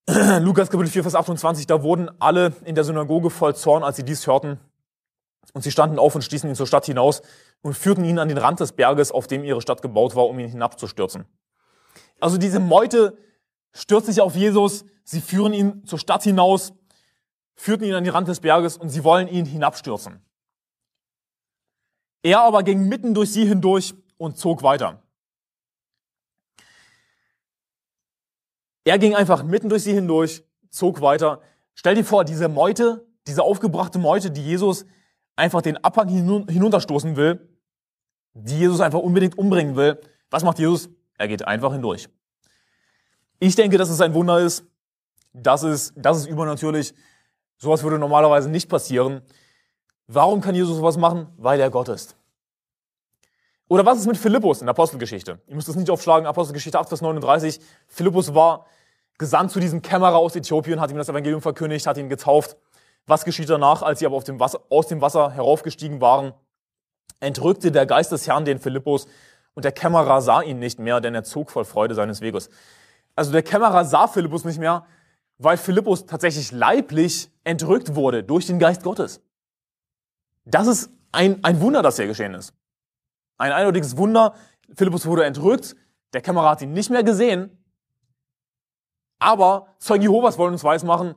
Lukas 0.41 0.69
Kapitel 0.69 0.91
4, 0.91 1.03
Vers 1.05 1.15
28, 1.15 1.69
da 1.69 1.85
wurden 1.85 2.11
alle 2.21 2.53
in 2.65 2.75
der 2.75 2.83
Synagoge 2.83 3.31
voll 3.31 3.55
Zorn, 3.55 3.85
als 3.85 3.97
sie 3.97 4.05
dies 4.05 4.27
hörten. 4.27 4.59
Und 5.53 5.63
sie 5.63 5.71
standen 5.71 6.01
auf 6.01 6.17
und 6.17 6.23
stießen 6.23 6.49
ihn 6.49 6.57
zur 6.57 6.67
Stadt 6.67 6.87
hinaus 6.87 7.23
und 7.63 7.75
führten 7.75 8.05
ihn 8.05 8.19
an 8.19 8.29
den 8.29 8.39
Rand 8.39 8.59
des 8.59 8.73
Berges, 8.73 9.13
auf 9.13 9.29
dem 9.29 9.45
ihre 9.45 9.63
Stadt 9.63 9.83
gebaut 9.83 10.17
war, 10.17 10.27
um 10.27 10.39
ihn 10.41 10.49
hinabzustürzen. 10.49 11.27
Also 12.19 12.39
diese 12.39 12.59
Meute 12.59 13.17
stürzt 13.73 14.07
sich 14.07 14.21
auf 14.21 14.35
Jesus, 14.35 14.85
sie 15.05 15.21
führen 15.21 15.53
ihn 15.53 15.85
zur 15.85 15.99
Stadt 16.01 16.25
hinaus, 16.25 16.73
führten 17.55 17.85
ihn 17.85 17.95
an 17.95 18.03
den 18.03 18.13
Rand 18.13 18.27
des 18.27 18.41
Berges 18.41 18.77
und 18.77 18.89
sie 18.89 19.05
wollen 19.05 19.29
ihn 19.29 19.47
hinabstürzen. 19.47 20.25
Er 22.25 22.41
aber 22.41 22.65
ging 22.65 22.89
mitten 22.89 23.15
durch 23.15 23.33
sie 23.33 23.47
hindurch 23.47 23.95
und 24.17 24.39
zog 24.39 24.65
weiter. 24.65 25.02
Er 28.85 28.99
ging 28.99 29.15
einfach 29.15 29.45
mitten 29.45 29.69
durch 29.69 29.85
sie 29.85 29.93
hindurch, 29.93 30.45
zog 30.71 31.01
weiter. 31.01 31.41
Stell 31.75 31.95
dir 31.95 32.05
vor, 32.05 32.25
diese 32.25 32.49
Meute 32.49 33.07
diese 33.27 33.43
aufgebrachte 33.43 33.99
Meute, 33.99 34.31
die 34.31 34.43
Jesus 34.43 34.85
einfach 35.37 35.63
den 35.63 35.83
Abhang 35.83 36.09
hinunterstoßen 36.09 37.17
will, 37.17 37.49
die 38.35 38.59
Jesus 38.59 38.81
einfach 38.81 38.99
unbedingt 38.99 39.39
umbringen 39.39 39.77
will. 39.77 40.01
Was 40.31 40.43
macht 40.43 40.59
Jesus? 40.59 40.89
Er 41.19 41.29
geht 41.29 41.47
einfach 41.47 41.73
hindurch. 41.73 42.09
Ich 43.39 43.55
denke, 43.55 43.79
dass 43.79 43.91
es 43.91 44.01
ein 44.01 44.15
Wunder 44.15 44.41
ist. 44.41 44.65
Das 45.33 45.63
ist, 45.63 45.95
das 45.97 46.19
ist 46.19 46.27
übernatürlich. 46.27 46.95
Sowas 47.59 47.83
würde 47.83 47.99
normalerweise 47.99 48.51
nicht 48.51 48.69
passieren. 48.69 49.23
Warum 50.07 50.41
kann 50.41 50.55
Jesus 50.55 50.77
sowas 50.77 50.97
machen? 50.97 51.29
Weil 51.37 51.61
er 51.61 51.71
Gott 51.71 51.89
ist. 51.89 52.17
Oder 53.73 53.87
was 53.87 54.01
ist 54.01 54.07
mit 54.07 54.19
Philippus 54.19 54.61
in 54.61 54.67
der 54.67 54.73
Apostelgeschichte? 54.73 55.39
Ihr 55.47 55.55
müsst 55.55 55.67
es 55.67 55.77
nicht 55.77 55.89
aufschlagen, 55.89 56.27
Apostelgeschichte 56.27 56.79
8, 56.79 56.91
Vers 56.91 57.01
39. 57.01 57.59
Philippus 57.89 58.35
war 58.35 58.67
gesandt 59.17 59.51
zu 59.51 59.61
diesem 59.61 59.81
Kämmerer 59.81 60.17
aus 60.17 60.37
Äthiopien, 60.37 60.79
hat 60.79 60.91
ihm 60.91 60.99
das 60.99 61.09
Evangelium 61.09 61.41
verkündigt, 61.41 61.87
hat 61.87 61.97
ihn 61.97 62.11
getauft. 62.11 62.59
Was 63.07 63.25
geschieht 63.25 63.49
danach, 63.49 63.81
als 63.81 64.01
sie 64.01 64.05
aber 64.05 64.21
dem 64.21 64.39
Wasser, 64.41 64.61
aus 64.69 64.89
dem 64.89 65.01
Wasser 65.01 65.31
heraufgestiegen 65.31 66.03
waren? 66.03 66.35
Entrückte 67.21 67.73
der 67.73 67.87
Geist 67.87 68.13
des 68.13 68.27
Herrn 68.27 68.45
den 68.45 68.59
Philippus 68.59 69.07
und 69.55 69.65
der 69.65 69.73
Kämmerer 69.73 70.21
sah 70.21 70.43
ihn 70.43 70.59
nicht 70.59 70.79
mehr, 70.79 71.01
denn 71.01 71.15
er 71.15 71.25
zog 71.25 71.51
voll 71.51 71.65
Freude 71.65 71.95
seines 71.95 72.21
Weges. 72.21 72.51
Also 73.17 73.33
der 73.33 73.43
Kämmerer 73.43 73.87
sah 73.87 74.07
Philippus 74.07 74.45
nicht 74.45 74.59
mehr, 74.59 74.85
weil 75.39 75.57
Philippus 75.57 76.05
tatsächlich 76.05 76.53
leiblich 76.53 77.31
entrückt 77.43 77.95
wurde 77.95 78.23
durch 78.23 78.47
den 78.47 78.59
Geist 78.59 78.83
Gottes. 78.83 79.23
Das 80.45 80.67
ist 80.67 80.91
ein, 81.11 81.43
ein 81.43 81.63
Wunder, 81.63 81.81
das 81.81 81.97
hier 81.97 82.07
geschehen 82.07 82.35
ist. 82.35 82.53
Ein 83.43 83.51
eindeutiges 83.51 83.97
Wunder. 83.97 84.37
Philippus 84.77 85.05
wurde 85.05 85.25
entrückt, 85.25 85.75
der 86.13 86.21
Kämmerer 86.21 86.51
hat 86.51 86.63
ihn 86.63 86.73
nicht 86.73 86.91
mehr 86.91 87.03
gesehen, 87.03 87.51
aber 89.19 89.67
Zeugen 89.81 90.05
Jehovas 90.05 90.39
wollen 90.39 90.53
uns 90.53 90.63
weismachen, 90.63 91.17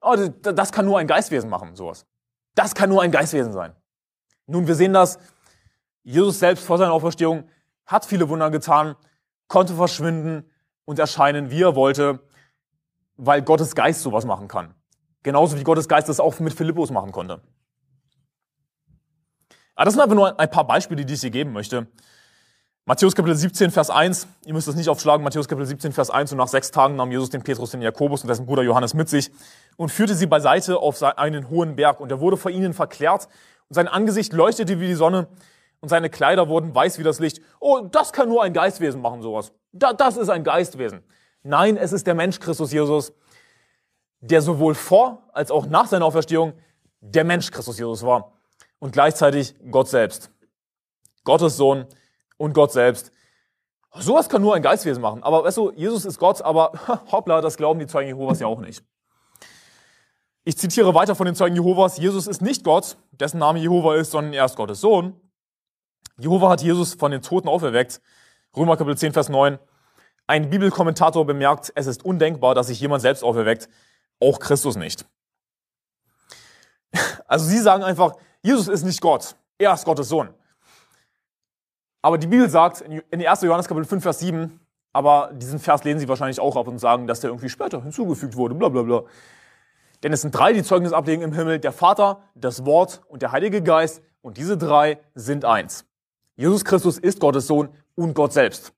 oh, 0.00 0.14
das 0.14 0.70
kann 0.70 0.86
nur 0.86 1.00
ein 1.00 1.08
Geistwesen 1.08 1.50
machen, 1.50 1.74
sowas. 1.74 2.06
Das 2.54 2.76
kann 2.76 2.90
nur 2.90 3.02
ein 3.02 3.10
Geistwesen 3.10 3.52
sein. 3.52 3.74
Nun, 4.46 4.68
wir 4.68 4.76
sehen 4.76 4.92
das, 4.92 5.18
Jesus 6.04 6.38
selbst 6.38 6.64
vor 6.64 6.78
seiner 6.78 6.92
Auferstehung 6.92 7.48
hat 7.86 8.04
viele 8.04 8.28
Wunder 8.28 8.52
getan, 8.52 8.94
konnte 9.48 9.74
verschwinden 9.74 10.48
und 10.84 11.00
erscheinen, 11.00 11.50
wie 11.50 11.62
er 11.62 11.74
wollte, 11.74 12.20
weil 13.16 13.42
Gottes 13.42 13.74
Geist 13.74 14.02
sowas 14.02 14.24
machen 14.24 14.46
kann. 14.46 14.76
Genauso 15.24 15.58
wie 15.58 15.64
Gottes 15.64 15.88
Geist 15.88 16.08
das 16.08 16.20
auch 16.20 16.38
mit 16.38 16.54
Philippus 16.54 16.92
machen 16.92 17.10
konnte. 17.10 17.42
Aber 19.76 19.82
ah, 19.82 19.84
das 19.86 19.94
sind 19.94 20.02
einfach 20.04 20.14
nur 20.14 20.38
ein 20.38 20.50
paar 20.50 20.66
Beispiele, 20.68 21.04
die 21.04 21.14
ich 21.14 21.20
hier 21.20 21.30
geben 21.30 21.52
möchte. 21.52 21.88
Matthäus 22.84 23.16
Kapitel 23.16 23.34
17, 23.34 23.72
Vers 23.72 23.90
1, 23.90 24.28
ihr 24.46 24.54
müsst 24.54 24.68
es 24.68 24.76
nicht 24.76 24.88
aufschlagen, 24.88 25.24
Matthäus 25.24 25.48
Kapitel 25.48 25.66
17, 25.66 25.90
Vers 25.90 26.10
1, 26.10 26.30
und 26.30 26.38
nach 26.38 26.46
sechs 26.46 26.70
Tagen 26.70 26.94
nahm 26.94 27.10
Jesus 27.10 27.30
den 27.30 27.42
Petrus, 27.42 27.72
den 27.72 27.82
Jakobus 27.82 28.22
und 28.22 28.28
dessen 28.28 28.46
Bruder 28.46 28.62
Johannes 28.62 28.94
mit 28.94 29.08
sich 29.08 29.32
und 29.76 29.88
führte 29.88 30.14
sie 30.14 30.26
beiseite 30.26 30.78
auf 30.78 31.02
einen 31.02 31.50
hohen 31.50 31.74
Berg, 31.74 31.98
und 31.98 32.12
er 32.12 32.20
wurde 32.20 32.36
vor 32.36 32.52
ihnen 32.52 32.72
verklärt, 32.72 33.26
und 33.68 33.74
sein 33.74 33.88
Angesicht 33.88 34.32
leuchtete 34.32 34.78
wie 34.78 34.86
die 34.86 34.94
Sonne, 34.94 35.26
und 35.80 35.88
seine 35.88 36.08
Kleider 36.08 36.48
wurden 36.48 36.72
weiß 36.72 37.00
wie 37.00 37.02
das 37.02 37.18
Licht. 37.18 37.40
Oh, 37.58 37.80
das 37.80 38.12
kann 38.12 38.28
nur 38.28 38.44
ein 38.44 38.52
Geistwesen 38.52 39.00
machen, 39.00 39.22
sowas. 39.22 39.50
das 39.72 40.16
ist 40.16 40.28
ein 40.28 40.44
Geistwesen. 40.44 41.02
Nein, 41.42 41.76
es 41.76 41.92
ist 41.92 42.06
der 42.06 42.14
Mensch 42.14 42.38
Christus 42.38 42.70
Jesus, 42.70 43.12
der 44.20 44.40
sowohl 44.40 44.76
vor 44.76 45.30
als 45.32 45.50
auch 45.50 45.66
nach 45.66 45.88
seiner 45.88 46.04
Auferstehung 46.04 46.52
der 47.00 47.24
Mensch 47.24 47.50
Christus 47.50 47.76
Jesus 47.76 48.04
war 48.04 48.34
und 48.78 48.92
gleichzeitig 48.92 49.54
Gott 49.70 49.88
selbst. 49.88 50.30
Gottes 51.24 51.56
Sohn, 51.56 51.86
und 52.36 52.52
Gott 52.52 52.72
selbst. 52.72 53.12
Sowas 53.92 54.28
kann 54.28 54.42
nur 54.42 54.54
ein 54.54 54.62
Geistwesen 54.62 55.00
machen. 55.00 55.22
Aber 55.22 55.44
weißt 55.44 55.56
du, 55.56 55.72
Jesus 55.72 56.04
ist 56.04 56.18
Gott, 56.18 56.42
aber 56.42 56.72
hoppla, 57.12 57.40
das 57.40 57.56
glauben 57.56 57.78
die 57.78 57.86
Zeugen 57.86 58.08
Jehovas 58.08 58.40
ja 58.40 58.46
auch 58.46 58.60
nicht. 58.60 58.84
Ich 60.44 60.58
zitiere 60.58 60.94
weiter 60.94 61.14
von 61.14 61.26
den 61.26 61.34
Zeugen 61.34 61.54
Jehovas. 61.54 61.96
Jesus 61.96 62.26
ist 62.26 62.42
nicht 62.42 62.64
Gott, 62.64 62.98
dessen 63.12 63.38
Name 63.38 63.60
Jehova 63.60 63.94
ist, 63.94 64.10
sondern 64.10 64.34
er 64.34 64.44
ist 64.44 64.56
Gottes 64.56 64.80
Sohn. 64.80 65.18
Jehova 66.18 66.50
hat 66.50 66.60
Jesus 66.60 66.94
von 66.94 67.12
den 67.12 67.22
Toten 67.22 67.48
auferweckt. 67.48 68.00
Römer 68.54 68.76
Kapitel 68.76 68.98
10, 68.98 69.12
Vers 69.12 69.28
9. 69.28 69.58
Ein 70.26 70.50
Bibelkommentator 70.50 71.24
bemerkt, 71.24 71.72
es 71.74 71.86
ist 71.86 72.04
undenkbar, 72.04 72.54
dass 72.54 72.66
sich 72.66 72.80
jemand 72.80 73.02
selbst 73.02 73.22
auferweckt, 73.22 73.68
auch 74.20 74.38
Christus 74.38 74.76
nicht. 74.76 75.06
Also 77.26 77.46
sie 77.46 77.58
sagen 77.58 77.82
einfach, 77.82 78.16
Jesus 78.44 78.68
ist 78.68 78.84
nicht 78.84 79.00
Gott, 79.00 79.36
er 79.56 79.72
ist 79.72 79.86
Gottes 79.86 80.10
Sohn. 80.10 80.28
Aber 82.02 82.18
die 82.18 82.26
Bibel 82.26 82.50
sagt 82.50 82.82
in 82.82 83.26
1. 83.26 83.40
Johannes 83.40 83.66
Kapitel 83.66 83.86
5, 83.86 84.02
Vers 84.02 84.18
7, 84.18 84.60
aber 84.92 85.30
diesen 85.32 85.58
Vers 85.58 85.82
lesen 85.82 85.98
sie 85.98 86.08
wahrscheinlich 86.08 86.38
auch 86.38 86.54
ab 86.54 86.68
und 86.68 86.78
sagen, 86.78 87.06
dass 87.06 87.20
der 87.20 87.30
irgendwie 87.30 87.48
später 87.48 87.82
hinzugefügt 87.82 88.36
wurde, 88.36 88.54
bla 88.54 88.68
bla 88.68 88.82
bla. 88.82 89.04
Denn 90.02 90.12
es 90.12 90.20
sind 90.20 90.32
drei, 90.32 90.52
die 90.52 90.62
Zeugnis 90.62 90.92
ablegen 90.92 91.22
im 91.22 91.32
Himmel, 91.32 91.58
der 91.58 91.72
Vater, 91.72 92.20
das 92.34 92.66
Wort 92.66 93.00
und 93.08 93.22
der 93.22 93.32
Heilige 93.32 93.62
Geist, 93.62 94.02
und 94.20 94.36
diese 94.36 94.58
drei 94.58 94.98
sind 95.14 95.46
eins. 95.46 95.86
Jesus 96.36 96.66
Christus 96.66 96.98
ist 96.98 97.20
Gottes 97.20 97.46
Sohn 97.46 97.70
und 97.94 98.12
Gott 98.12 98.34
selbst. 98.34 98.74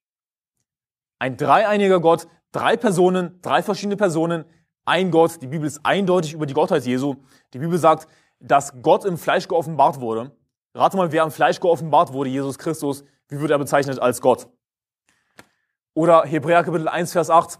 Ein 1.18 1.36
dreieiniger 1.36 1.98
Gott, 1.98 2.28
drei 2.52 2.76
Personen, 2.76 3.40
drei 3.42 3.62
verschiedene 3.62 3.96
Personen, 3.96 4.44
ein 4.84 5.10
Gott. 5.10 5.42
Die 5.42 5.48
Bibel 5.48 5.66
ist 5.66 5.80
eindeutig 5.84 6.34
über 6.34 6.46
die 6.46 6.54
Gottheit 6.54 6.84
Jesu. 6.84 7.16
Die 7.52 7.58
Bibel 7.58 7.78
sagt, 7.78 8.06
dass 8.40 8.82
Gott 8.82 9.04
im 9.04 9.18
Fleisch 9.18 9.48
geoffenbart 9.48 10.00
wurde. 10.00 10.32
Rate 10.74 10.96
mal, 10.96 11.12
wer 11.12 11.24
im 11.24 11.30
Fleisch 11.30 11.60
geoffenbart 11.60 12.12
wurde, 12.12 12.30
Jesus 12.30 12.58
Christus. 12.58 13.04
Wie 13.28 13.40
wird 13.40 13.50
er 13.50 13.58
bezeichnet 13.58 13.98
als 13.98 14.20
Gott? 14.20 14.48
Oder 15.94 16.24
Hebräer 16.24 16.62
Kapitel 16.62 16.88
1, 16.88 17.12
Vers 17.12 17.30
8. 17.30 17.58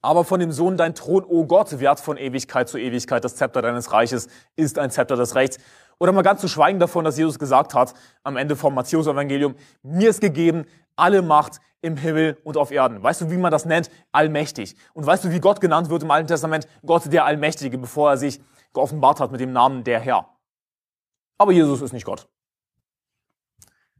Aber 0.00 0.24
von 0.24 0.40
dem 0.40 0.50
Sohn 0.50 0.76
dein 0.76 0.94
Thron, 0.94 1.22
o 1.24 1.28
oh 1.28 1.46
Gott, 1.46 1.78
wert 1.78 2.00
von 2.00 2.16
Ewigkeit 2.16 2.68
zu 2.68 2.78
Ewigkeit, 2.78 3.22
das 3.22 3.36
Zepter 3.36 3.62
deines 3.62 3.92
Reiches 3.92 4.26
ist 4.56 4.78
ein 4.78 4.90
Zepter 4.90 5.14
des 5.14 5.36
Rechts. 5.36 5.58
Oder 6.00 6.10
mal 6.10 6.22
ganz 6.22 6.40
zu 6.40 6.48
schweigen 6.48 6.80
davon, 6.80 7.04
dass 7.04 7.16
Jesus 7.16 7.38
gesagt 7.38 7.74
hat, 7.74 7.94
am 8.24 8.36
Ende 8.36 8.56
vom 8.56 8.74
Matthäus-Evangelium, 8.74 9.54
mir 9.82 10.10
ist 10.10 10.20
gegeben 10.20 10.64
alle 10.96 11.22
Macht 11.22 11.60
im 11.82 11.96
Himmel 11.96 12.38
und 12.42 12.56
auf 12.56 12.70
Erden. 12.70 13.02
Weißt 13.02 13.20
du, 13.20 13.30
wie 13.30 13.36
man 13.36 13.52
das 13.52 13.64
nennt? 13.64 13.90
Allmächtig. 14.10 14.74
Und 14.94 15.06
weißt 15.06 15.24
du, 15.24 15.30
wie 15.30 15.40
Gott 15.40 15.60
genannt 15.60 15.90
wird 15.90 16.02
im 16.02 16.10
Alten 16.10 16.28
Testament? 16.28 16.66
Gott 16.84 17.12
der 17.12 17.24
Allmächtige, 17.24 17.78
bevor 17.78 18.10
er 18.10 18.16
sich 18.16 18.40
geoffenbart 18.72 19.20
hat 19.20 19.32
mit 19.32 19.40
dem 19.40 19.52
Namen 19.52 19.84
der 19.84 20.00
Herr. 20.00 20.28
Aber 21.38 21.52
Jesus 21.52 21.82
ist 21.82 21.92
nicht 21.92 22.04
Gott. 22.04 22.28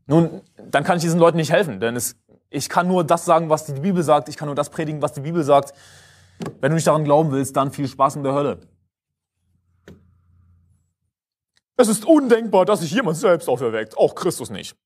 Nun, 0.06 0.42
dann 0.56 0.84
kann 0.84 0.96
ich 0.96 1.02
diesen 1.02 1.20
Leuten 1.20 1.36
nicht 1.36 1.52
helfen, 1.52 1.80
denn 1.80 1.96
es, 1.96 2.16
ich 2.50 2.68
kann 2.68 2.88
nur 2.88 3.04
das 3.04 3.24
sagen, 3.24 3.50
was 3.50 3.66
die 3.66 3.80
Bibel 3.80 4.02
sagt, 4.02 4.28
ich 4.28 4.36
kann 4.36 4.46
nur 4.46 4.54
das 4.54 4.70
predigen, 4.70 5.00
was 5.00 5.12
die 5.12 5.20
Bibel 5.20 5.44
sagt. 5.44 5.72
Wenn 6.60 6.70
du 6.70 6.74
nicht 6.74 6.86
daran 6.86 7.04
glauben 7.04 7.30
willst, 7.30 7.56
dann 7.56 7.72
viel 7.72 7.88
Spaß 7.88 8.16
in 8.16 8.24
der 8.24 8.34
Hölle. 8.34 8.60
Es 11.76 11.88
ist 11.88 12.04
undenkbar, 12.04 12.64
dass 12.64 12.80
sich 12.80 12.92
jemand 12.92 13.16
selbst 13.16 13.48
auferweckt, 13.48 13.96
auch 13.96 14.14
Christus 14.14 14.50
nicht. 14.50 14.76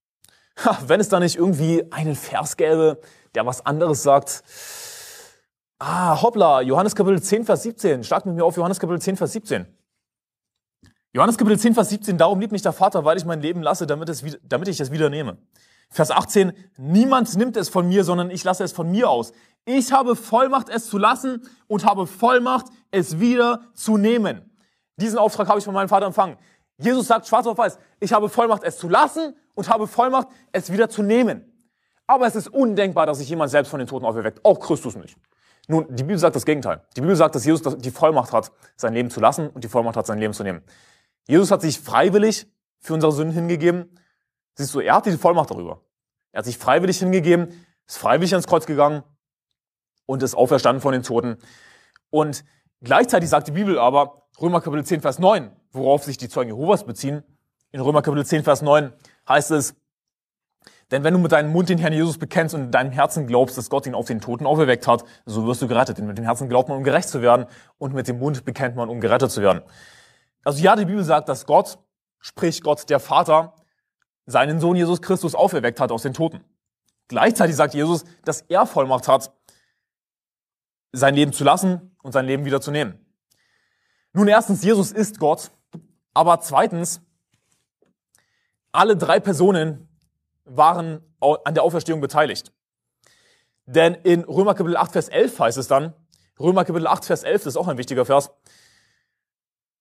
Ha, 0.65 0.79
wenn 0.87 1.01
es 1.01 1.09
da 1.09 1.21
nicht 1.21 1.37
irgendwie 1.37 1.91
einen 1.93 2.15
Vers 2.15 2.57
gäbe, 2.57 3.01
der 3.35 3.45
was 3.45 3.65
anderes 3.67 4.03
sagt. 4.03 4.43
Ah, 5.79 6.23
hoppla, 6.23 6.63
Johannes 6.63 6.95
Kapitel 6.95 7.21
10, 7.21 7.45
Vers 7.45 7.63
17. 7.63 8.03
Schlag 8.03 8.25
mit 8.25 8.35
mir 8.35 8.47
auf 8.47 8.57
Johannes 8.57 8.81
Kapitel 8.81 8.99
10, 8.99 9.19
Vers 9.19 9.33
17. 9.33 9.67
Johannes 11.13 11.37
Kapitel 11.37 11.59
10, 11.59 11.75
Vers 11.75 11.91
17, 11.91 12.17
darum 12.17 12.41
liebt 12.41 12.53
mich 12.53 12.63
der 12.63 12.73
Vater, 12.73 13.05
weil 13.05 13.19
ich 13.19 13.27
mein 13.27 13.43
Leben 13.43 13.63
lasse, 13.63 13.87
damit, 13.87 14.09
es, 14.09 14.25
damit 14.43 14.69
ich 14.69 14.81
es 14.81 14.91
wieder 14.91 15.11
nehme. 15.11 15.37
Vers 15.91 16.11
18, 16.11 16.55
niemand 16.79 17.37
nimmt 17.37 17.59
es 17.59 17.69
von 17.69 17.87
mir, 17.89 18.05
sondern 18.05 18.31
ich 18.31 18.43
lasse 18.43 18.65
es 18.65 18.73
von 18.73 18.91
mir 18.91 19.11
aus. 19.11 19.33
Ich 19.67 19.93
habe 19.93 20.17
Vollmacht, 20.17 20.71
es 20.71 20.87
zu 20.87 20.97
lassen 20.97 21.43
und 21.69 21.85
habe 21.85 22.07
Vollmacht, 22.07 22.67
es 22.91 23.21
wieder 23.21 23.61
zu 23.75 23.99
nehmen. 23.99 24.51
Diesen 24.97 25.19
Auftrag 25.19 25.47
habe 25.49 25.59
ich 25.59 25.65
von 25.67 25.75
meinem 25.75 25.91
Vater 25.91 26.07
empfangen. 26.07 26.39
Jesus 26.79 27.07
sagt 27.07 27.27
schwarz 27.27 27.47
auf 27.47 27.59
weiß, 27.59 27.79
ich 28.01 28.15
habe 28.15 28.31
Vollmacht, 28.31 28.65
es 28.65 28.79
zu 28.79 28.89
lassen 28.89 29.37
und 29.55 29.69
habe 29.69 29.87
Vollmacht, 29.87 30.29
es 30.53 30.73
wieder 30.73 30.89
zu 30.89 31.03
nehmen. 31.03 31.53
Aber 32.07 32.27
es 32.27 32.35
ist 32.35 32.49
undenkbar, 32.49 33.05
dass 33.05 33.19
sich 33.19 33.29
jemand 33.29 33.51
selbst 33.51 33.69
von 33.69 33.79
den 33.79 33.89
Toten 33.89 34.07
auferweckt. 34.07 34.43
Auch 34.43 34.59
Christus 34.59 34.97
nicht. 34.97 35.19
Nun, 35.69 35.87
die 35.95 36.05
Bibel 36.05 36.19
sagt 36.19 36.37
das 36.37 36.45
Gegenteil. 36.45 36.83
Die 36.97 37.01
Bibel 37.01 37.17
sagt, 37.17 37.35
dass 37.35 37.45
Jesus 37.45 37.77
die 37.79 37.91
Vollmacht 37.91 38.33
hat, 38.33 38.53
sein 38.77 38.95
Leben 38.95 39.11
zu 39.11 39.21
lassen 39.21 39.49
und 39.49 39.65
die 39.65 39.69
Vollmacht 39.69 39.97
hat, 39.97 40.07
sein 40.07 40.19
Leben 40.19 40.33
zu 40.33 40.45
nehmen. 40.45 40.63
Jesus 41.27 41.51
hat 41.51 41.63
sich 41.63 41.81
freiwillig 41.81 42.47
für 42.79 42.95
unsere 42.95 43.13
Sünden 43.13 43.35
hingegeben. 43.35 43.99
Siehst 44.55 44.75
du, 44.75 44.81
er 44.81 44.95
hat 44.95 45.07
die 45.07 45.13
Vollmacht 45.13 45.51
darüber. 45.51 45.83
Er 46.31 46.39
hat 46.39 46.45
sich 46.45 46.59
freiwillig 46.59 46.99
hingegeben, 46.99 47.67
ist 47.87 47.99
freiwillig 47.99 48.33
ans 48.33 48.47
Kreuz 48.47 48.67
gegangen 48.67 49.03
und 50.07 50.23
ist 50.23 50.35
auferstanden 50.35 50.81
von 50.81 50.93
den 50.93 51.03
Toten. 51.03 51.39
Und 52.11 52.45
gleichzeitig 52.81 53.29
sagt 53.29 53.49
die 53.49 53.53
Bibel 53.53 53.79
aber, 53.79 54.23
Römer 54.41 54.61
Kapitel 54.61 54.85
10, 54.85 55.01
Vers 55.01 55.19
9, 55.19 55.51
worauf 55.73 56.05
sich 56.05 56.17
die 56.17 56.29
Zeugen 56.29 56.51
Jehovas 56.51 56.85
beziehen, 56.85 57.25
in 57.73 57.81
Römer 57.81 58.03
Kapitel 58.03 58.25
10, 58.25 58.45
Vers 58.45 58.63
9 58.63 58.93
heißt 59.29 59.51
es, 59.51 59.75
denn 60.93 61.03
wenn 61.03 61.15
du 61.15 61.19
mit 61.19 61.33
deinem 61.33 61.51
Mund 61.51 61.69
den 61.69 61.79
Herrn 61.79 61.93
Jesus 61.93 62.17
bekennst 62.17 62.55
und 62.55 62.63
in 62.63 62.71
deinem 62.71 62.93
Herzen 62.93 63.27
glaubst, 63.27 63.59
dass 63.59 63.71
Gott 63.71 63.87
ihn 63.87 63.95
auf 63.95 64.07
den 64.07 64.21
Toten 64.21 64.47
auferweckt 64.47 64.87
hat, 64.87 65.05
so 65.25 65.45
wirst 65.47 65.61
du 65.61 65.67
gerettet. 65.67 65.99
Denn 65.99 66.07
mit 66.07 66.17
dem 66.17 66.25
Herzen 66.25 66.49
glaubt 66.49 66.69
man, 66.69 66.79
um 66.79 66.85
gerecht 66.85 67.09
zu 67.09 67.23
werden 67.23 67.47
und 67.79 67.93
mit 67.93 68.07
dem 68.07 68.21
Mund 68.21 68.45
bekennt 68.45 68.77
man, 68.77 68.89
um 68.89 69.01
gerettet 69.01 69.33
zu 69.33 69.43
werden. 69.43 69.63
Also 70.45 70.63
ja, 70.63 70.77
die 70.77 70.85
Bibel 70.85 71.03
sagt, 71.03 71.29
dass 71.29 71.45
Gott, 71.45 71.79
sprich 72.21 72.63
Gott 72.63 72.89
der 72.89 73.01
Vater, 73.01 73.55
seinen 74.27 74.61
Sohn 74.61 74.77
Jesus 74.77 75.03
Christus 75.03 75.35
auferweckt 75.35 75.81
hat 75.81 75.91
aus 75.91 76.03
den 76.03 76.15
Toten. 76.15 76.45
Gleichzeitig 77.09 77.57
sagt 77.57 77.75
Jesus, 77.75 78.05
dass 78.25 78.43
er 78.43 78.65
Vollmacht 78.67 79.09
hat, 79.09 79.33
sein 80.93 81.15
Leben 81.15 81.33
zu 81.33 81.43
lassen 81.43 81.97
und 82.03 82.13
sein 82.13 82.27
Leben 82.27 82.45
wieder 82.45 82.61
zu 82.61 82.71
nehmen. 82.71 83.05
Nun 84.13 84.29
erstens, 84.29 84.63
Jesus 84.63 84.93
ist 84.93 85.19
Gott, 85.19 85.51
aber 86.15 86.41
zweitens, 86.41 87.01
alle 88.73 88.97
drei 88.97 89.21
Personen 89.21 89.89
waren 90.47 91.03
an 91.21 91.55
der 91.55 91.63
Auferstehung 91.63 92.01
beteiligt. 92.01 92.53
Denn 93.67 93.95
in 93.95 94.25
Römer 94.25 94.55
Kapitel 94.55 94.77
8, 94.77 94.93
Vers 94.93 95.09
11 95.09 95.39
heißt 95.39 95.59
es 95.59 95.69
dann, 95.69 95.93
Römer 96.39 96.65
Kapitel 96.65 96.87
8, 96.87 97.05
Vers 97.05 97.25
11, 97.25 97.45
das 97.45 97.55
ist 97.55 97.57
auch 97.57 97.69
ein 97.69 97.79
wichtiger 97.79 98.05
Vers, 98.05 98.31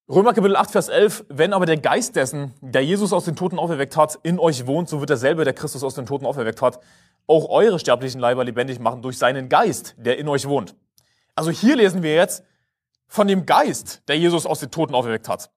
Römer 0.08 0.34
Kapitel 0.34 0.54
8, 0.54 0.70
Vers 0.70 0.88
11, 0.88 1.24
wenn 1.28 1.52
aber 1.52 1.66
der 1.66 1.78
Geist 1.78 2.14
dessen, 2.14 2.54
der 2.60 2.84
Jesus 2.84 3.12
aus 3.12 3.24
den 3.24 3.34
Toten 3.34 3.58
auferweckt 3.58 3.96
hat, 3.96 4.16
in 4.22 4.38
euch 4.38 4.66
wohnt, 4.66 4.88
so 4.88 5.00
wird 5.00 5.10
derselbe, 5.10 5.44
der 5.44 5.52
Christus 5.52 5.82
aus 5.82 5.96
den 5.96 6.06
Toten 6.06 6.26
auferweckt 6.26 6.62
hat, 6.62 6.78
auch 7.26 7.48
eure 7.48 7.80
sterblichen 7.80 8.20
Leiber 8.20 8.44
lebendig 8.44 8.78
machen 8.78 9.02
durch 9.02 9.18
seinen 9.18 9.48
Geist, 9.48 9.96
der 9.98 10.18
in 10.18 10.28
euch 10.28 10.46
wohnt. 10.46 10.76
Also 11.34 11.50
hier 11.50 11.74
lesen 11.74 12.04
wir 12.04 12.14
jetzt 12.14 12.44
von 13.08 13.26
dem 13.26 13.46
Geist, 13.46 14.02
der 14.06 14.16
Jesus 14.16 14.46
aus 14.46 14.60
den 14.60 14.70
Toten 14.70 14.94
auferweckt 14.94 15.28
hat. 15.28 15.50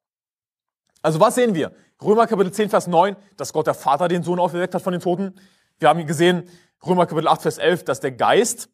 Also 1.02 1.20
was 1.20 1.36
sehen 1.36 1.56
wir? 1.56 1.74
Römer 2.02 2.28
Kapitel 2.28 2.52
10, 2.52 2.70
Vers 2.70 2.88
9, 2.88 3.16
dass 3.38 3.54
Gott 3.54 3.68
der 3.68 3.74
Vater 3.74 4.08
den 4.08 4.24
Sohn 4.24 4.40
auferweckt 4.40 4.76
hat 4.76 4.82
von 4.82 4.94
den 4.94 5.02
Toten. 5.02 5.36
Wir 5.80 5.90
haben 5.90 6.06
gesehen, 6.06 6.50
Römer 6.86 7.06
Kapitel 7.06 7.28
8, 7.28 7.42
Vers 7.42 7.58
11, 7.58 7.86
dass 7.86 8.00
der 8.00 8.12
Geist 8.12 8.70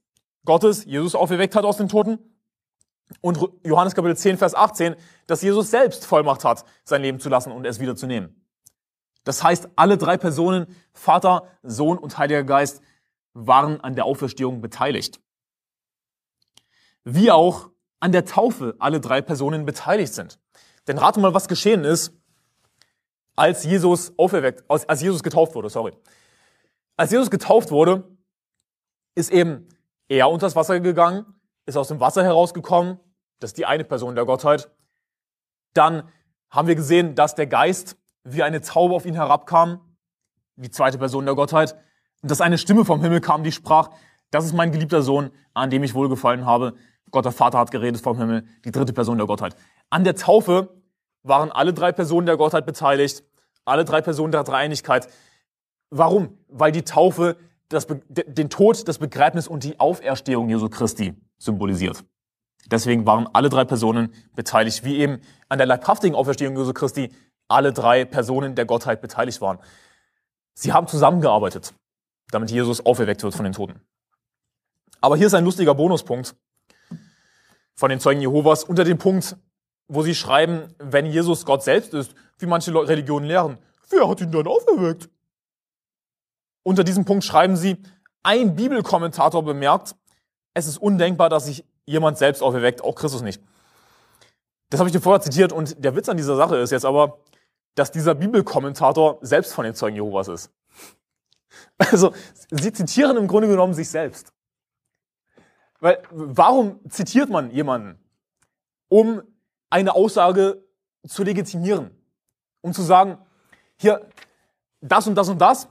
Gottes 0.45 0.86
Jesus 0.86 1.15
auferweckt 1.15 1.55
hat 1.55 1.65
aus 1.65 1.78
den 1.78 1.89
Toten. 1.89 2.19
Und 3.21 3.39
Johannes 3.63 3.95
Kapitel 3.95 4.17
10, 4.17 4.38
Vers 4.38 4.55
18, 4.55 4.95
dass 5.28 5.41
Jesus 5.41 5.69
selbst 5.71 6.05
Vollmacht 6.05 6.43
hat, 6.43 6.65
sein 6.84 7.01
Leben 7.01 7.19
zu 7.19 7.30
lassen 7.30 7.51
und 7.51 7.65
es 7.65 7.80
wieder 7.80 7.95
zu 7.95 8.07
nehmen. 8.07 8.41
Das 9.23 9.43
heißt, 9.43 9.69
alle 9.76 9.97
drei 9.97 10.17
Personen, 10.17 10.67
Vater, 10.93 11.47
Sohn 11.63 11.97
und 11.97 12.17
Heiliger 12.17 12.43
Geist, 12.43 12.82
waren 13.34 13.82
an 13.82 13.95
der 13.95 14.05
Auferstehung 14.05 14.61
beteiligt. 14.61 15.19
Wie 17.03 17.32
auch 17.32 17.69
an 17.99 18.11
der 18.11 18.26
Taufe 18.26 18.76
alle 18.80 18.99
drei 18.99 19.21
Personen 19.21 19.65
beteiligt 19.65 20.13
sind. 20.13 20.39
Denn 20.88 20.97
rate 20.97 21.19
mal, 21.19 21.33
was 21.33 21.47
geschehen 21.47 21.83
ist, 21.83 22.13
als 23.36 23.63
Jesus 23.63 24.13
auferweckt, 24.17 24.63
als 24.69 25.01
Jesus 25.01 25.23
getauft 25.23 25.55
wurde, 25.55 25.69
sorry. 25.69 25.93
Als 26.95 27.11
Jesus 27.11 27.29
getauft 27.29 27.71
wurde, 27.71 28.07
ist 29.15 29.31
eben 29.31 29.67
er 30.07 30.29
unter 30.29 30.45
das 30.45 30.55
Wasser 30.55 30.79
gegangen, 30.79 31.25
ist 31.65 31.77
aus 31.77 31.88
dem 31.88 31.99
Wasser 31.99 32.23
herausgekommen. 32.23 32.99
Das 33.39 33.49
ist 33.49 33.57
die 33.57 33.65
eine 33.65 33.83
Person 33.83 34.15
der 34.15 34.25
Gottheit. 34.25 34.69
Dann 35.73 36.07
haben 36.49 36.67
wir 36.67 36.75
gesehen, 36.75 37.15
dass 37.15 37.36
der 37.36 37.47
Geist 37.47 37.97
wie 38.23 38.43
eine 38.43 38.61
Taube 38.61 38.95
auf 38.95 39.05
ihn 39.05 39.15
herabkam, 39.15 39.97
die 40.55 40.69
zweite 40.69 40.97
Person 40.97 41.25
der 41.25 41.36
Gottheit, 41.36 41.75
und 42.21 42.31
dass 42.31 42.41
eine 42.41 42.57
Stimme 42.57 42.86
vom 42.86 43.01
Himmel 43.01 43.19
kam, 43.19 43.43
die 43.43 43.51
sprach, 43.51 43.89
das 44.31 44.45
ist 44.45 44.53
mein 44.53 44.71
geliebter 44.71 45.01
Sohn, 45.01 45.31
an 45.53 45.69
dem 45.69 45.83
ich 45.83 45.93
wohlgefallen 45.93 46.45
habe. 46.45 46.75
Gott 47.11 47.25
der 47.25 47.31
Vater 47.31 47.59
hat 47.59 47.71
geredet 47.71 48.01
vom 48.01 48.17
Himmel, 48.17 48.47
die 48.63 48.71
dritte 48.71 48.93
Person 48.93 49.17
der 49.17 49.27
Gottheit. 49.27 49.55
An 49.89 50.03
der 50.03 50.15
Taufe 50.15 50.69
waren 51.23 51.51
alle 51.51 51.73
drei 51.73 51.91
Personen 51.91 52.25
der 52.25 52.38
Gottheit 52.38 52.65
beteiligt, 52.65 53.23
alle 53.65 53.86
drei 53.86 54.01
Personen 54.01 54.31
der 54.31 54.43
Dreieinigkeit. 54.43 55.07
Warum? 55.89 56.38
Weil 56.47 56.71
die 56.71 56.83
Taufe 56.83 57.38
das, 57.69 57.88
den 58.09 58.49
Tod, 58.49 58.88
das 58.88 58.99
Begräbnis 58.99 59.47
und 59.47 59.63
die 59.63 59.79
Auferstehung 59.79 60.49
Jesu 60.49 60.69
Christi 60.69 61.15
symbolisiert. 61.38 62.03
Deswegen 62.67 63.05
waren 63.05 63.27
alle 63.33 63.49
drei 63.49 63.65
Personen 63.65 64.13
beteiligt, 64.36 64.83
wie 64.83 64.97
eben 64.97 65.21
an 65.49 65.57
der 65.57 65.67
leibhaftigen 65.67 66.15
Auferstehung 66.15 66.57
Jesu 66.57 66.73
Christi 66.73 67.11
alle 67.47 67.73
drei 67.73 68.05
Personen 68.05 68.55
der 68.55 68.65
Gottheit 68.65 69.01
beteiligt 69.01 69.41
waren. 69.41 69.59
Sie 70.55 70.73
haben 70.73 70.88
zusammengearbeitet, 70.88 71.73
damit 72.31 72.49
Jesus 72.49 72.86
auferweckt 72.86 73.23
wird 73.23 73.36
von 73.36 73.43
den 73.43 73.53
Toten. 73.53 73.81
Aber 75.01 75.17
hier 75.17 75.27
ist 75.27 75.33
ein 75.33 75.43
lustiger 75.43 75.75
Bonuspunkt 75.75 76.36
von 77.75 77.89
den 77.89 77.99
Zeugen 77.99 78.21
Jehovas 78.21 78.63
unter 78.63 78.83
dem 78.83 78.97
Punkt, 78.97 79.38
wo 79.88 80.01
sie 80.01 80.15
schreiben, 80.15 80.73
wenn 80.79 81.05
Jesus 81.05 81.45
Gott 81.45 81.63
selbst 81.63 81.93
ist, 81.93 82.15
wie 82.39 82.45
manche 82.45 82.73
Religionen 82.73 83.27
lehren, 83.27 83.57
wer 83.89 84.07
hat 84.07 84.21
ihn 84.21 84.31
dann 84.31 84.47
auferweckt? 84.47 85.09
Unter 86.63 86.83
diesem 86.83 87.05
Punkt 87.05 87.23
schreiben 87.23 87.55
sie, 87.55 87.77
ein 88.23 88.55
Bibelkommentator 88.55 89.43
bemerkt, 89.43 89.95
es 90.55 90.67
ist 90.67 90.77
undenkbar, 90.77 91.29
dass 91.29 91.45
sich 91.45 91.63
jemand 91.86 92.17
selbst 92.17 92.41
auferweckt, 92.41 92.83
auch 92.83 92.95
Christus 92.95 93.21
nicht. 93.21 93.41
Das 94.69 94.79
habe 94.79 94.89
ich 94.89 94.93
dir 94.93 95.01
vorher 95.01 95.21
zitiert 95.21 95.51
und 95.53 95.83
der 95.83 95.95
Witz 95.95 96.09
an 96.09 96.17
dieser 96.17 96.36
Sache 96.36 96.57
ist 96.57 96.71
jetzt 96.71 96.86
aber, 96.86 97.19
dass 97.75 97.91
dieser 97.91 98.15
Bibelkommentator 98.15 99.19
selbst 99.21 99.53
von 99.53 99.65
den 99.65 99.75
Zeugen 99.75 99.95
Jehovas 99.95 100.27
ist. 100.27 100.51
Also, 101.77 102.13
sie 102.51 102.73
zitieren 102.73 103.15
im 103.17 103.27
Grunde 103.27 103.47
genommen 103.47 103.73
sich 103.73 103.89
selbst. 103.89 104.33
Weil, 105.79 106.01
warum 106.09 106.79
zitiert 106.89 107.29
man 107.29 107.51
jemanden? 107.51 107.99
Um 108.89 109.21
eine 109.76 109.93
Aussage 109.93 110.63
zu 111.05 111.23
legitimieren. 111.23 111.91
Um 112.61 112.71
zu 112.71 112.82
sagen, 112.82 113.17
hier, 113.76 114.09
das 114.80 115.05
und 115.05 115.15
das 115.15 115.28
und 115.28 115.39
das, 115.39 115.67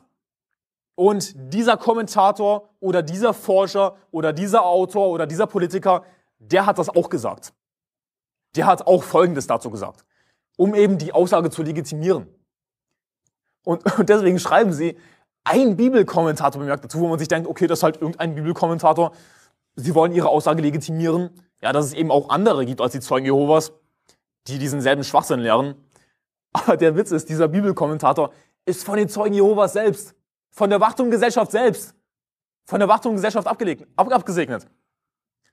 und 0.95 1.33
dieser 1.35 1.79
Kommentator 1.79 2.69
oder 2.81 3.03
dieser 3.03 3.33
Forscher 3.33 3.97
oder 4.11 4.35
dieser 4.35 4.67
Autor 4.67 5.09
oder 5.09 5.27
dieser 5.27 5.47
Politiker, 5.47 6.05
der 6.39 6.67
hat 6.67 6.77
das 6.79 6.91
auch 6.91 7.09
gesagt. 7.09 7.55
Der 8.57 8.67
hat 8.67 8.87
auch 8.87 9.03
Folgendes 9.03 9.47
dazu 9.47 9.71
gesagt, 9.71 10.05
um 10.59 10.75
eben 10.75 10.99
die 10.99 11.15
Aussage 11.15 11.49
zu 11.49 11.63
legitimieren. 11.63 12.29
Und, 13.65 13.83
und 13.99 14.09
deswegen 14.11 14.39
schreiben 14.39 14.75
sie, 14.75 14.99
ein 15.45 15.77
Bibelkommentator 15.77 16.61
bemerkt 16.61 16.85
dazu, 16.85 17.01
wo 17.01 17.09
man 17.09 17.19
sich 17.19 17.29
denkt, 17.29 17.49
okay, 17.49 17.67
das 17.67 17.79
ist 17.79 17.83
halt 17.83 17.97
irgendein 17.97 18.35
Bibelkommentator. 18.35 19.13
Sie 19.77 19.95
wollen 19.95 20.13
ihre 20.13 20.29
Aussage 20.29 20.61
legitimieren. 20.61 21.31
Ja, 21.63 21.73
dass 21.73 21.87
es 21.87 21.95
eben 21.95 22.11
auch 22.11 22.29
andere 22.29 22.67
gibt 22.67 22.83
als 22.83 22.93
die 22.93 23.01
Zeugen 23.01 23.25
Jehovas, 23.25 23.73
die 24.47 24.59
diesen 24.59 24.81
selben 24.81 25.05
Schwachsinn 25.05 25.41
lehren. 25.41 25.75
Aber 26.53 26.77
der 26.77 26.97
Witz 26.97 27.11
ist, 27.11 27.29
dieser 27.29 27.49
Bibelkommentator 27.49 28.33
ist 28.65 28.85
von 28.85 28.97
den 28.97 29.09
Zeugen 29.09 29.35
Jehovas 29.35 29.73
selbst 29.73 30.15
von 30.55 30.71
der 30.71 30.81
Wachtumgesellschaft 30.81 31.51
selbst, 31.51 31.95
von 32.65 32.79
der 32.79 32.89
Wachtumgesellschaft 32.89 33.47
abgesegnet. 33.47 34.67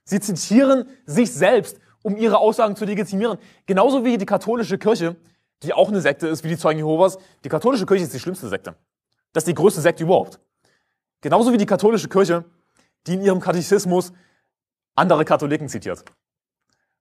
Sie 0.04 0.20
zitieren 0.20 0.88
sich 1.06 1.32
selbst, 1.32 1.78
um 2.02 2.16
ihre 2.16 2.38
Aussagen 2.38 2.76
zu 2.76 2.84
legitimieren. 2.84 3.38
Genauso 3.66 4.04
wie 4.04 4.16
die 4.16 4.26
katholische 4.26 4.78
Kirche, 4.78 5.16
die 5.62 5.72
auch 5.72 5.88
eine 5.88 6.00
Sekte 6.00 6.28
ist, 6.28 6.44
wie 6.44 6.48
die 6.48 6.56
Zeugen 6.56 6.78
Jehovas. 6.78 7.18
Die 7.44 7.48
katholische 7.48 7.84
Kirche 7.84 8.04
ist 8.04 8.14
die 8.14 8.20
schlimmste 8.20 8.48
Sekte. 8.48 8.76
Das 9.32 9.42
ist 9.42 9.48
die 9.48 9.54
größte 9.54 9.80
Sekte 9.80 10.04
überhaupt. 10.04 10.40
Genauso 11.20 11.52
wie 11.52 11.58
die 11.58 11.66
katholische 11.66 12.08
Kirche, 12.08 12.44
die 13.06 13.14
in 13.14 13.22
ihrem 13.22 13.40
Katechismus 13.40 14.12
andere 14.94 15.24
Katholiken 15.24 15.68
zitiert. 15.68 16.04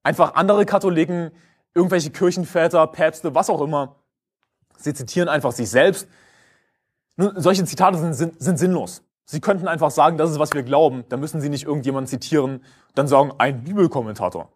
Einfach 0.04 0.34
andere 0.34 0.66
Katholiken, 0.66 1.32
irgendwelche 1.74 2.12
Kirchenväter, 2.12 2.86
Päpste, 2.88 3.34
was 3.34 3.50
auch 3.50 3.62
immer. 3.62 3.96
Sie 4.78 4.94
zitieren 4.94 5.30
einfach 5.30 5.52
sich 5.52 5.70
selbst 5.70 6.08
nun, 7.18 7.40
solche 7.40 7.66
Zitate 7.66 7.98
sind, 7.98 8.14
sind, 8.14 8.42
sind 8.42 8.58
sinnlos. 8.58 9.04
Sie 9.26 9.42
könnten 9.42 9.68
einfach 9.68 9.92
sagen, 9.92 10.18
das 10.18 10.32
ist, 10.32 10.40
was 10.40 10.54
wir 10.54 10.64
glauben. 10.64 11.06
Da 11.10 11.18
müssen 11.18 11.40
Sie 11.40 11.50
nicht 11.50 11.66
irgendjemanden 11.66 12.08
zitieren, 12.08 12.64
dann 12.96 13.08
sagen, 13.08 13.32
ein 13.38 13.64
Bibelkommentator. 13.64 14.52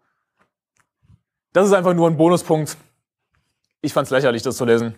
Das 1.53 1.67
ist 1.67 1.73
einfach 1.73 1.93
nur 1.93 2.09
ein 2.09 2.17
Bonuspunkt. 2.17 2.75
Ich 3.81 3.93
fand 3.93 4.05
es 4.05 4.11
lächerlich, 4.11 4.41
das 4.41 4.57
zu 4.57 4.65
lesen. 4.65 4.95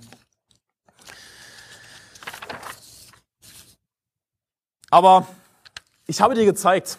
Aber 4.89 5.28
ich 6.07 6.22
habe 6.22 6.34
dir 6.34 6.45
gezeigt, 6.45 6.97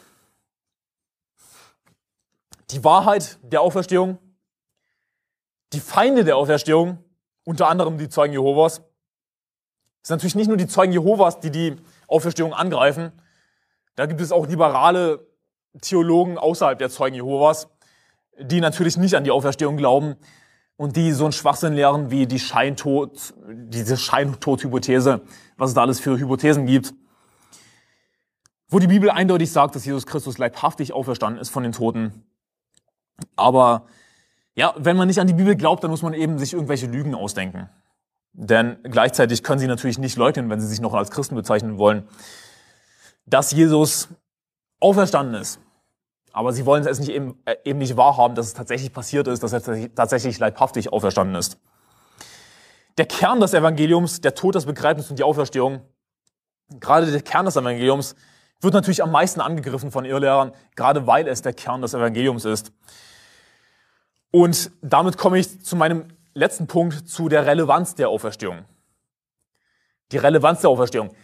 die 2.70 2.84
Wahrheit 2.84 3.38
der 3.42 3.62
Auferstehung, 3.62 4.18
die 5.72 5.80
Feinde 5.80 6.24
der 6.24 6.36
Auferstehung, 6.36 6.98
unter 7.44 7.68
anderem 7.68 7.98
die 7.98 8.08
Zeugen 8.08 8.32
Jehovas, 8.32 8.82
sind 10.02 10.16
natürlich 10.16 10.34
nicht 10.34 10.48
nur 10.48 10.56
die 10.56 10.66
Zeugen 10.66 10.92
Jehovas, 10.92 11.40
die 11.40 11.50
die 11.50 11.76
Auferstehung 12.06 12.54
angreifen. 12.54 13.12
Da 13.94 14.06
gibt 14.06 14.20
es 14.20 14.32
auch 14.32 14.46
liberale 14.46 15.26
Theologen 15.80 16.38
außerhalb 16.38 16.78
der 16.78 16.88
Zeugen 16.88 17.16
Jehovas, 17.16 17.68
die 18.40 18.60
natürlich 18.60 18.96
nicht 18.96 19.14
an 19.14 19.24
die 19.24 19.30
Auferstehung 19.30 19.76
glauben 19.76 20.16
und 20.76 20.96
die 20.96 21.12
so 21.12 21.24
einen 21.24 21.32
Schwachsinn 21.32 21.74
lehren 21.74 22.10
wie 22.10 22.26
die 22.26 22.38
Scheintod, 22.38 23.34
diese 23.48 23.96
Scheintod-Hypothese, 23.96 25.22
was 25.56 25.70
es 25.70 25.74
da 25.74 25.82
alles 25.82 26.00
für 26.00 26.18
Hypothesen 26.18 26.66
gibt, 26.66 26.94
wo 28.68 28.78
die 28.78 28.86
Bibel 28.86 29.10
eindeutig 29.10 29.50
sagt, 29.50 29.74
dass 29.74 29.84
Jesus 29.84 30.06
Christus 30.06 30.38
leibhaftig 30.38 30.92
auferstanden 30.92 31.40
ist 31.40 31.50
von 31.50 31.62
den 31.62 31.72
Toten. 31.72 32.24
Aber 33.34 33.86
ja, 34.58 34.74
wenn 34.76 34.96
man 34.96 35.06
nicht 35.06 35.20
an 35.20 35.28
die 35.28 35.34
Bibel 35.34 35.54
glaubt, 35.54 35.84
dann 35.84 35.90
muss 35.92 36.02
man 36.02 36.14
eben 36.14 36.36
sich 36.36 36.52
irgendwelche 36.52 36.86
Lügen 36.86 37.14
ausdenken. 37.14 37.68
Denn 38.32 38.78
gleichzeitig 38.82 39.44
können 39.44 39.60
sie 39.60 39.68
natürlich 39.68 39.98
nicht 39.98 40.16
leugnen, 40.16 40.50
wenn 40.50 40.60
sie 40.60 40.66
sich 40.66 40.80
noch 40.80 40.94
als 40.94 41.12
Christen 41.12 41.36
bezeichnen 41.36 41.78
wollen, 41.78 42.08
dass 43.24 43.52
Jesus 43.52 44.08
auferstanden 44.80 45.40
ist. 45.40 45.60
Aber 46.32 46.52
sie 46.52 46.66
wollen 46.66 46.84
es 46.84 46.98
nicht 46.98 47.10
eben, 47.10 47.40
äh, 47.44 47.54
eben 47.64 47.78
nicht 47.78 47.96
wahrhaben, 47.96 48.34
dass 48.34 48.48
es 48.48 48.54
tatsächlich 48.54 48.92
passiert 48.92 49.28
ist, 49.28 49.44
dass 49.44 49.52
er 49.52 49.94
tatsächlich 49.94 50.40
leibhaftig 50.40 50.92
auferstanden 50.92 51.36
ist. 51.36 51.58
Der 52.96 53.06
Kern 53.06 53.38
des 53.38 53.54
Evangeliums, 53.54 54.20
der 54.20 54.34
Tod, 54.34 54.56
das 54.56 54.66
Begräbnis 54.66 55.08
und 55.08 55.20
die 55.20 55.22
Auferstehung, 55.22 55.82
gerade 56.80 57.12
der 57.12 57.22
Kern 57.22 57.44
des 57.44 57.54
Evangeliums, 57.54 58.16
wird 58.60 58.74
natürlich 58.74 59.04
am 59.04 59.12
meisten 59.12 59.40
angegriffen 59.40 59.92
von 59.92 60.04
Irrlehrern, 60.04 60.50
gerade 60.74 61.06
weil 61.06 61.28
es 61.28 61.42
der 61.42 61.52
Kern 61.52 61.80
des 61.80 61.94
Evangeliums 61.94 62.44
ist. 62.44 62.72
Und 64.30 64.70
damit 64.82 65.16
komme 65.16 65.38
ich 65.38 65.60
zu 65.62 65.76
meinem 65.76 66.06
letzten 66.34 66.66
Punkt, 66.66 67.08
zu 67.08 67.28
der 67.28 67.46
Relevanz 67.46 67.94
der 67.94 68.08
Auferstehung. 68.08 68.64
Die 70.12 70.18
Relevanz 70.18 70.60
der 70.60 70.70
Auferstehung. 70.70 71.14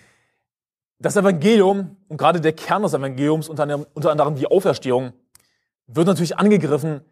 Das 0.98 1.16
Evangelium 1.16 1.96
und 2.08 2.16
gerade 2.16 2.40
der 2.40 2.52
Kern 2.52 2.82
des 2.82 2.94
Evangeliums, 2.94 3.48
unter 3.48 3.64
anderem, 4.10 4.36
die 4.36 4.46
Auferstehung, 4.46 5.12
wird 5.86 6.06
natürlich 6.06 6.38
angegriffen, 6.38 7.02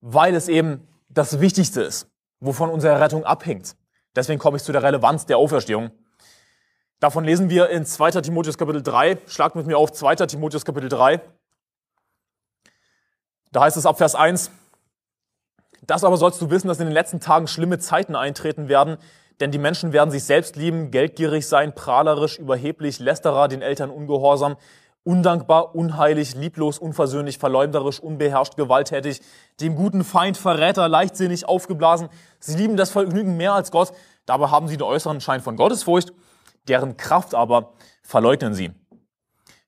weil 0.00 0.34
es 0.34 0.48
eben 0.48 0.86
das 1.08 1.40
Wichtigste 1.40 1.82
ist, 1.82 2.08
wovon 2.38 2.70
unsere 2.70 3.00
Rettung 3.00 3.24
abhängt. 3.24 3.76
Deswegen 4.14 4.38
komme 4.38 4.56
ich 4.56 4.62
zu 4.62 4.72
der 4.72 4.82
Relevanz 4.82 5.26
der 5.26 5.38
Auferstehung. 5.38 5.90
Davon 7.00 7.24
lesen 7.24 7.50
wir 7.50 7.70
in 7.70 7.84
2. 7.84 8.22
Timotheus 8.22 8.58
Kapitel 8.58 8.82
3. 8.82 9.18
Schlagt 9.26 9.56
mit 9.56 9.66
mir 9.66 9.78
auf 9.78 9.92
2. 9.92 10.16
Timotheus 10.16 10.64
Kapitel 10.64 10.88
3. 10.88 11.20
Da 13.50 13.62
heißt 13.62 13.76
es 13.76 13.86
ab 13.86 13.98
Vers 13.98 14.14
1, 14.14 14.50
das 15.86 16.04
aber 16.04 16.16
sollst 16.16 16.40
du 16.40 16.50
wissen, 16.50 16.68
dass 16.68 16.80
in 16.80 16.86
den 16.86 16.94
letzten 16.94 17.20
Tagen 17.20 17.46
schlimme 17.46 17.78
Zeiten 17.78 18.16
eintreten 18.16 18.68
werden, 18.68 18.96
denn 19.40 19.50
die 19.50 19.58
Menschen 19.58 19.92
werden 19.92 20.10
sich 20.10 20.24
selbst 20.24 20.56
lieben, 20.56 20.90
geldgierig 20.90 21.46
sein, 21.46 21.74
prahlerisch, 21.74 22.38
überheblich, 22.38 22.98
lästerer, 22.98 23.48
den 23.48 23.62
Eltern 23.62 23.90
ungehorsam, 23.90 24.56
undankbar, 25.04 25.74
unheilig, 25.74 26.34
lieblos, 26.34 26.78
unversöhnlich, 26.78 27.38
verleumderisch, 27.38 28.00
unbeherrscht, 28.00 28.56
gewalttätig, 28.56 29.22
dem 29.60 29.76
guten 29.76 30.04
Feind, 30.04 30.36
Verräter, 30.36 30.88
leichtsinnig, 30.88 31.48
aufgeblasen. 31.48 32.08
Sie 32.40 32.56
lieben 32.56 32.76
das 32.76 32.90
Vergnügen 32.90 33.36
mehr 33.36 33.54
als 33.54 33.70
Gott, 33.70 33.92
dabei 34.26 34.48
haben 34.48 34.68
sie 34.68 34.76
den 34.76 34.82
äußeren 34.82 35.20
Schein 35.20 35.40
von 35.40 35.56
Gottesfurcht, 35.56 36.12
deren 36.66 36.96
Kraft 36.96 37.34
aber 37.34 37.72
verleugnen 38.02 38.54
sie. 38.54 38.72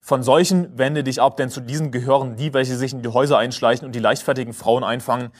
Von 0.01 0.23
solchen 0.23 0.77
wende 0.77 1.05
dich 1.05 1.21
ab, 1.21 1.37
denn 1.37 1.51
zu 1.51 1.61
diesen 1.61 1.91
gehören 1.91 2.37
die, 2.37 2.53
welche 2.53 2.77
sich 2.77 2.93
in 2.93 3.03
die 3.03 3.09
Häuser 3.09 3.39
einschleichen 3.39 3.87
und 3.87 3.95
die 3.95 4.01
leichtfertigen 4.01 4.55
Frauen 4.55 4.83
einfangen, 4.83 5.31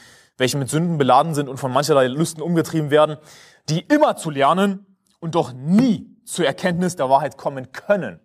welche 0.41 0.57
mit 0.57 0.69
Sünden 0.69 0.97
beladen 0.97 1.35
sind 1.35 1.47
und 1.47 1.57
von 1.57 1.71
mancherlei 1.71 2.07
Lüsten 2.07 2.41
umgetrieben 2.41 2.89
werden, 2.89 3.17
die 3.69 3.79
immer 3.79 4.17
zu 4.17 4.31
lernen 4.31 4.97
und 5.19 5.35
doch 5.35 5.53
nie 5.53 6.17
zur 6.25 6.45
Erkenntnis 6.45 6.95
der 6.95 7.09
Wahrheit 7.09 7.37
kommen 7.37 7.71
können. 7.71 8.19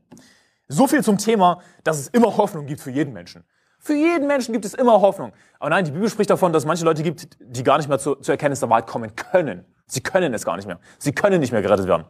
So 0.67 0.87
viel 0.87 1.05
zum 1.05 1.19
Thema, 1.19 1.61
dass 1.85 1.99
es 1.99 2.09
immer 2.09 2.39
Hoffnung 2.39 2.67
gibt 2.67 2.81
für 2.81 2.91
jeden 2.91 3.13
Menschen. 3.13 3.45
Für 3.79 3.95
jeden 3.95 4.27
Menschen 4.27 4.53
gibt 4.53 4.65
es 4.65 4.73
immer 4.73 5.01
Hoffnung. 5.01 5.33
Aber 5.61 5.71
nein, 5.71 5.85
die 5.85 5.91
Bibel 5.93 6.09
spricht 6.09 6.31
davon, 6.31 6.53
dass 6.53 6.63
es 6.63 6.67
manche 6.67 6.85
Leute 6.85 7.03
gibt, 7.03 7.37
die 7.39 7.63
gar 7.63 7.77
nicht 7.77 7.89
mehr 7.89 7.99
zur, 7.99 8.21
zur 8.23 8.33
Erkenntnis 8.33 8.61
der 8.61 8.71
Wahrheit 8.71 8.87
kommen 8.87 9.15
können. 9.15 9.67
Sie 9.87 10.01
können 10.01 10.33
es 10.33 10.45
gar 10.45 10.57
nicht 10.57 10.67
mehr. 10.67 10.81
Sie 10.99 11.13
können 11.13 11.39
nicht 11.39 11.53
mehr 11.53 11.63
gerettet 11.63 11.87
werden. 11.87 12.07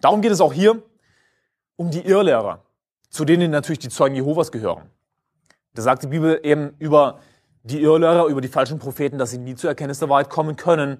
Darum 0.00 0.22
geht 0.22 0.30
es 0.30 0.40
auch 0.40 0.52
hier 0.52 0.82
um 1.76 1.90
die 1.90 2.06
Irrlehrer, 2.06 2.64
zu 3.10 3.24
denen 3.24 3.50
natürlich 3.50 3.80
die 3.80 3.88
Zeugen 3.88 4.14
Jehovas 4.14 4.52
gehören. 4.52 4.88
Da 5.74 5.82
sagt 5.82 6.04
die 6.04 6.06
Bibel 6.06 6.38
eben 6.44 6.76
über 6.78 7.18
die 7.64 7.80
Irrlehrer, 7.80 8.26
über 8.26 8.40
die 8.40 8.48
falschen 8.48 8.78
Propheten, 8.78 9.18
dass 9.18 9.30
sie 9.30 9.38
nie 9.38 9.54
zur 9.54 9.70
Erkenntnis 9.70 9.98
der 9.98 10.08
Wahrheit 10.10 10.30
kommen 10.30 10.56
können. 10.56 10.98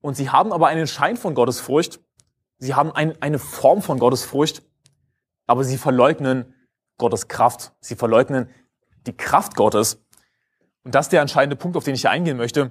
Und 0.00 0.16
sie 0.16 0.30
haben 0.30 0.52
aber 0.52 0.68
einen 0.68 0.86
Schein 0.86 1.16
von 1.16 1.34
Gottesfurcht. 1.34 2.00
Sie 2.58 2.74
haben 2.74 2.92
ein, 2.92 3.20
eine 3.20 3.38
Form 3.38 3.82
von 3.82 3.98
Gottesfurcht, 3.98 4.62
aber 5.46 5.64
sie 5.64 5.76
verleugnen 5.76 6.54
Gottes 6.98 7.28
Kraft. 7.28 7.72
Sie 7.80 7.96
verleugnen 7.96 8.48
die 9.06 9.16
Kraft 9.16 9.56
Gottes. 9.56 10.04
Und 10.84 10.94
das 10.94 11.06
ist 11.06 11.12
der 11.12 11.20
entscheidende 11.20 11.56
Punkt, 11.56 11.76
auf 11.76 11.84
den 11.84 11.94
ich 11.94 12.02
hier 12.02 12.10
eingehen 12.10 12.36
möchte. 12.36 12.70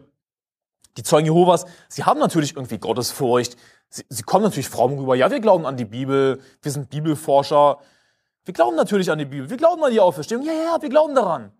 Die 0.95 1.03
Zeugen 1.03 1.25
Jehovas, 1.25 1.65
sie 1.89 2.05
haben 2.05 2.19
natürlich 2.19 2.55
irgendwie 2.55 2.77
Gottesfurcht. 2.77 3.57
Sie, 3.89 4.05
sie 4.07 4.23
kommen 4.23 4.43
natürlich 4.43 4.69
fromm 4.69 4.97
rüber. 4.97 5.15
Ja, 5.15 5.29
wir 5.29 5.39
glauben 5.41 5.65
an 5.65 5.75
die 5.75 5.85
Bibel. 5.85 6.41
Wir 6.61 6.71
sind 6.71 6.89
Bibelforscher. 6.89 7.79
Wir 8.45 8.53
glauben 8.53 8.77
natürlich 8.77 9.11
an 9.11 9.19
die 9.19 9.25
Bibel. 9.25 9.49
Wir 9.49 9.57
glauben 9.57 9.83
an 9.83 9.91
die 9.91 9.99
Auferstehung. 9.99 10.43
Ja, 10.43 10.53
ja, 10.53 10.81
wir 10.81 10.89
glauben 10.89 11.13
daran. 11.13 11.51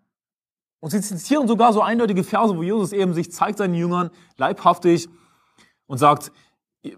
Und 0.80 0.90
sie 0.90 1.00
zitieren 1.00 1.48
sogar 1.48 1.72
so 1.72 1.82
eindeutige 1.82 2.22
Verse, 2.22 2.56
wo 2.56 2.62
Jesus 2.62 2.92
eben 2.92 3.14
sich 3.14 3.32
zeigt 3.32 3.58
seinen 3.58 3.74
Jüngern 3.74 4.10
leibhaftig 4.36 5.08
und 5.86 5.98
sagt, 5.98 6.32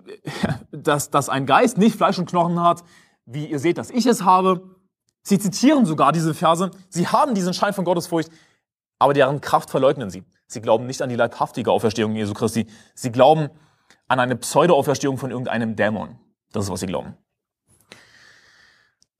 dass, 0.73 1.11
dass 1.11 1.29
ein 1.29 1.47
Geist 1.47 1.79
nicht 1.79 1.97
Fleisch 1.97 2.19
und 2.19 2.29
Knochen 2.29 2.61
hat, 2.61 2.85
wie 3.25 3.47
ihr 3.47 3.59
seht, 3.59 3.79
dass 3.79 3.91
ich 3.91 4.07
es 4.07 4.25
habe. 4.25 4.77
Sie 5.23 5.39
zitieren 5.39 5.87
sogar 5.87 6.13
diese 6.13 6.35
Verse. 6.35 6.71
Sie 6.89 7.07
haben 7.07 7.35
diesen 7.35 7.55
Schein 7.55 7.73
von 7.73 7.85
Gottesfurcht, 7.85 8.31
aber 8.99 9.15
deren 9.15 9.41
Kraft 9.41 9.71
verleugnen 9.71 10.11
sie. 10.11 10.25
Sie 10.47 10.61
glauben 10.61 10.87
nicht 10.87 11.01
an 11.03 11.09
die 11.09 11.17
leibhaftige 11.17 11.71
Auferstehung 11.71 12.15
Jesu 12.15 12.35
Christi. 12.35 12.67
Sie 12.95 13.13
glauben 13.13 13.49
an 14.09 14.21
eine 14.21 14.37
Pseudo-Auferstehung 14.37 15.17
von 15.19 15.31
irgendeinem 15.31 15.77
Dämon. 15.77 16.19
Das 16.53 16.65
ist, 16.65 16.71
was 16.71 16.81
sie 16.81 16.87
glauben. 16.87 17.17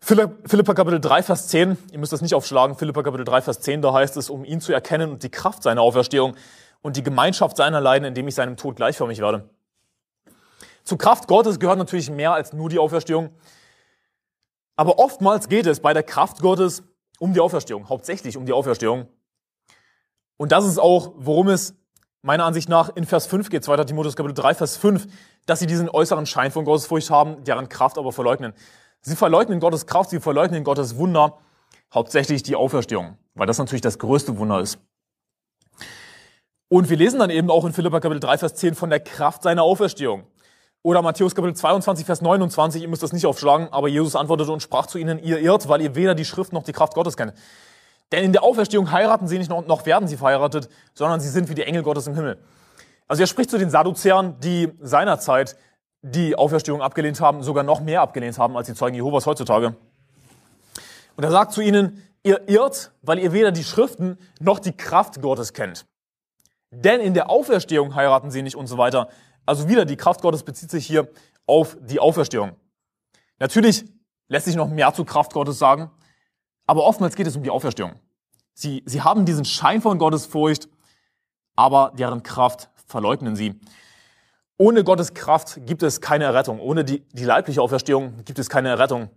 Philippa 0.03 0.75
Kapitel 0.75 0.99
3, 1.01 1.23
Vers 1.23 1.49
10, 1.49 1.77
ihr 1.93 1.99
müsst 1.99 2.13
das 2.13 2.23
nicht 2.23 2.35
aufschlagen, 2.35 2.75
Philippa 2.75 3.03
Kapitel 3.03 3.25
3, 3.25 3.43
Vers 3.43 3.61
10, 3.61 3.83
da 3.83 3.93
heißt 3.93 4.17
es, 4.17 4.31
um 4.31 4.45
ihn 4.45 4.61
zu 4.61 4.73
erkennen 4.73 5.13
und 5.13 5.23
die 5.23 5.31
Kraft 5.31 5.63
seiner 5.63 5.83
Auferstehung 5.83 6.35
und 6.83 6.97
die 6.97 7.03
Gemeinschaft 7.03 7.57
seiner 7.57 7.81
Leiden, 7.81 8.07
indem 8.07 8.27
ich 8.27 8.35
seinem 8.35 8.57
Tod 8.57 8.77
gleichförmig 8.77 9.21
werde. 9.21 9.49
Zur 10.85 10.99
Kraft 10.99 11.29
Gottes 11.29 11.61
gehört 11.61 11.79
natürlich 11.79 12.11
mehr 12.11 12.33
als 12.33 12.53
nur 12.53 12.71
die 12.71 12.79
Auferstehung. 12.79 13.31
Aber 14.75 14.99
oftmals 14.99 15.49
geht 15.49 15.67
es 15.67 15.81
bei 15.81 15.93
der 15.93 16.03
Kraft 16.03 16.41
Gottes 16.41 16.83
um 17.19 17.35
die 17.35 17.41
Auferstehung, 17.41 17.89
hauptsächlich 17.89 18.39
um 18.39 18.47
die 18.47 18.53
Auferstehung. 18.53 19.07
Und 20.39 20.53
das 20.53 20.65
ist 20.65 20.79
auch, 20.79 21.13
worum 21.17 21.49
es 21.49 21.75
meiner 22.23 22.47
Ansicht 22.47 22.71
nach 22.71 22.89
in 22.97 23.05
Vers 23.05 23.27
5 23.27 23.51
geht, 23.51 23.63
2. 23.63 23.85
Timotheus 23.85 24.17
Kapitel 24.17 24.35
3, 24.35 24.55
Vers 24.55 24.79
5, 24.79 25.07
dass 25.45 25.59
sie 25.59 25.67
diesen 25.67 25.91
äußeren 25.91 26.25
Schein 26.25 26.51
von 26.51 26.65
Gottesfurcht 26.65 27.11
haben, 27.11 27.45
deren 27.45 27.69
Kraft 27.69 27.99
aber 27.99 28.11
verleugnen. 28.11 28.55
Sie 29.03 29.17
verleugnen 29.17 29.61
Gottes 29.61 29.87
Kraft, 29.87 30.11
sie 30.11 30.21
verleugnen 30.21 30.63
Gottes 30.63 30.97
Wunder, 30.97 31.39
hauptsächlich 31.95 32.43
die 32.43 32.55
Auferstehung, 32.55 33.17
weil 33.35 33.47
das 33.47 33.59
natürlich 33.59 33.81
das 33.81 33.99
größte 33.99 34.37
Wunder 34.39 34.61
ist. 34.61 34.79
Und 36.69 36.89
wir 36.89 36.97
lesen 36.97 37.19
dann 37.19 37.31
eben 37.31 37.51
auch 37.51 37.65
in 37.65 37.73
Philippa 37.73 37.99
Kapitel 37.99 38.21
3, 38.21 38.39
Vers 38.39 38.55
10 38.55 38.75
von 38.75 38.91
der 38.91 39.01
Kraft 39.01 39.43
seiner 39.43 39.63
Auferstehung. 39.63 40.25
Oder 40.83 41.03
Matthäus 41.03 41.35
Kapitel 41.35 41.57
22, 41.57 42.07
Vers 42.07 42.23
29, 42.23 42.83
ihr 42.83 42.89
müsst 42.89 43.03
das 43.03 43.13
nicht 43.13 43.27
aufschlagen, 43.27 43.69
aber 43.71 43.89
Jesus 43.89 44.15
antwortete 44.15 44.53
und 44.53 44.63
sprach 44.63 44.87
zu 44.87 44.99
ihnen, 44.99 45.19
ihr 45.19 45.39
irrt, 45.41 45.69
weil 45.69 45.81
ihr 45.81 45.95
weder 45.95 46.15
die 46.15 46.25
Schrift 46.25 46.53
noch 46.53 46.63
die 46.63 46.73
Kraft 46.73 46.95
Gottes 46.95 47.17
kennt. 47.17 47.35
Denn 48.13 48.25
in 48.25 48.33
der 48.33 48.43
Auferstehung 48.43 48.91
heiraten 48.91 49.29
sie 49.29 49.39
nicht 49.39 49.51
noch, 49.51 49.87
werden 49.87 50.09
sie 50.09 50.17
verheiratet, 50.17 50.69
sondern 50.95 51.21
sie 51.21 51.29
sind 51.29 51.49
wie 51.49 51.55
die 51.55 51.63
Engel 51.63 51.83
Gottes 51.83 52.07
im 52.07 52.15
Himmel. 52.15 52.39
Also 53.09 53.23
er 53.23 53.27
spricht 53.27 53.51
zu 53.51 53.59
den 53.59 53.71
Sadduzäern, 53.71 54.39
die 54.41 54.73
seinerzeit 54.81 55.57
die 56.03 56.37
Auferstehung 56.37 56.83
abgelehnt 56.83 57.21
haben, 57.21 57.43
sogar 57.43 57.63
noch 57.63 57.81
mehr 57.81 58.01
abgelehnt 58.01 58.39
haben 58.39 58.57
als 58.57 58.67
die 58.67 58.75
Zeugen 58.75 58.97
Jehovas 58.97 59.27
heutzutage. 59.27 59.75
Und 61.17 61.25
er 61.25 61.31
sagt 61.31 61.53
zu 61.53 61.61
ihnen, 61.61 62.03
ihr 62.23 62.49
irrt, 62.49 62.93
weil 63.03 63.19
ihr 63.19 63.33
weder 63.33 63.53
die 63.53 63.65
Schriften 63.65 64.19
noch 64.41 64.59
die 64.59 64.73
Kraft 64.73 65.21
Gottes 65.21 65.53
kennt. 65.53 65.87
Denn 66.71 67.01
in 67.01 67.15
der 67.15 67.29
Auferstehung 67.29 67.95
heiraten 67.95 68.31
sie 68.31 68.43
nicht 68.43 68.57
und 68.57 68.67
so 68.67 68.79
weiter. 68.79 69.09
Also 69.45 69.69
wieder, 69.69 69.85
die 69.85 69.97
Kraft 69.97 70.23
Gottes 70.23 70.45
bezieht 70.45 70.71
sich 70.71 70.87
hier 70.87 71.09
auf 71.47 71.77
die 71.81 71.99
Auferstehung. 71.99 72.53
Natürlich 73.39 73.85
lässt 74.29 74.47
sich 74.47 74.55
noch 74.55 74.69
mehr 74.69 74.95
zu 74.95 75.05
Kraft 75.05 75.33
Gottes 75.33 75.59
sagen, 75.59 75.91
aber 76.67 76.85
oftmals 76.85 77.17
geht 77.17 77.27
es 77.27 77.37
um 77.37 77.43
die 77.43 77.51
Auferstehung. 77.51 77.95
Sie, 78.55 78.83
sie 78.87 79.03
haben 79.03 79.25
diesen 79.25 79.45
Schein 79.45 79.83
von 79.83 79.99
Gottesfurcht, 79.99 80.69
aber 81.57 81.93
deren 81.99 82.23
Kraft 82.23 82.71
verleugnen 82.87 83.35
sie. 83.35 83.59
Ohne 84.61 84.85
Gottes 84.85 85.15
Kraft 85.15 85.59
gibt 85.65 85.83
es 85.83 86.03
keine 86.03 86.25
Errettung. 86.25 86.61
Ohne 86.61 86.85
die, 86.85 87.01
die 87.13 87.25
leibliche 87.25 87.63
Auferstehung 87.63 88.23
gibt 88.27 88.39
es 88.39 88.51
keine 88.51 88.69
Errettung. 88.69 89.09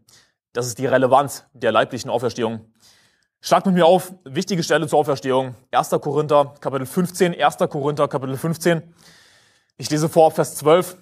Das 0.53 0.67
ist 0.67 0.79
die 0.79 0.85
Relevanz 0.85 1.43
der 1.51 1.73
leiblichen 1.73 2.09
Auferstehung. 2.09 2.71
Schlag 3.41 3.65
mit 3.65 3.75
mir 3.75 3.85
auf, 3.85 4.13
wichtige 4.23 4.63
Stelle 4.63 4.87
zur 4.87 4.99
Auferstehung. 4.99 5.55
1. 5.71 5.89
Korinther, 5.99 6.53
Kapitel 6.61 6.85
15, 6.85 7.37
1. 7.37 7.57
Korinther, 7.69 8.07
Kapitel 8.07 8.37
15. 8.37 8.93
Ich 9.75 9.89
lese 9.89 10.07
vor, 10.07 10.31
Vers 10.31 10.55
12. 10.55 10.95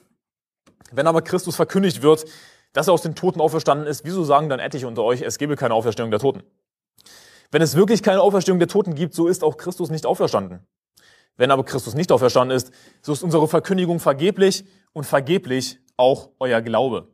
Wenn 0.91 1.05
aber 1.05 1.21
Christus 1.21 1.55
verkündigt 1.55 2.01
wird, 2.01 2.25
dass 2.73 2.87
er 2.87 2.95
aus 2.95 3.03
den 3.03 3.13
Toten 3.13 3.41
auferstanden 3.41 3.85
ist, 3.85 4.05
wieso 4.05 4.23
sagen 4.23 4.49
dann 4.49 4.59
etliche 4.59 4.87
unter 4.87 5.03
euch, 5.03 5.21
es 5.21 5.37
gebe 5.37 5.55
keine 5.55 5.75
Auferstehung 5.75 6.09
der 6.09 6.19
Toten? 6.19 6.41
Wenn 7.51 7.61
es 7.61 7.75
wirklich 7.75 8.01
keine 8.01 8.21
Auferstehung 8.21 8.57
der 8.57 8.69
Toten 8.69 8.95
gibt, 8.95 9.13
so 9.13 9.27
ist 9.27 9.43
auch 9.43 9.57
Christus 9.57 9.91
nicht 9.91 10.07
auferstanden. 10.07 10.65
Wenn 11.37 11.51
aber 11.51 11.63
Christus 11.63 11.95
nicht 11.95 12.11
auferstanden 12.11 12.55
ist, 12.55 12.71
so 13.01 13.13
ist 13.13 13.23
unsere 13.23 13.47
Verkündigung 13.47 13.99
vergeblich 13.99 14.65
und 14.93 15.05
vergeblich 15.05 15.79
auch 15.97 16.29
euer 16.39 16.61
Glaube. 16.61 17.07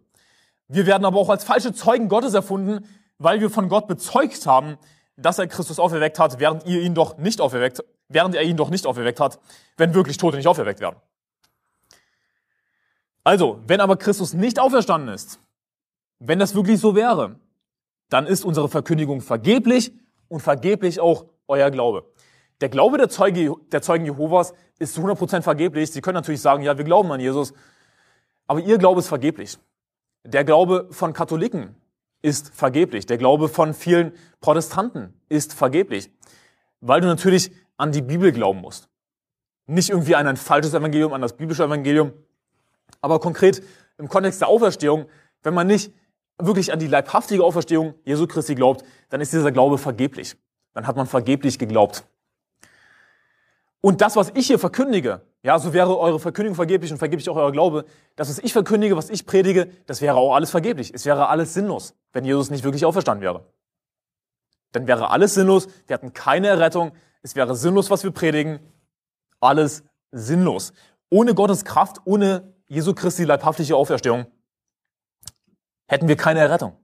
Wir 0.68 0.86
werden 0.86 1.06
aber 1.06 1.20
auch 1.20 1.30
als 1.30 1.44
falsche 1.44 1.74
Zeugen 1.74 2.10
Gottes 2.10 2.34
erfunden, 2.34 2.86
weil 3.18 3.40
wir 3.40 3.50
von 3.50 3.70
Gott 3.70 3.88
bezeugt 3.88 4.46
haben, 4.46 4.78
dass 5.16 5.40
er 5.40 5.48
Christus 5.48 5.80
auferweckt 5.80 6.20
hat, 6.20 6.40
während 6.40 6.66
ihr 6.66 6.82
ihn 6.82 6.94
doch 6.94 7.18
nicht 7.18 7.42
auferweckt, 7.42 7.84
während 8.10 8.36
er 8.36 8.44
ihn 8.44 8.58
doch 8.58 8.70
nicht 8.70 8.86
auferweckt 8.86 9.20
hat, 9.20 9.40
wenn 9.78 9.94
wirklich 9.94 10.18
Tote 10.18 10.38
nicht 10.38 10.48
auferweckt 10.48 10.80
werden. 10.80 10.98
Also, 13.24 13.60
wenn 13.68 13.82
aber 13.82 13.98
Christus 13.98 14.34
nicht 14.34 14.60
auferstanden 14.60 15.14
ist, 15.14 15.40
wenn 16.20 16.40
das 16.40 16.56
wirklich 16.56 16.80
so 16.80 16.96
wäre, 16.96 17.40
dann 18.10 18.26
ist 18.26 18.46
unsere 18.46 18.70
Verkündigung 18.70 19.22
vergeblich 19.22 19.92
und 20.30 20.40
vergeblich 20.40 21.00
auch 21.00 21.26
euer 21.48 21.72
Glaube. 21.72 22.06
Der 22.62 22.70
Glaube 22.70 22.98
der, 22.98 23.10
Zeuge, 23.10 23.56
der 23.72 23.82
Zeugen 23.82 24.06
Jehovas 24.06 24.54
ist 24.80 24.94
zu 24.96 25.02
100% 25.02 25.42
vergeblich. 25.42 25.92
Sie 25.92 26.02
können 26.02 26.16
natürlich 26.16 26.42
sagen, 26.42 26.64
ja, 26.64 26.78
wir 26.78 26.86
glauben 26.86 27.12
an 27.12 27.20
Jesus, 27.20 27.54
aber 28.48 28.60
ihr 28.60 28.78
Glaube 28.78 29.00
ist 29.00 29.08
vergeblich. 29.08 29.58
Der 30.24 30.44
Glaube 30.44 30.88
von 30.92 31.14
Katholiken 31.14 31.76
ist 32.22 32.54
vergeblich. 32.54 33.06
Der 33.06 33.18
Glaube 33.18 33.48
von 33.48 33.74
vielen 33.74 34.14
Protestanten 34.40 35.14
ist 35.30 35.54
vergeblich, 35.54 36.12
weil 36.82 37.02
du 37.02 37.08
natürlich 37.08 37.52
an 37.78 37.92
die 37.92 38.02
Bibel 38.02 38.32
glauben 38.32 38.62
musst. 38.62 38.90
Nicht 39.68 39.90
irgendwie 39.90 40.16
an 40.16 40.28
ein 40.28 40.38
falsches 40.38 40.74
Evangelium, 40.74 41.14
an 41.14 41.22
das 41.22 41.38
biblische 41.38 41.64
Evangelium, 41.64 42.14
aber 43.02 43.20
konkret 43.20 43.62
im 43.98 44.08
Kontext 44.08 44.42
der 44.42 44.48
Auferstehung, 44.48 45.06
wenn 45.44 45.54
man 45.54 45.68
nicht 45.68 45.94
wirklich 46.40 46.72
an 46.72 46.80
die 46.80 46.88
leibhaftige 46.88 47.44
Auferstehung 47.44 47.96
Jesu 48.06 48.28
Christi 48.28 48.56
glaubt, 48.56 48.84
dann 49.10 49.22
ist 49.22 49.34
dieser 49.34 49.52
Glaube 49.52 49.78
vergeblich. 49.78 50.36
Dann 50.74 50.88
hat 50.88 50.96
man 50.96 51.08
vergeblich 51.08 51.60
geglaubt. 51.60 52.06
Und 53.82 54.02
das, 54.02 54.16
was 54.16 54.32
ich 54.34 54.48
hier 54.48 54.60
verkündige, 54.60 55.22
ja, 55.44 55.60
so 55.60 55.74
wäre 55.74 55.98
eure 55.98 56.20
Verkündigung 56.20 56.56
vergeblich 56.56 56.92
und 56.92 56.98
vergeblich 56.98 57.30
auch 57.30 57.36
euer 57.36 57.52
Glaube. 57.52 57.86
Das, 58.16 58.30
was 58.30 58.40
ich 58.40 58.52
verkündige, 58.52 58.98
was 58.98 59.10
ich 59.10 59.26
predige, 59.26 59.70
das 59.86 60.02
wäre 60.02 60.16
auch 60.16 60.34
alles 60.34 60.50
vergeblich. 60.50 60.94
Es 60.94 61.06
wäre 61.06 61.30
alles 61.30 61.54
sinnlos, 61.54 61.96
wenn 62.12 62.26
Jesus 62.26 62.50
nicht 62.50 62.64
wirklich 62.64 62.86
auferstanden 62.86 63.22
wäre. 63.22 63.46
Dann 64.72 64.88
wäre 64.88 65.10
alles 65.12 65.36
sinnlos, 65.36 65.68
wir 65.88 65.96
hätten 65.96 66.14
keine 66.14 66.48
Errettung, 66.48 66.92
es 67.22 67.36
wäre 67.36 67.56
sinnlos, 67.56 67.90
was 67.90 68.04
wir 68.04 68.12
predigen, 68.12 68.60
alles 69.40 69.84
sinnlos. 70.12 70.74
Ohne 71.10 71.34
Gottes 71.34 71.64
Kraft, 71.64 72.02
ohne 72.06 72.54
Jesu 72.68 72.94
Christi 72.94 73.24
leibhaftige 73.24 73.76
Auferstehung 73.76 74.26
hätten 75.88 76.08
wir 76.08 76.18
keine 76.18 76.42
Errettung. 76.42 76.78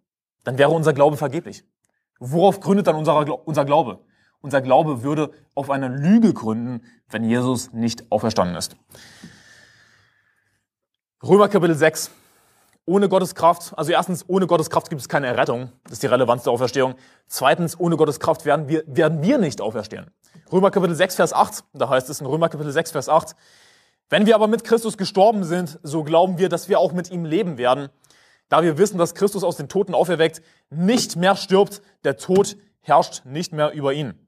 Dann 0.44 0.58
wäre 0.58 0.72
unser 0.72 0.94
Glaube 0.94 1.18
vergeblich. 1.18 1.64
Worauf 2.20 2.60
gründet 2.60 2.88
dann 2.88 2.96
unser, 2.96 3.48
unser 3.48 3.66
Glaube? 3.66 4.00
Unser 4.44 4.62
Glaube 4.62 5.04
würde 5.04 5.32
auf 5.56 5.70
einer 5.70 5.88
Lüge 5.88 6.34
gründen, 6.34 6.82
wenn 7.10 7.24
Jesus 7.24 7.72
nicht 7.72 8.12
auferstanden 8.12 8.58
ist. 8.58 8.76
Römer 11.24 11.48
Kapitel 11.48 11.76
6. 11.76 12.12
Ohne 12.86 13.08
Gottes 13.08 13.36
Kraft, 13.36 13.72
also 13.78 13.94
erstens, 13.94 14.26
ohne 14.28 14.46
Gottes 14.46 14.70
Kraft 14.70 14.90
gibt 14.90 15.00
es 15.00 15.08
keine 15.08 15.28
Errettung. 15.28 15.72
Das 15.86 15.94
ist 15.94 16.04
die 16.04 16.08
Relevanz 16.08 16.44
der 16.44 16.52
Auferstehung. 16.52 16.96
Zweitens, 17.28 17.80
ohne 17.80 17.96
Gottes 17.96 18.20
Kraft 18.20 18.44
werden 18.44 18.68
wir, 18.68 18.84
werden 18.86 19.22
wir 19.22 19.38
nicht 19.38 19.62
auferstehen. 19.62 20.12
Römer 20.52 20.72
Kapitel 20.72 20.94
6, 20.94 21.16
Vers 21.16 21.32
8, 21.32 21.64
da 21.72 21.88
heißt 21.88 22.10
es 22.10 22.20
in 22.20 22.28
Römer 22.28 22.50
Kapitel 22.50 22.74
6, 22.74 22.92
Vers 22.92 23.08
8, 23.08 23.38
wenn 24.10 24.26
wir 24.26 24.36
aber 24.36 24.48
mit 24.48 24.66
Christus 24.66 24.98
gestorben 24.98 25.46
sind, 25.46 25.80
so 25.84 26.04
glauben 26.04 26.38
wir, 26.38 26.50
dass 26.50 26.68
wir 26.68 26.80
auch 26.80 26.92
mit 26.92 27.10
ihm 27.10 27.24
leben 27.24 27.58
werden. 27.58 27.88
Da 28.50 28.62
wir 28.62 28.78
wissen, 28.78 28.98
dass 28.98 29.16
Christus 29.16 29.46
aus 29.46 29.56
den 29.56 29.70
Toten 29.70 29.94
auferweckt, 29.94 30.42
nicht 30.70 31.16
mehr 31.16 31.38
stirbt, 31.38 31.82
der 32.04 32.18
Tod 32.18 32.58
herrscht 32.82 33.24
nicht 33.24 33.54
mehr 33.54 33.72
über 33.72 33.94
ihn. 33.94 34.20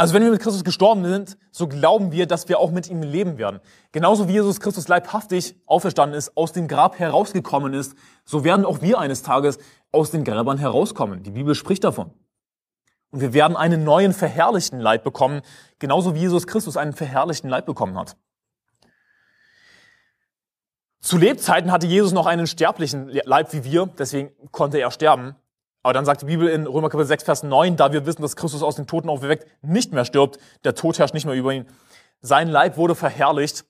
Also 0.00 0.14
wenn 0.14 0.22
wir 0.22 0.30
mit 0.30 0.40
Christus 0.40 0.64
gestorben 0.64 1.04
sind, 1.04 1.36
so 1.50 1.68
glauben 1.68 2.10
wir, 2.10 2.26
dass 2.26 2.48
wir 2.48 2.58
auch 2.58 2.70
mit 2.70 2.88
ihm 2.88 3.02
leben 3.02 3.36
werden. 3.36 3.60
Genauso 3.92 4.28
wie 4.28 4.32
Jesus 4.32 4.58
Christus 4.58 4.88
leibhaftig 4.88 5.56
auferstanden 5.66 6.16
ist, 6.16 6.38
aus 6.38 6.52
dem 6.52 6.68
Grab 6.68 6.98
herausgekommen 6.98 7.74
ist, 7.74 7.94
so 8.24 8.42
werden 8.42 8.64
auch 8.64 8.80
wir 8.80 8.98
eines 8.98 9.22
Tages 9.22 9.58
aus 9.92 10.10
den 10.10 10.24
Gräbern 10.24 10.56
herauskommen. 10.56 11.22
Die 11.22 11.32
Bibel 11.32 11.54
spricht 11.54 11.84
davon. 11.84 12.14
Und 13.10 13.20
wir 13.20 13.34
werden 13.34 13.58
einen 13.58 13.84
neuen 13.84 14.14
verherrlichten 14.14 14.80
Leib 14.80 15.04
bekommen, 15.04 15.42
genauso 15.78 16.14
wie 16.14 16.20
Jesus 16.20 16.46
Christus 16.46 16.78
einen 16.78 16.94
verherrlichten 16.94 17.50
Leib 17.50 17.66
bekommen 17.66 17.98
hat. 17.98 18.16
Zu 21.02 21.18
Lebzeiten 21.18 21.70
hatte 21.70 21.86
Jesus 21.86 22.12
noch 22.12 22.24
einen 22.24 22.46
sterblichen 22.46 23.10
Leib 23.26 23.52
wie 23.52 23.64
wir, 23.64 23.90
deswegen 23.98 24.30
konnte 24.50 24.78
er 24.78 24.92
sterben. 24.92 25.36
Aber 25.82 25.94
dann 25.94 26.04
sagt 26.04 26.22
die 26.22 26.26
Bibel 26.26 26.48
in 26.48 26.66
Römer 26.66 26.90
Kapitel 26.90 27.06
6, 27.06 27.24
Vers 27.24 27.42
9, 27.42 27.76
da 27.76 27.92
wir 27.92 28.04
wissen, 28.04 28.20
dass 28.20 28.36
Christus 28.36 28.62
aus 28.62 28.76
den 28.76 28.86
Toten 28.86 29.08
auferweckt 29.08 29.46
nicht 29.62 29.92
mehr 29.92 30.04
stirbt, 30.04 30.38
der 30.64 30.74
Tod 30.74 30.98
herrscht 30.98 31.14
nicht 31.14 31.24
mehr 31.24 31.34
über 31.34 31.52
ihn. 31.52 31.66
Sein 32.20 32.48
Leib 32.48 32.76
wurde 32.76 32.94
verherrlicht, 32.94 33.64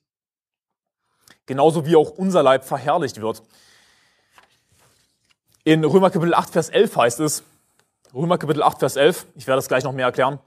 genauso 1.46 1.86
wie 1.86 1.94
auch 1.94 2.10
unser 2.10 2.42
Leib 2.42 2.64
verherrlicht 2.64 3.20
wird. 3.20 3.42
In 5.62 5.84
Römer 5.84 6.10
Kapitel 6.10 6.34
8, 6.34 6.50
Vers 6.50 6.68
11 6.68 6.96
heißt 6.96 7.20
es, 7.20 7.44
Römer 8.12 8.38
Kapitel 8.38 8.64
8, 8.64 8.80
Vers 8.80 8.96
11, 8.96 9.26
ich 9.36 9.46
werde 9.46 9.58
das 9.58 9.68
gleich 9.68 9.84
noch 9.84 9.92
mehr 9.92 10.06
erklären. 10.06 10.40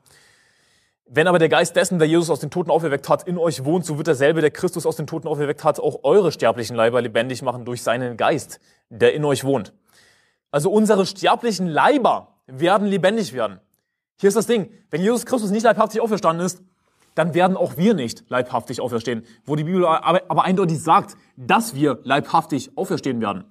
Wenn 1.05 1.27
aber 1.27 1.39
der 1.39 1.49
Geist 1.49 1.75
dessen, 1.77 1.97
der 1.97 2.07
Jesus 2.09 2.29
aus 2.29 2.39
den 2.41 2.49
Toten 2.49 2.71
auferweckt 2.71 3.07
hat, 3.07 3.25
in 3.25 3.37
euch 3.37 3.63
wohnt, 3.63 3.85
so 3.85 3.97
wird 3.97 4.07
derselbe, 4.07 4.41
der 4.41 4.51
Christus 4.51 4.85
aus 4.85 4.97
den 4.97 5.07
Toten 5.07 5.27
auferweckt 5.27 5.63
hat, 5.63 5.79
auch 5.79 5.99
eure 6.03 6.31
sterblichen 6.33 6.75
Leiber 6.75 7.01
lebendig 7.01 7.41
machen 7.41 7.63
durch 7.63 7.83
seinen 7.83 8.17
Geist, 8.17 8.59
der 8.89 9.13
in 9.13 9.23
euch 9.23 9.45
wohnt. 9.45 9.71
Also 10.53 10.69
unsere 10.69 11.07
sterblichen 11.07 11.65
Leiber 11.65 12.27
werden 12.45 12.85
lebendig 12.85 13.33
werden. 13.33 13.59
Hier 14.19 14.27
ist 14.27 14.35
das 14.35 14.45
Ding. 14.45 14.69
Wenn 14.91 15.01
Jesus 15.01 15.25
Christus 15.25 15.49
nicht 15.49 15.63
leibhaftig 15.63 15.99
auferstanden 15.99 16.45
ist, 16.45 16.61
dann 17.15 17.33
werden 17.33 17.57
auch 17.57 17.75
wir 17.75 17.95
nicht 17.95 18.29
leibhaftig 18.29 18.79
auferstehen. 18.79 19.25
Wo 19.45 19.55
die 19.55 19.63
Bibel 19.63 19.83
aber, 19.83 20.21
aber 20.27 20.43
eindeutig 20.43 20.79
sagt, 20.79 21.17
dass 21.37 21.73
wir 21.73 21.99
leibhaftig 22.03 22.77
auferstehen 22.77 23.19
werden. 23.19 23.45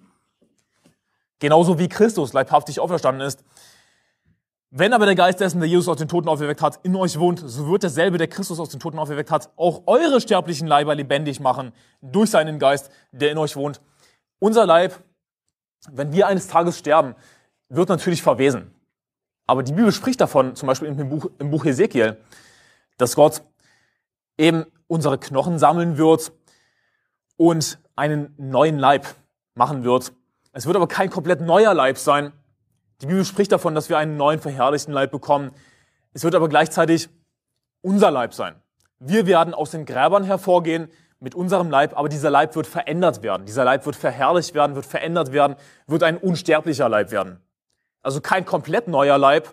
Genauso 1.40 1.80
wie 1.80 1.88
Christus 1.88 2.34
leibhaftig 2.34 2.78
auferstanden 2.78 3.26
ist. 3.26 3.42
Wenn 4.70 4.92
aber 4.92 5.06
der 5.06 5.16
Geist 5.16 5.40
dessen, 5.40 5.58
der 5.58 5.68
Jesus 5.68 5.88
aus 5.88 5.96
den 5.96 6.06
Toten 6.06 6.28
auferweckt 6.28 6.62
hat, 6.62 6.78
in 6.84 6.94
euch 6.94 7.18
wohnt, 7.18 7.42
so 7.44 7.68
wird 7.68 7.82
derselbe, 7.82 8.16
der 8.16 8.28
Christus 8.28 8.60
aus 8.60 8.68
den 8.68 8.78
Toten 8.78 9.00
auferweckt 9.00 9.32
hat, 9.32 9.50
auch 9.56 9.82
eure 9.86 10.20
sterblichen 10.20 10.68
Leiber 10.68 10.94
lebendig 10.94 11.40
machen 11.40 11.72
durch 12.00 12.30
seinen 12.30 12.60
Geist, 12.60 12.90
der 13.10 13.32
in 13.32 13.38
euch 13.38 13.56
wohnt. 13.56 13.80
Unser 14.38 14.66
Leib 14.66 15.02
wenn 15.90 16.12
wir 16.12 16.26
eines 16.26 16.48
Tages 16.48 16.78
sterben, 16.78 17.14
wird 17.68 17.88
natürlich 17.88 18.22
verwesen. 18.22 18.72
Aber 19.46 19.62
die 19.62 19.72
Bibel 19.72 19.92
spricht 19.92 20.20
davon, 20.20 20.54
zum 20.54 20.66
Beispiel 20.66 20.88
im 20.88 21.08
Buch, 21.08 21.26
im 21.38 21.50
Buch 21.50 21.64
Ezekiel, 21.64 22.18
dass 22.98 23.16
Gott 23.16 23.42
eben 24.38 24.64
unsere 24.86 25.18
Knochen 25.18 25.58
sammeln 25.58 25.96
wird 25.98 26.32
und 27.36 27.78
einen 27.96 28.34
neuen 28.36 28.78
Leib 28.78 29.06
machen 29.54 29.84
wird. 29.84 30.12
Es 30.52 30.66
wird 30.66 30.76
aber 30.76 30.86
kein 30.86 31.10
komplett 31.10 31.40
neuer 31.40 31.74
Leib 31.74 31.98
sein. 31.98 32.32
Die 33.00 33.06
Bibel 33.06 33.24
spricht 33.24 33.52
davon, 33.52 33.74
dass 33.74 33.88
wir 33.88 33.98
einen 33.98 34.16
neuen 34.16 34.38
verherrlichten 34.38 34.94
Leib 34.94 35.10
bekommen. 35.10 35.50
Es 36.12 36.24
wird 36.24 36.34
aber 36.34 36.48
gleichzeitig 36.48 37.08
unser 37.80 38.10
Leib 38.10 38.34
sein. 38.34 38.54
Wir 39.00 39.26
werden 39.26 39.54
aus 39.54 39.72
den 39.72 39.84
Gräbern 39.84 40.24
hervorgehen 40.24 40.88
mit 41.22 41.36
unserem 41.36 41.70
Leib, 41.70 41.96
aber 41.96 42.08
dieser 42.08 42.30
Leib 42.30 42.56
wird 42.56 42.66
verändert 42.66 43.22
werden. 43.22 43.46
Dieser 43.46 43.64
Leib 43.64 43.86
wird 43.86 43.94
verherrlicht 43.94 44.54
werden, 44.54 44.74
wird 44.74 44.86
verändert 44.86 45.32
werden, 45.32 45.54
wird 45.86 46.02
ein 46.02 46.18
unsterblicher 46.18 46.88
Leib 46.88 47.12
werden. 47.12 47.40
Also 48.02 48.20
kein 48.20 48.44
komplett 48.44 48.88
neuer 48.88 49.18
Leib, 49.18 49.48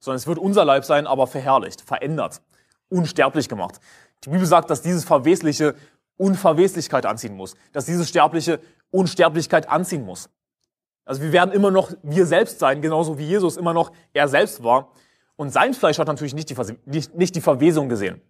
sondern 0.00 0.16
es 0.16 0.26
wird 0.26 0.38
unser 0.38 0.64
Leib 0.64 0.86
sein, 0.86 1.06
aber 1.06 1.26
verherrlicht, 1.26 1.82
verändert, 1.82 2.40
unsterblich 2.88 3.50
gemacht. 3.50 3.78
Die 4.24 4.30
Bibel 4.30 4.46
sagt, 4.46 4.70
dass 4.70 4.80
dieses 4.80 5.04
Verwesliche 5.04 5.74
Unverweslichkeit 6.16 7.04
anziehen 7.04 7.36
muss, 7.36 7.56
dass 7.72 7.84
dieses 7.84 8.08
Sterbliche 8.08 8.58
Unsterblichkeit 8.90 9.68
anziehen 9.68 10.04
muss. 10.04 10.30
Also 11.04 11.20
wir 11.20 11.32
werden 11.32 11.52
immer 11.52 11.70
noch 11.70 11.92
wir 12.02 12.24
selbst 12.24 12.58
sein, 12.58 12.80
genauso 12.80 13.18
wie 13.18 13.26
Jesus 13.26 13.58
immer 13.58 13.74
noch 13.74 13.92
er 14.14 14.28
selbst 14.28 14.62
war. 14.64 14.92
Und 15.36 15.50
sein 15.50 15.74
Fleisch 15.74 15.98
hat 15.98 16.06
natürlich 16.06 16.34
nicht 16.34 16.48
die, 16.48 17.40
Verwesung 17.40 17.88
gesehen. 17.90 18.22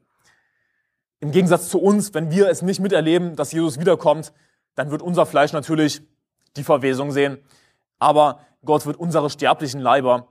Im 1.21 1.33
Gegensatz 1.33 1.69
zu 1.69 1.81
uns, 1.81 2.15
wenn 2.15 2.31
wir 2.31 2.49
es 2.49 2.63
nicht 2.63 2.81
miterleben, 2.81 3.37
dass 3.37 3.53
Jesus 3.53 3.79
wiederkommt, 3.79 4.33
dann 4.75 4.91
wird 4.91 5.03
unser 5.03 5.27
Fleisch 5.27 5.53
natürlich 5.53 6.03
die 6.57 6.65
Verwesung 6.65 7.13
sehen. 7.13 7.39
Aber 7.99 8.41
Gott 8.65 8.87
wird 8.87 8.97
unsere 8.97 9.29
sterblichen 9.29 9.81
Leiber 9.81 10.29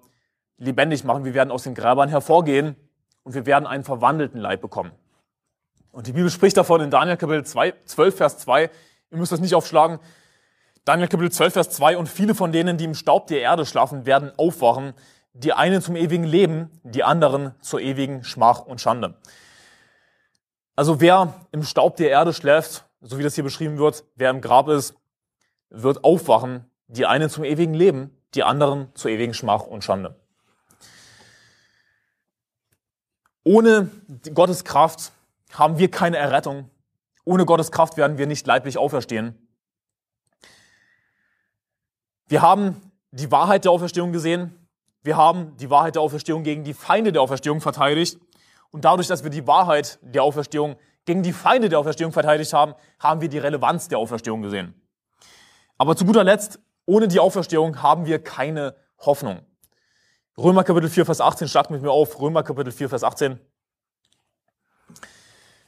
lebendig 0.57 1.03
machen. 1.03 1.25
Wir 1.25 1.33
werden 1.33 1.51
aus 1.51 1.63
den 1.63 1.75
Gräbern 1.75 2.09
hervorgehen 2.09 2.75
und 3.23 3.35
wir 3.35 3.45
werden 3.45 3.67
einen 3.67 3.83
verwandelten 3.83 4.39
Leib 4.39 4.61
bekommen. 4.61 4.91
Und 5.91 6.07
die 6.07 6.13
Bibel 6.13 6.29
spricht 6.29 6.57
davon 6.57 6.81
in 6.81 6.91
Daniel 6.91 7.17
Kapitel 7.17 7.45
2, 7.45 7.73
12, 7.85 8.15
Vers 8.15 8.37
2. 8.39 8.63
Ihr 9.11 9.17
müsst 9.17 9.31
das 9.31 9.39
nicht 9.39 9.55
aufschlagen. 9.55 9.99
Daniel 10.85 11.07
Kapitel 11.07 11.31
12, 11.31 11.53
Vers 11.53 11.69
2. 11.71 11.97
Und 11.97 12.09
viele 12.09 12.35
von 12.35 12.51
denen, 12.51 12.77
die 12.77 12.85
im 12.85 12.95
Staub 12.95 13.27
der 13.27 13.41
Erde 13.41 13.65
schlafen, 13.65 14.05
werden 14.05 14.31
aufwachen. 14.37 14.93
Die 15.33 15.53
einen 15.53 15.81
zum 15.81 15.95
ewigen 15.95 16.23
Leben, 16.23 16.69
die 16.83 17.03
anderen 17.03 17.53
zur 17.61 17.79
ewigen 17.79 18.23
Schmach 18.23 18.61
und 18.61 18.81
Schande. 18.81 19.15
Also 20.79 21.01
wer 21.01 21.33
im 21.51 21.63
Staub 21.63 21.97
der 21.97 22.09
Erde 22.09 22.31
schläft, 22.31 22.85
so 23.01 23.17
wie 23.17 23.23
das 23.23 23.35
hier 23.35 23.43
beschrieben 23.43 23.77
wird, 23.79 24.05
wer 24.15 24.29
im 24.29 24.39
Grab 24.39 24.69
ist, 24.69 24.95
wird 25.69 26.05
aufwachen, 26.05 26.71
die 26.87 27.05
einen 27.05 27.29
zum 27.29 27.43
ewigen 27.43 27.73
Leben, 27.73 28.17
die 28.33 28.43
anderen 28.43 28.87
zur 28.95 29.11
ewigen 29.11 29.33
Schmach 29.33 29.63
und 29.63 29.83
Schande. 29.83 30.17
Ohne 33.43 33.91
Gottes 34.33 34.63
Kraft 34.63 35.11
haben 35.51 35.79
wir 35.79 35.91
keine 35.91 36.15
Errettung. 36.15 36.69
Ohne 37.25 37.45
Gottes 37.45 37.73
Kraft 37.73 37.97
werden 37.97 38.17
wir 38.17 38.25
nicht 38.25 38.47
leiblich 38.47 38.77
auferstehen. 38.77 39.49
Wir 42.29 42.41
haben 42.41 42.81
die 43.11 43.29
Wahrheit 43.29 43.65
der 43.65 43.73
Auferstehung 43.73 44.13
gesehen. 44.13 44.65
Wir 45.03 45.17
haben 45.17 45.57
die 45.57 45.69
Wahrheit 45.69 45.95
der 45.95 46.03
Auferstehung 46.03 46.43
gegen 46.43 46.63
die 46.63 46.73
Feinde 46.73 47.11
der 47.11 47.21
Auferstehung 47.21 47.59
verteidigt. 47.59 48.17
Und 48.71 48.85
dadurch, 48.85 49.07
dass 49.07 49.23
wir 49.23 49.29
die 49.29 49.47
Wahrheit 49.47 49.99
der 50.01 50.23
Auferstehung 50.23 50.75
gegen 51.05 51.23
die 51.23 51.33
Feinde 51.33 51.69
der 51.69 51.79
Auferstehung 51.79 52.11
verteidigt 52.11 52.53
haben, 52.53 52.75
haben 52.99 53.21
wir 53.21 53.29
die 53.29 53.39
Relevanz 53.39 53.87
der 53.87 53.97
Auferstehung 53.97 54.41
gesehen. 54.41 54.79
Aber 55.77 55.95
zu 55.95 56.05
guter 56.05 56.23
Letzt, 56.23 56.59
ohne 56.85 57.07
die 57.07 57.19
Auferstehung 57.19 57.81
haben 57.81 58.05
wir 58.05 58.23
keine 58.23 58.75
Hoffnung. 58.99 59.41
Römer 60.37 60.63
Kapitel 60.63 60.89
4, 60.89 61.05
Vers 61.05 61.21
18, 61.21 61.47
schlagt 61.47 61.71
mit 61.71 61.81
mir 61.81 61.91
auf. 61.91 62.19
Römer 62.19 62.43
Kapitel 62.43 62.71
4, 62.71 62.89
Vers 62.89 63.03
18. 63.03 63.39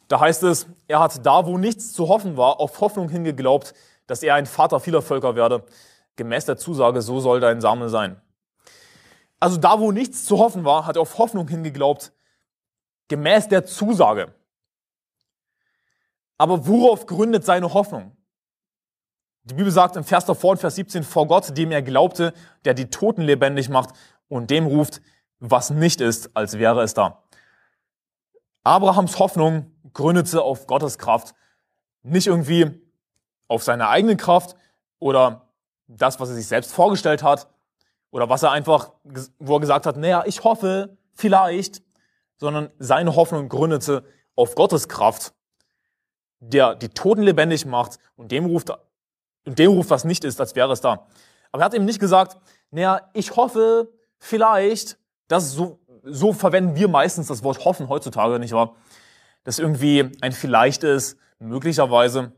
Da 0.08 0.20
heißt 0.20 0.44
es, 0.44 0.68
er 0.88 1.00
hat 1.00 1.26
da, 1.26 1.46
wo 1.46 1.58
nichts 1.58 1.94
zu 1.94 2.10
hoffen 2.10 2.38
war, 2.38 2.60
auf 2.60 2.80
Hoffnung 2.82 3.10
hingeglaubt, 3.10 3.74
dass 4.08 4.24
er 4.24 4.36
ein 4.36 4.46
Vater 4.46 4.80
vieler 4.80 5.02
Völker 5.02 5.36
werde. 5.36 5.64
Gemäß 6.18 6.46
der 6.46 6.58
Zusage, 6.58 7.02
so 7.02 7.20
soll 7.20 7.40
dein 7.40 7.62
Same 7.62 7.90
sein. 7.90 8.22
Also 9.40 9.58
da, 9.58 9.80
wo 9.80 9.92
nichts 9.92 10.26
zu 10.26 10.38
hoffen 10.38 10.66
war, 10.66 10.86
hat 10.86 10.98
er 10.98 11.02
auf 11.02 11.18
Hoffnung 11.18 11.48
hingeglaubt, 11.48 12.12
gemäß 13.12 13.50
der 13.50 13.66
Zusage. 13.66 14.34
Aber 16.38 16.66
worauf 16.66 17.06
gründet 17.06 17.46
seine 17.46 17.74
Hoffnung? 17.74 18.16
Die 19.44 19.54
Bibel 19.54 19.72
sagt 19.72 19.98
im 19.98 20.06
Vers 20.06 20.26
davor, 20.26 20.54
in 20.54 20.60
Vers 20.60 20.76
17, 20.76 21.04
vor 21.04 21.28
Gott, 21.28 21.58
dem 21.58 21.72
er 21.72 21.82
glaubte, 21.82 22.34
der 22.64 22.74
die 22.74 22.90
Toten 22.90 23.22
lebendig 23.22 23.68
macht 23.68 23.90
und 24.30 24.50
dem 24.50 24.66
ruft, 24.66 25.02
was 25.40 25.72
nicht 25.72 26.00
ist, 26.00 26.36
als 26.38 26.58
wäre 26.58 26.82
es 26.84 26.94
da. 26.94 27.22
Abrahams 28.64 29.20
Hoffnung 29.20 29.72
gründete 29.92 30.42
auf 30.42 30.68
Gottes 30.68 30.98
Kraft, 30.98 31.36
nicht 32.04 32.28
irgendwie 32.28 32.82
auf 33.50 33.62
seine 33.64 33.90
eigene 33.90 34.16
Kraft 34.16 34.56
oder 35.00 35.52
das, 35.88 36.20
was 36.22 36.30
er 36.30 36.36
sich 36.36 36.48
selbst 36.48 36.72
vorgestellt 36.72 37.24
hat 37.24 37.50
oder 38.10 38.30
was 38.30 38.44
er 38.44 38.52
einfach, 38.52 38.94
wo 39.38 39.58
er 39.58 39.60
gesagt 39.60 39.86
hat, 39.86 39.98
naja, 39.98 40.24
ich 40.26 40.46
hoffe, 40.46 40.98
vielleicht, 41.14 41.82
sondern 42.42 42.72
seine 42.80 43.16
Hoffnung 43.16 43.50
gründete 43.50 44.04
auf 44.36 44.56
Gottes 44.56 44.90
Kraft, 44.90 45.32
der 46.40 46.74
die 46.74 46.90
Toten 46.90 47.22
lebendig 47.22 47.68
macht 47.68 48.00
und 48.16 48.32
dem 48.32 48.46
ruft, 48.46 48.72
und 49.46 49.60
dem 49.60 49.72
ruft, 49.72 49.92
was 49.92 50.06
nicht 50.06 50.24
ist, 50.24 50.42
als 50.42 50.56
wäre 50.56 50.74
es 50.74 50.82
da. 50.82 51.08
Aber 51.52 51.62
er 51.62 51.66
hat 51.66 51.76
ihm 51.76 51.86
nicht 51.86 52.00
gesagt, 52.00 52.38
naja, 52.72 53.02
ich 53.14 53.36
hoffe, 53.36 53.94
vielleicht, 54.18 54.98
das 55.28 55.52
so, 55.52 55.80
so 56.04 56.34
verwenden 56.34 56.76
wir 56.76 56.88
meistens 56.88 57.28
das 57.28 57.44
Wort 57.44 57.64
hoffen 57.64 57.90
heutzutage, 57.90 58.40
nicht 58.40 58.54
wahr? 58.54 58.76
Das 59.44 59.60
irgendwie 59.60 60.12
ein 60.22 60.32
vielleicht 60.32 60.84
ist, 60.84 61.18
möglicherweise. 61.38 62.32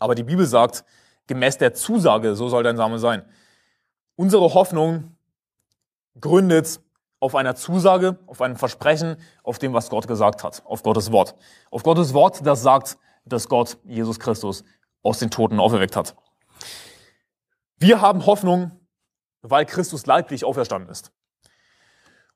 Aber 0.00 0.16
die 0.16 0.24
Bibel 0.24 0.44
sagt, 0.44 0.84
gemäß 1.28 1.58
der 1.58 1.72
Zusage, 1.72 2.34
so 2.34 2.48
soll 2.48 2.64
dein 2.64 2.76
Same 2.76 2.98
sein. 2.98 3.22
Unsere 4.16 4.54
Hoffnung 4.54 5.16
gründet 6.20 6.80
auf 7.24 7.34
einer 7.34 7.54
Zusage, 7.54 8.18
auf 8.26 8.42
einem 8.42 8.56
Versprechen, 8.56 9.16
auf 9.42 9.58
dem, 9.58 9.72
was 9.72 9.88
Gott 9.88 10.06
gesagt 10.06 10.44
hat, 10.44 10.62
auf 10.66 10.82
Gottes 10.82 11.10
Wort. 11.10 11.34
Auf 11.70 11.82
Gottes 11.82 12.12
Wort, 12.12 12.46
das 12.46 12.60
sagt, 12.60 12.98
dass 13.24 13.48
Gott 13.48 13.78
Jesus 13.84 14.20
Christus 14.20 14.62
aus 15.02 15.20
den 15.20 15.30
Toten 15.30 15.58
auferweckt 15.58 15.96
hat. 15.96 16.14
Wir 17.78 18.02
haben 18.02 18.26
Hoffnung, 18.26 18.72
weil 19.40 19.64
Christus 19.64 20.04
leiblich 20.04 20.44
auferstanden 20.44 20.90
ist. 20.90 21.12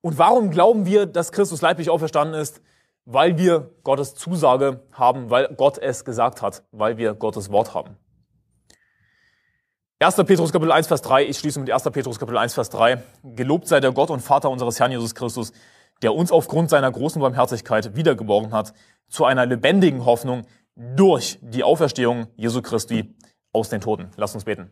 Und 0.00 0.16
warum 0.16 0.50
glauben 0.50 0.86
wir, 0.86 1.04
dass 1.04 1.32
Christus 1.32 1.60
leiblich 1.60 1.90
auferstanden 1.90 2.40
ist? 2.40 2.62
Weil 3.04 3.36
wir 3.36 3.70
Gottes 3.84 4.14
Zusage 4.14 4.86
haben, 4.92 5.28
weil 5.28 5.54
Gott 5.54 5.76
es 5.76 6.06
gesagt 6.06 6.40
hat, 6.40 6.62
weil 6.72 6.96
wir 6.96 7.12
Gottes 7.12 7.52
Wort 7.52 7.74
haben. 7.74 7.98
1. 10.00 10.14
Petrus 10.14 10.52
Kapitel 10.52 10.70
1, 10.70 10.86
Vers 10.86 11.02
3, 11.02 11.26
ich 11.26 11.38
schließe 11.38 11.58
mit 11.58 11.72
1. 11.72 11.82
Petrus 11.90 12.20
Kapitel 12.20 12.38
1, 12.38 12.54
Vers 12.54 12.70
3. 12.70 13.02
Gelobt 13.34 13.66
sei 13.66 13.80
der 13.80 13.90
Gott 13.90 14.10
und 14.10 14.20
Vater 14.20 14.48
unseres 14.48 14.78
Herrn 14.78 14.92
Jesus 14.92 15.12
Christus, 15.12 15.52
der 16.02 16.14
uns 16.14 16.30
aufgrund 16.30 16.70
seiner 16.70 16.92
großen 16.92 17.20
Barmherzigkeit 17.20 17.96
wiedergeboren 17.96 18.52
hat, 18.52 18.74
zu 19.08 19.24
einer 19.24 19.44
lebendigen 19.44 20.04
Hoffnung 20.04 20.46
durch 20.76 21.40
die 21.42 21.64
Auferstehung 21.64 22.28
Jesu 22.36 22.62
Christi 22.62 23.12
aus 23.52 23.70
den 23.70 23.80
Toten. 23.80 24.12
Lass 24.16 24.34
uns 24.34 24.44
beten. 24.44 24.66